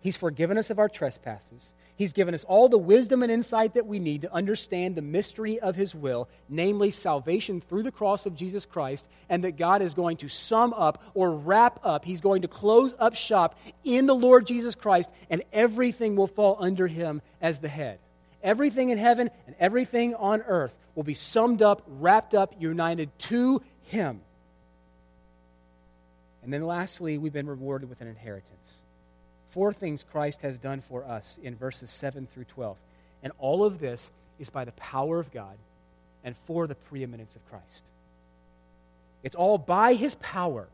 He's 0.00 0.16
forgiven 0.16 0.58
us 0.58 0.70
of 0.70 0.78
our 0.78 0.88
trespasses. 0.88 1.72
He's 1.96 2.12
given 2.12 2.32
us 2.32 2.44
all 2.44 2.68
the 2.68 2.78
wisdom 2.78 3.24
and 3.24 3.32
insight 3.32 3.74
that 3.74 3.86
we 3.86 3.98
need 3.98 4.22
to 4.22 4.32
understand 4.32 4.94
the 4.94 5.02
mystery 5.02 5.58
of 5.58 5.74
His 5.74 5.96
will, 5.96 6.28
namely 6.48 6.92
salvation 6.92 7.60
through 7.60 7.82
the 7.82 7.90
cross 7.90 8.24
of 8.24 8.36
Jesus 8.36 8.64
Christ, 8.64 9.08
and 9.28 9.42
that 9.42 9.56
God 9.56 9.82
is 9.82 9.94
going 9.94 10.18
to 10.18 10.28
sum 10.28 10.72
up 10.74 11.02
or 11.14 11.32
wrap 11.32 11.80
up. 11.82 12.04
He's 12.04 12.20
going 12.20 12.42
to 12.42 12.48
close 12.48 12.94
up 13.00 13.16
shop 13.16 13.58
in 13.82 14.06
the 14.06 14.14
Lord 14.14 14.46
Jesus 14.46 14.76
Christ, 14.76 15.10
and 15.28 15.42
everything 15.52 16.14
will 16.14 16.28
fall 16.28 16.56
under 16.60 16.86
Him 16.86 17.20
as 17.40 17.58
the 17.58 17.68
head. 17.68 17.98
Everything 18.44 18.90
in 18.90 18.98
heaven 18.98 19.28
and 19.48 19.56
everything 19.58 20.14
on 20.14 20.42
earth 20.42 20.76
will 20.94 21.02
be 21.02 21.14
summed 21.14 21.62
up, 21.62 21.82
wrapped 21.88 22.32
up, 22.32 22.54
united 22.60 23.10
to 23.18 23.60
Him. 23.82 24.20
And 26.44 26.52
then 26.52 26.64
lastly, 26.64 27.18
we've 27.18 27.32
been 27.32 27.48
rewarded 27.48 27.88
with 27.88 28.00
an 28.00 28.06
inheritance. 28.06 28.82
Four 29.58 29.72
things 29.72 30.04
Christ 30.04 30.42
has 30.42 30.56
done 30.56 30.80
for 30.82 31.02
us 31.02 31.36
in 31.42 31.56
verses 31.56 31.90
7 31.90 32.28
through 32.28 32.44
12. 32.44 32.76
And 33.24 33.32
all 33.40 33.64
of 33.64 33.80
this 33.80 34.08
is 34.38 34.50
by 34.50 34.64
the 34.64 34.70
power 34.70 35.18
of 35.18 35.32
God 35.32 35.56
and 36.22 36.36
for 36.46 36.68
the 36.68 36.76
preeminence 36.76 37.34
of 37.34 37.44
Christ. 37.50 37.82
It's 39.24 39.34
all 39.34 39.58
by 39.58 39.94
his 39.94 40.14
power. 40.14 40.68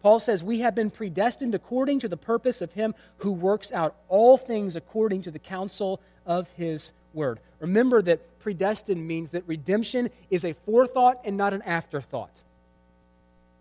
Paul 0.00 0.18
says, 0.18 0.42
We 0.42 0.60
have 0.60 0.74
been 0.74 0.90
predestined 0.90 1.54
according 1.54 2.00
to 2.00 2.08
the 2.08 2.16
purpose 2.16 2.62
of 2.62 2.72
him 2.72 2.94
who 3.18 3.32
works 3.32 3.70
out 3.70 3.96
all 4.08 4.38
things 4.38 4.76
according 4.76 5.20
to 5.24 5.30
the 5.30 5.38
counsel 5.38 6.00
of 6.24 6.48
his 6.56 6.94
word. 7.12 7.38
Remember 7.60 8.00
that 8.00 8.40
predestined 8.40 9.06
means 9.06 9.32
that 9.32 9.46
redemption 9.46 10.08
is 10.30 10.46
a 10.46 10.54
forethought 10.64 11.20
and 11.26 11.36
not 11.36 11.52
an 11.52 11.60
afterthought. 11.60 12.32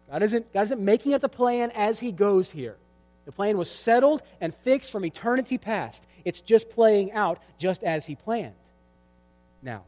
God 0.10 0.24
isn't, 0.24 0.54
God 0.54 0.62
isn't 0.62 0.80
making 0.80 1.14
up 1.14 1.20
the 1.20 1.28
plan 1.28 1.72
as 1.72 2.00
he 2.00 2.14
goes 2.14 2.52
here. 2.52 2.78
The 3.26 3.32
plan 3.32 3.58
was 3.58 3.70
settled 3.70 4.22
and 4.40 4.54
fixed 4.54 4.92
from 4.92 5.06
eternity 5.06 5.58
past. 5.58 6.06
It's 6.26 6.42
just 6.42 6.70
playing 6.70 7.12
out 7.12 7.40
just 7.58 7.84
as 7.84 8.06
he 8.06 8.16
planned. 8.16 8.56
Now, 9.62 9.84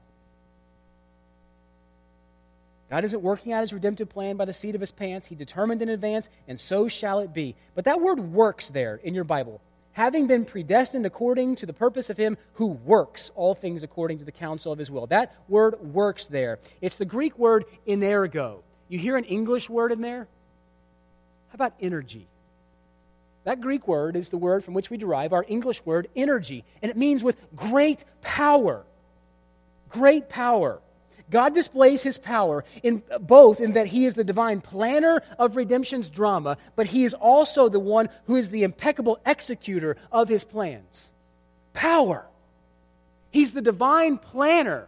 God 2.89 3.05
isn't 3.05 3.23
working 3.23 3.53
out 3.53 3.61
his 3.61 3.73
redemptive 3.73 4.09
plan 4.09 4.37
by 4.37 4.45
the 4.45 4.53
seat 4.53 4.75
of 4.75 4.81
his 4.81 4.91
pants. 4.91 5.27
He 5.27 5.33
determined 5.33 5.81
in 5.81 5.89
advance, 5.89 6.29
and 6.47 6.59
so 6.59 6.87
shall 6.87 7.19
it 7.19 7.33
be. 7.33 7.55
But 7.73 7.85
that 7.85 8.01
word 8.01 8.19
works 8.19 8.67
there 8.67 8.99
in 9.03 9.15
your 9.15 9.23
Bible. 9.23 9.61
Having 9.93 10.27
been 10.27 10.45
predestined 10.45 11.05
according 11.05 11.55
to 11.57 11.65
the 11.65 11.73
purpose 11.73 12.09
of 12.11 12.17
him 12.17 12.37
who 12.53 12.67
works 12.67 13.31
all 13.35 13.55
things 13.55 13.81
according 13.81 14.19
to 14.19 14.25
the 14.25 14.31
counsel 14.31 14.71
of 14.71 14.79
his 14.79 14.91
will. 14.91 15.07
That 15.07 15.35
word 15.47 15.79
works 15.93 16.25
there. 16.25 16.59
It's 16.81 16.95
the 16.95 17.05
Greek 17.05 17.37
word 17.37 17.65
energo. 17.87 18.59
You 18.89 18.99
hear 18.99 19.17
an 19.17 19.25
English 19.25 19.69
word 19.69 19.91
in 19.91 20.01
there? 20.01 20.27
How 21.49 21.55
about 21.55 21.73
energy? 21.79 22.27
That 23.43 23.61
Greek 23.61 23.87
word 23.87 24.15
is 24.15 24.29
the 24.29 24.37
word 24.37 24.63
from 24.63 24.73
which 24.73 24.89
we 24.89 24.97
derive 24.97 25.33
our 25.33 25.45
English 25.47 25.85
word 25.85 26.07
energy, 26.15 26.63
and 26.81 26.89
it 26.89 26.97
means 26.97 27.23
with 27.23 27.37
great 27.55 28.05
power. 28.21 28.83
Great 29.89 30.29
power. 30.29 30.79
God 31.29 31.55
displays 31.55 32.03
his 32.03 32.17
power 32.17 32.63
in 32.83 33.01
uh, 33.11 33.17
both 33.17 33.59
in 33.59 33.73
that 33.73 33.87
he 33.87 34.05
is 34.05 34.13
the 34.13 34.23
divine 34.23 34.61
planner 34.61 35.23
of 35.39 35.55
redemption's 35.55 36.09
drama, 36.09 36.57
but 36.75 36.87
he 36.87 37.03
is 37.03 37.13
also 37.13 37.69
the 37.69 37.79
one 37.79 38.09
who 38.25 38.35
is 38.35 38.49
the 38.49 38.63
impeccable 38.63 39.19
executor 39.25 39.97
of 40.11 40.29
his 40.29 40.43
plans. 40.43 41.11
Power. 41.73 42.25
He's 43.31 43.53
the 43.53 43.61
divine 43.61 44.19
planner 44.19 44.87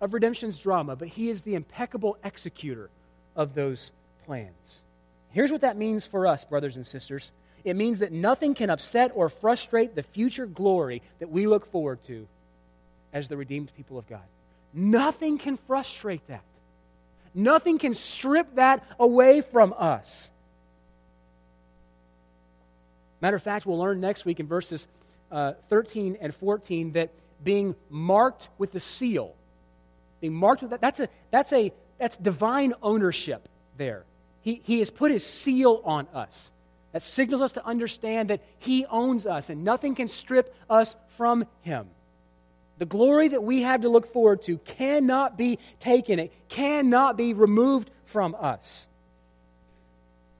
of 0.00 0.14
redemption's 0.14 0.58
drama, 0.58 0.96
but 0.96 1.08
he 1.08 1.28
is 1.28 1.42
the 1.42 1.54
impeccable 1.54 2.16
executor 2.24 2.88
of 3.36 3.54
those 3.54 3.92
plans. 4.24 4.82
Here's 5.34 5.50
what 5.50 5.62
that 5.62 5.76
means 5.76 6.06
for 6.06 6.28
us, 6.28 6.44
brothers 6.44 6.76
and 6.76 6.86
sisters 6.86 7.32
it 7.64 7.76
means 7.76 8.00
that 8.00 8.12
nothing 8.12 8.54
can 8.54 8.68
upset 8.68 9.12
or 9.14 9.30
frustrate 9.30 9.94
the 9.94 10.02
future 10.02 10.46
glory 10.46 11.02
that 11.18 11.30
we 11.30 11.46
look 11.46 11.66
forward 11.66 12.02
to 12.04 12.28
as 13.12 13.26
the 13.28 13.38
redeemed 13.38 13.72
people 13.74 13.98
of 13.98 14.06
God. 14.06 14.22
Nothing 14.74 15.38
can 15.38 15.56
frustrate 15.56 16.26
that. 16.28 16.44
Nothing 17.34 17.78
can 17.78 17.94
strip 17.94 18.54
that 18.56 18.84
away 19.00 19.40
from 19.40 19.74
us. 19.76 20.30
Matter 23.22 23.36
of 23.36 23.42
fact, 23.42 23.64
we'll 23.64 23.78
learn 23.78 23.98
next 24.00 24.26
week 24.26 24.40
in 24.40 24.46
verses 24.46 24.86
uh, 25.32 25.54
13 25.68 26.18
and 26.20 26.34
14 26.34 26.92
that 26.92 27.10
being 27.42 27.74
marked 27.88 28.50
with 28.58 28.72
the 28.72 28.80
seal, 28.80 29.34
being 30.20 30.34
marked 30.34 30.60
with 30.60 30.70
that, 30.72 30.80
that's 30.82 31.00
a 31.00 31.08
that's 31.30 31.52
a 31.52 31.72
that's 31.98 32.16
divine 32.18 32.74
ownership 32.82 33.48
there. 33.78 34.04
He, 34.44 34.60
he 34.62 34.78
has 34.80 34.90
put 34.90 35.10
his 35.10 35.26
seal 35.26 35.80
on 35.84 36.06
us. 36.14 36.50
That 36.92 37.02
signals 37.02 37.40
us 37.40 37.52
to 37.52 37.66
understand 37.66 38.30
that 38.30 38.40
he 38.58 38.86
owns 38.86 39.26
us 39.26 39.50
and 39.50 39.64
nothing 39.64 39.96
can 39.96 40.06
strip 40.06 40.54
us 40.70 40.94
from 41.08 41.46
him. 41.62 41.88
The 42.78 42.84
glory 42.86 43.28
that 43.28 43.42
we 43.42 43.62
have 43.62 43.80
to 43.80 43.88
look 43.88 44.06
forward 44.12 44.42
to 44.42 44.58
cannot 44.58 45.38
be 45.38 45.58
taken, 45.80 46.18
it 46.18 46.32
cannot 46.48 47.16
be 47.16 47.32
removed 47.32 47.90
from 48.04 48.36
us. 48.38 48.86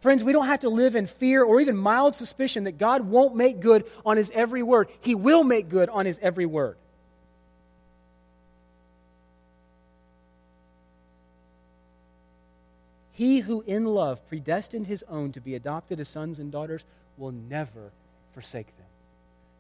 Friends, 0.01 0.23
we 0.23 0.33
don't 0.33 0.47
have 0.47 0.61
to 0.61 0.69
live 0.69 0.97
in 0.97 1.07
fear 1.07 1.43
or 1.43 1.63
even 1.63 1.77
mild 1.77 2.15
suspicion 2.15 2.65
that 2.65 2.77
God 2.77 3.09
won't 3.09 3.35
make 3.35 3.59
good 3.59 3.87
on 4.05 4.19
his 4.19 4.31
every 4.35 4.63
word. 4.63 4.89
He 5.01 5.15
will 5.15 5.45
make 5.45 5.71
good 5.71 5.89
on 5.89 6.05
his 6.05 6.19
every 6.21 6.47
word. 6.47 6.77
He 13.15 13.41
who 13.41 13.63
in 13.67 13.85
love 13.87 14.27
predestined 14.29 14.87
his 14.87 15.05
own 15.09 15.33
to 15.33 15.41
be 15.41 15.55
adopted 15.55 16.01
as 16.01 16.09
sons 16.09 16.39
and 16.39 16.53
daughters 16.53 16.85
will 17.17 17.33
never 17.33 17.91
forsake 18.33 18.67
them. 18.77 18.87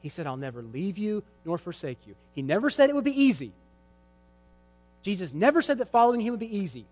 He 0.02 0.08
said, 0.08 0.26
I'll 0.26 0.36
never 0.36 0.60
leave 0.60 0.98
you 0.98 1.22
nor 1.44 1.56
forsake 1.56 1.98
you. 2.06 2.14
He 2.34 2.42
never 2.42 2.68
said 2.68 2.90
it 2.90 2.94
would 2.94 3.04
be 3.04 3.22
easy. 3.22 3.52
Jesus 5.02 5.32
never 5.32 5.62
said 5.62 5.78
that 5.78 5.90
following 5.90 6.20
him 6.20 6.32
would 6.32 6.40
be 6.40 6.56
easy. 6.56 6.84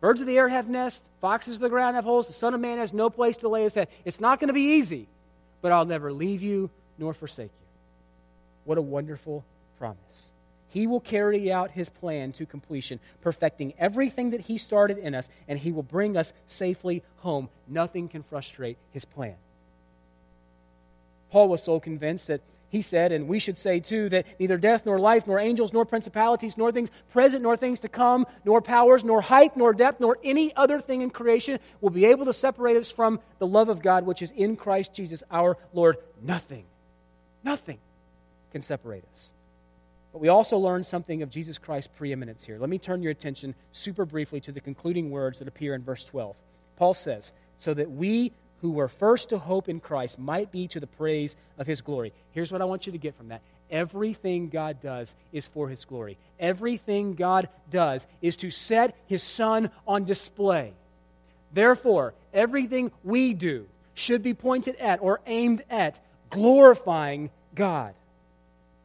Birds 0.00 0.20
of 0.20 0.26
the 0.26 0.36
air 0.36 0.48
have 0.48 0.68
nests, 0.68 1.02
foxes 1.20 1.56
of 1.56 1.62
the 1.62 1.68
ground 1.68 1.96
have 1.96 2.04
holes, 2.04 2.26
the 2.26 2.32
Son 2.32 2.54
of 2.54 2.60
Man 2.60 2.78
has 2.78 2.92
no 2.92 3.10
place 3.10 3.38
to 3.38 3.48
lay 3.48 3.64
his 3.64 3.74
head. 3.74 3.88
It's 4.04 4.20
not 4.20 4.38
going 4.38 4.48
to 4.48 4.54
be 4.54 4.76
easy, 4.76 5.08
but 5.62 5.72
I'll 5.72 5.84
never 5.84 6.12
leave 6.12 6.42
you 6.42 6.70
nor 6.98 7.12
forsake 7.12 7.50
you. 7.50 7.66
What 8.64 8.78
a 8.78 8.82
wonderful 8.82 9.44
promise. 9.78 10.30
He 10.76 10.86
will 10.86 11.00
carry 11.00 11.50
out 11.50 11.70
his 11.70 11.88
plan 11.88 12.32
to 12.32 12.44
completion, 12.44 13.00
perfecting 13.22 13.72
everything 13.78 14.32
that 14.32 14.42
he 14.42 14.58
started 14.58 14.98
in 14.98 15.14
us, 15.14 15.26
and 15.48 15.58
he 15.58 15.72
will 15.72 15.82
bring 15.82 16.18
us 16.18 16.34
safely 16.48 17.02
home. 17.20 17.48
Nothing 17.66 18.08
can 18.08 18.22
frustrate 18.22 18.76
his 18.90 19.06
plan. 19.06 19.36
Paul 21.30 21.48
was 21.48 21.62
so 21.62 21.80
convinced 21.80 22.26
that 22.26 22.42
he 22.68 22.82
said, 22.82 23.10
and 23.10 23.26
we 23.26 23.38
should 23.38 23.56
say 23.56 23.80
too, 23.80 24.10
that 24.10 24.26
neither 24.38 24.58
death, 24.58 24.84
nor 24.84 24.98
life, 24.98 25.26
nor 25.26 25.38
angels, 25.38 25.72
nor 25.72 25.86
principalities, 25.86 26.58
nor 26.58 26.70
things 26.70 26.90
present, 27.10 27.42
nor 27.42 27.56
things 27.56 27.80
to 27.80 27.88
come, 27.88 28.26
nor 28.44 28.60
powers, 28.60 29.02
nor 29.02 29.22
height, 29.22 29.56
nor 29.56 29.72
depth, 29.72 29.98
nor 29.98 30.18
any 30.22 30.54
other 30.56 30.78
thing 30.78 31.00
in 31.00 31.08
creation 31.08 31.58
will 31.80 31.88
be 31.88 32.04
able 32.04 32.26
to 32.26 32.34
separate 32.34 32.76
us 32.76 32.90
from 32.90 33.18
the 33.38 33.46
love 33.46 33.70
of 33.70 33.80
God 33.80 34.04
which 34.04 34.20
is 34.20 34.30
in 34.32 34.56
Christ 34.56 34.92
Jesus 34.92 35.22
our 35.30 35.56
Lord. 35.72 35.96
Nothing, 36.20 36.66
nothing 37.42 37.78
can 38.52 38.60
separate 38.60 39.04
us. 39.14 39.32
But 40.16 40.22
we 40.22 40.28
also 40.28 40.56
learn 40.56 40.82
something 40.82 41.20
of 41.20 41.28
Jesus 41.28 41.58
Christ's 41.58 41.92
preeminence 41.94 42.42
here. 42.42 42.56
Let 42.58 42.70
me 42.70 42.78
turn 42.78 43.02
your 43.02 43.12
attention 43.12 43.54
super 43.72 44.06
briefly 44.06 44.40
to 44.40 44.50
the 44.50 44.62
concluding 44.62 45.10
words 45.10 45.40
that 45.40 45.46
appear 45.46 45.74
in 45.74 45.82
verse 45.82 46.04
12. 46.04 46.34
Paul 46.78 46.94
says, 46.94 47.34
So 47.58 47.74
that 47.74 47.90
we 47.90 48.32
who 48.62 48.70
were 48.70 48.88
first 48.88 49.28
to 49.28 49.38
hope 49.38 49.68
in 49.68 49.78
Christ 49.78 50.18
might 50.18 50.50
be 50.50 50.68
to 50.68 50.80
the 50.80 50.86
praise 50.86 51.36
of 51.58 51.66
his 51.66 51.82
glory. 51.82 52.14
Here's 52.30 52.50
what 52.50 52.62
I 52.62 52.64
want 52.64 52.86
you 52.86 52.92
to 52.92 52.98
get 52.98 53.14
from 53.14 53.28
that. 53.28 53.42
Everything 53.70 54.48
God 54.48 54.80
does 54.80 55.14
is 55.32 55.46
for 55.46 55.68
his 55.68 55.84
glory. 55.84 56.16
Everything 56.40 57.14
God 57.14 57.50
does 57.70 58.06
is 58.22 58.38
to 58.38 58.50
set 58.50 58.96
his 59.08 59.22
son 59.22 59.70
on 59.86 60.04
display. 60.04 60.72
Therefore, 61.52 62.14
everything 62.32 62.90
we 63.04 63.34
do 63.34 63.66
should 63.92 64.22
be 64.22 64.32
pointed 64.32 64.76
at 64.76 65.02
or 65.02 65.20
aimed 65.26 65.62
at 65.68 66.02
glorifying 66.30 67.28
God. 67.54 67.92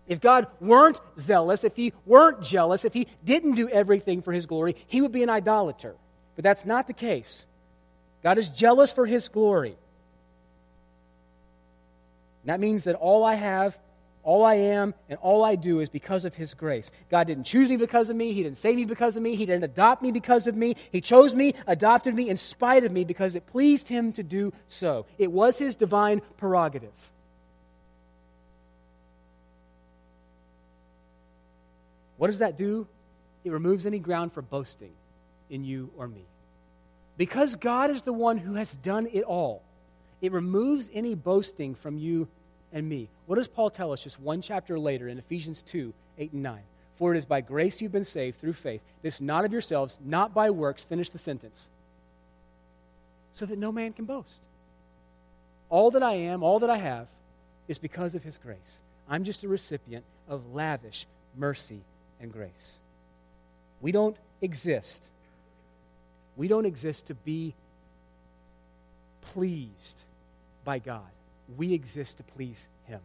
If 0.08 0.20
God 0.20 0.48
weren't 0.60 1.00
zealous, 1.18 1.64
if 1.64 1.76
he 1.76 1.94
weren't 2.06 2.42
jealous, 2.42 2.86
if 2.86 2.94
he 2.94 3.08
didn't 3.24 3.56
do 3.56 3.70
everything 3.70 4.22
for 4.22 4.34
his 4.34 4.46
glory, 4.46 4.76
he 4.88 5.02
would 5.02 5.12
be 5.12 5.24
an 5.24 5.30
idolater. 5.30 5.96
But 6.36 6.44
that's 6.44 6.66
not 6.66 6.88
the 6.88 6.94
case. 6.94 7.46
God 8.24 8.38
is 8.38 8.50
jealous 8.50 8.94
for 8.94 9.06
his 9.06 9.28
glory. 9.28 9.76
And 12.44 12.50
that 12.50 12.60
means 12.60 12.86
that 12.86 12.96
all 12.96 13.24
I 13.24 13.36
have, 13.36 13.78
all 14.24 14.44
I 14.44 14.56
am, 14.56 14.94
and 15.10 15.18
all 15.20 15.44
I 15.44 15.56
do 15.56 15.80
is 15.80 15.90
because 15.90 16.26
of 16.26 16.36
his 16.36 16.54
grace. 16.54 16.92
God 17.10 17.28
didn't 17.28 17.46
choose 17.46 17.70
me 17.70 17.78
because 17.78 18.10
of 18.10 18.16
me. 18.16 18.34
He 18.34 18.44
didn't 18.44 18.58
save 18.58 18.76
me 18.76 18.86
because 18.86 19.18
of 19.18 19.24
me. 19.24 19.36
He 19.36 19.46
didn't 19.46 19.64
adopt 19.64 20.02
me 20.02 20.12
because 20.12 20.48
of 20.48 20.56
me. 20.56 20.76
He 20.92 21.02
chose 21.02 21.34
me, 21.34 21.54
adopted 21.68 22.16
me 22.16 22.30
in 22.30 22.38
spite 22.38 22.84
of 22.84 22.92
me 22.92 23.04
because 23.04 23.36
it 23.36 23.48
pleased 23.48 23.88
him 23.88 24.12
to 24.14 24.24
do 24.24 24.54
so. 24.68 25.06
It 25.18 25.32
was 25.32 25.58
his 25.58 25.76
divine 25.76 26.22
prerogative. 26.38 27.12
What 32.22 32.28
does 32.28 32.38
that 32.38 32.56
do? 32.56 32.86
It 33.44 33.52
removes 33.52 33.88
any 33.88 33.98
ground 33.98 34.32
for 34.32 34.44
boasting 34.44 34.92
in 35.50 35.64
you 35.64 35.90
or 35.98 36.08
me. 36.08 36.22
Because 37.18 37.56
God 37.56 37.90
is 37.90 38.04
the 38.04 38.14
one 38.14 38.38
who 38.38 38.54
has 38.54 38.76
done 38.76 39.10
it 39.12 39.24
all, 39.24 39.64
it 40.22 40.32
removes 40.32 40.92
any 40.94 41.16
boasting 41.16 41.74
from 41.74 41.98
you 41.98 42.28
and 42.72 42.88
me. 42.88 43.10
What 43.26 43.38
does 43.38 43.48
Paul 43.48 43.72
tell 43.72 43.92
us 43.92 44.04
just 44.04 44.20
one 44.20 44.44
chapter 44.44 44.78
later 44.78 45.08
in 45.08 45.18
Ephesians 45.18 45.64
2 45.64 45.92
8 46.20 46.34
and 46.34 46.44
9? 46.44 46.60
For 46.98 47.12
it 47.12 47.18
is 47.18 47.26
by 47.26 47.42
grace 47.42 47.82
you've 47.82 47.92
been 47.92 48.06
saved 48.06 48.40
through 48.40 48.54
faith. 48.54 48.82
This 49.02 49.20
not 49.20 49.44
of 49.44 49.52
yourselves, 49.52 49.98
not 50.06 50.32
by 50.32 50.52
works. 50.52 50.84
Finish 50.84 51.10
the 51.10 51.18
sentence. 51.18 51.70
So 53.34 53.48
that 53.48 53.58
no 53.58 53.72
man 53.72 53.94
can 53.94 54.06
boast. 54.06 54.42
All 55.72 55.90
that 55.90 56.04
I 56.04 56.14
am, 56.14 56.44
all 56.44 56.60
that 56.60 56.70
I 56.70 56.78
have, 56.78 57.08
is 57.68 57.80
because 57.80 58.14
of 58.14 58.22
his 58.22 58.38
grace. 58.38 58.84
I'm 59.10 59.24
just 59.24 59.44
a 59.44 59.48
recipient 59.48 60.06
of 60.30 60.54
lavish 60.54 61.08
mercy 61.36 61.82
and 62.22 62.32
grace. 62.32 62.80
We 63.82 63.92
don't 63.92 64.16
exist. 64.42 65.10
We 66.38 66.48
don't 66.48 66.66
exist 66.66 67.08
to 67.08 67.16
be 67.16 67.54
pleased 69.22 70.04
by 70.64 70.80
God. 70.80 71.10
We 71.58 71.74
exist 71.74 72.18
to 72.18 72.24
please 72.24 72.68
Him. 72.86 73.02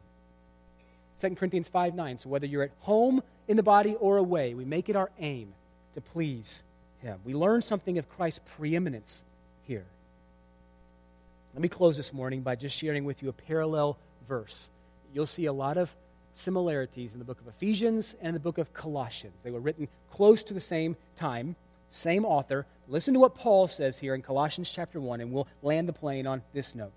2 1.21 1.35
Corinthians 1.35 1.69
5 1.69 1.95
9. 1.95 2.19
So 2.19 2.29
whether 2.29 2.47
you're 2.47 2.63
at 2.63 2.73
home 2.81 3.23
in 3.49 3.57
the 3.57 3.63
body 3.63 3.95
or 3.95 4.19
away, 4.19 4.55
we 4.55 4.65
make 4.65 4.89
it 4.89 4.97
our 4.97 5.11
aim 5.19 5.53
to 5.95 6.01
please 6.01 6.63
Him. 7.03 7.19
We 7.25 7.35
learn 7.35 7.63
something 7.63 7.99
of 7.99 8.09
Christ's 8.09 8.41
preeminence 8.57 9.25
here. 9.67 9.87
Let 11.55 11.63
me 11.63 11.69
close 11.69 11.97
this 11.97 12.13
morning 12.13 12.43
by 12.43 12.55
just 12.55 12.77
sharing 12.77 13.05
with 13.05 13.23
you 13.23 13.31
a 13.31 13.33
parallel 13.33 13.97
verse. 14.29 14.69
You'll 15.15 15.25
see 15.25 15.47
a 15.47 15.53
lot 15.53 15.79
of 15.79 15.95
similarities 16.37 17.13
in 17.13 17.19
the 17.19 17.25
book 17.25 17.41
of 17.41 17.49
Ephesians 17.49 18.15
and 18.21 18.37
the 18.37 18.41
book 18.41 18.59
of 18.59 18.73
Colossians. 18.73 19.43
They 19.43 19.51
were 19.51 19.61
written 19.61 19.89
close 20.13 20.43
to 20.45 20.55
the 20.55 20.61
same 20.61 20.97
time, 21.17 21.57
same 21.91 22.25
author. 22.25 22.67
Listen 22.89 23.15
to 23.15 23.21
what 23.21 23.35
Paul 23.35 23.67
says 23.69 23.99
here 23.99 24.15
in 24.15 24.23
Colossians 24.23 24.71
chapter 24.71 25.01
1, 25.01 25.21
and 25.21 25.33
we'll 25.33 25.49
land 25.63 25.89
the 25.89 25.93
plane 25.93 26.27
on 26.27 26.43
this 26.53 26.75
note. 26.75 26.93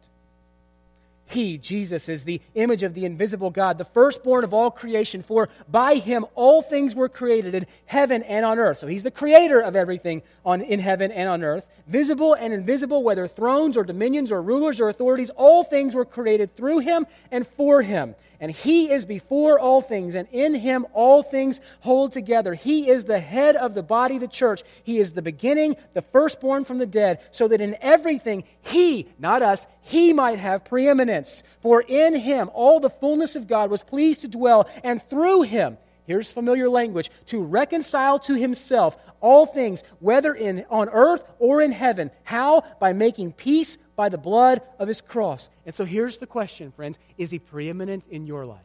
He, 1.30 1.60
Jesus, 1.60 2.10
is 2.10 2.24
the 2.24 2.42
image 2.56 2.82
of 2.82 2.96
the 2.96 3.06
invisible 3.06 3.52
God, 3.52 3.78
the 3.78 3.86
firstborn 3.86 4.44
of 4.44 4.52
all 4.52 4.72
creation, 4.72 5.22
for 5.22 5.48
by 5.70 5.96
him 5.96 6.26
all 6.34 6.64
things 6.64 6.96
were 6.96 7.08
created 7.08 7.54
in 7.54 7.68
heaven 7.86 8.24
and 8.24 8.44
on 8.44 8.58
earth. 8.58 8.80
So 8.80 8.88
he's 8.88 9.04
the 9.04 9.12
creator 9.12 9.60
of 9.60 9.76
everything 9.76 10.24
on, 10.44 10.62
in 10.64 10.80
heaven 10.80 11.12
and 11.12 11.30
on 11.30 11.44
earth, 11.44 11.68
visible 11.86 12.34
and 12.34 12.52
invisible, 12.52 13.04
whether 13.04 13.28
thrones 13.28 13.78
or 13.78 13.84
dominions 13.84 14.32
or 14.32 14.42
rulers 14.42 14.80
or 14.80 14.90
authorities, 14.90 15.30
all 15.30 15.64
things 15.64 15.94
were 15.94 16.04
created 16.04 16.56
through 16.56 16.80
him 16.80 17.06
and 17.30 17.46
for 17.48 17.84
him. 17.84 18.16
And 18.42 18.52
he 18.52 18.90
is 18.90 19.04
before 19.04 19.60
all 19.60 19.82
things, 19.82 20.16
and 20.16 20.28
in 20.32 20.56
him 20.56 20.88
all 20.94 21.22
things 21.24 21.60
hold 21.82 22.14
together. 22.14 22.54
He 22.54 22.90
is 22.90 23.04
the 23.04 23.20
head 23.20 23.58
of 23.58 23.74
the 23.74 23.84
body, 23.84 24.18
the 24.18 24.30
church. 24.30 24.64
He 24.84 25.00
is 25.00 25.12
the 25.12 25.22
beginning, 25.22 25.76
the 25.94 26.02
firstborn 26.02 26.64
from 26.64 26.78
the 26.78 26.86
dead, 26.86 27.20
so 27.32 27.50
that 27.50 27.60
in 27.60 27.76
everything 27.82 28.46
he, 28.70 29.07
not 29.17 29.41
us, 29.41 29.67
he 29.82 30.13
might 30.13 30.39
have 30.39 30.65
preeminence. 30.65 31.43
For 31.61 31.82
in 31.82 32.15
him 32.15 32.49
all 32.53 32.80
the 32.80 32.89
fullness 32.89 33.36
of 33.36 33.47
God 33.47 33.70
was 33.70 33.84
pleased 33.84 34.22
to 34.22 34.28
dwell, 34.28 34.70
and 34.84 35.01
through 35.01 35.43
him, 35.43 35.78
here's 36.05 36.32
familiar 36.32 36.70
language, 36.70 37.11
to 37.28 37.41
reconcile 37.43 38.20
to 38.20 38.36
himself 38.36 38.97
all 39.22 39.45
things, 39.45 39.84
whether 39.99 40.34
in, 40.34 40.65
on 40.70 40.89
earth 40.89 41.24
or 41.39 41.61
in 41.61 41.72
heaven. 41.72 42.11
How? 42.24 42.63
By 42.80 42.93
making 42.93 43.34
peace 43.34 43.78
by 43.95 44.09
the 44.09 44.17
blood 44.17 44.61
of 44.78 44.88
his 44.88 45.01
cross. 45.01 45.49
And 45.65 45.76
so 45.76 45.84
here's 45.84 46.17
the 46.17 46.28
question, 46.28 46.72
friends 46.72 46.97
Is 47.17 47.32
he 47.32 47.39
preeminent 47.39 48.07
in 48.07 48.26
your 48.26 48.45
life? 48.45 48.61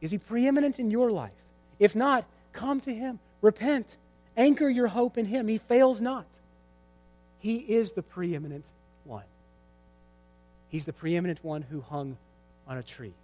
Is 0.00 0.10
he 0.10 0.18
preeminent 0.18 0.78
in 0.78 0.90
your 0.90 1.10
life? 1.10 1.30
If 1.78 1.94
not, 1.94 2.24
come 2.52 2.80
to 2.80 2.94
him, 2.94 3.20
repent, 3.40 3.96
anchor 4.36 4.68
your 4.68 4.88
hope 4.88 5.18
in 5.18 5.26
him. 5.26 5.48
He 5.48 5.58
fails 5.58 6.00
not. 6.00 6.26
He 7.40 7.56
is 7.56 7.92
the 7.92 8.02
preeminent 8.02 8.64
one. 9.04 9.24
He's 10.68 10.84
the 10.84 10.92
preeminent 10.92 11.42
one 11.42 11.62
who 11.62 11.80
hung 11.80 12.16
on 12.66 12.78
a 12.78 12.82
tree. 12.82 13.14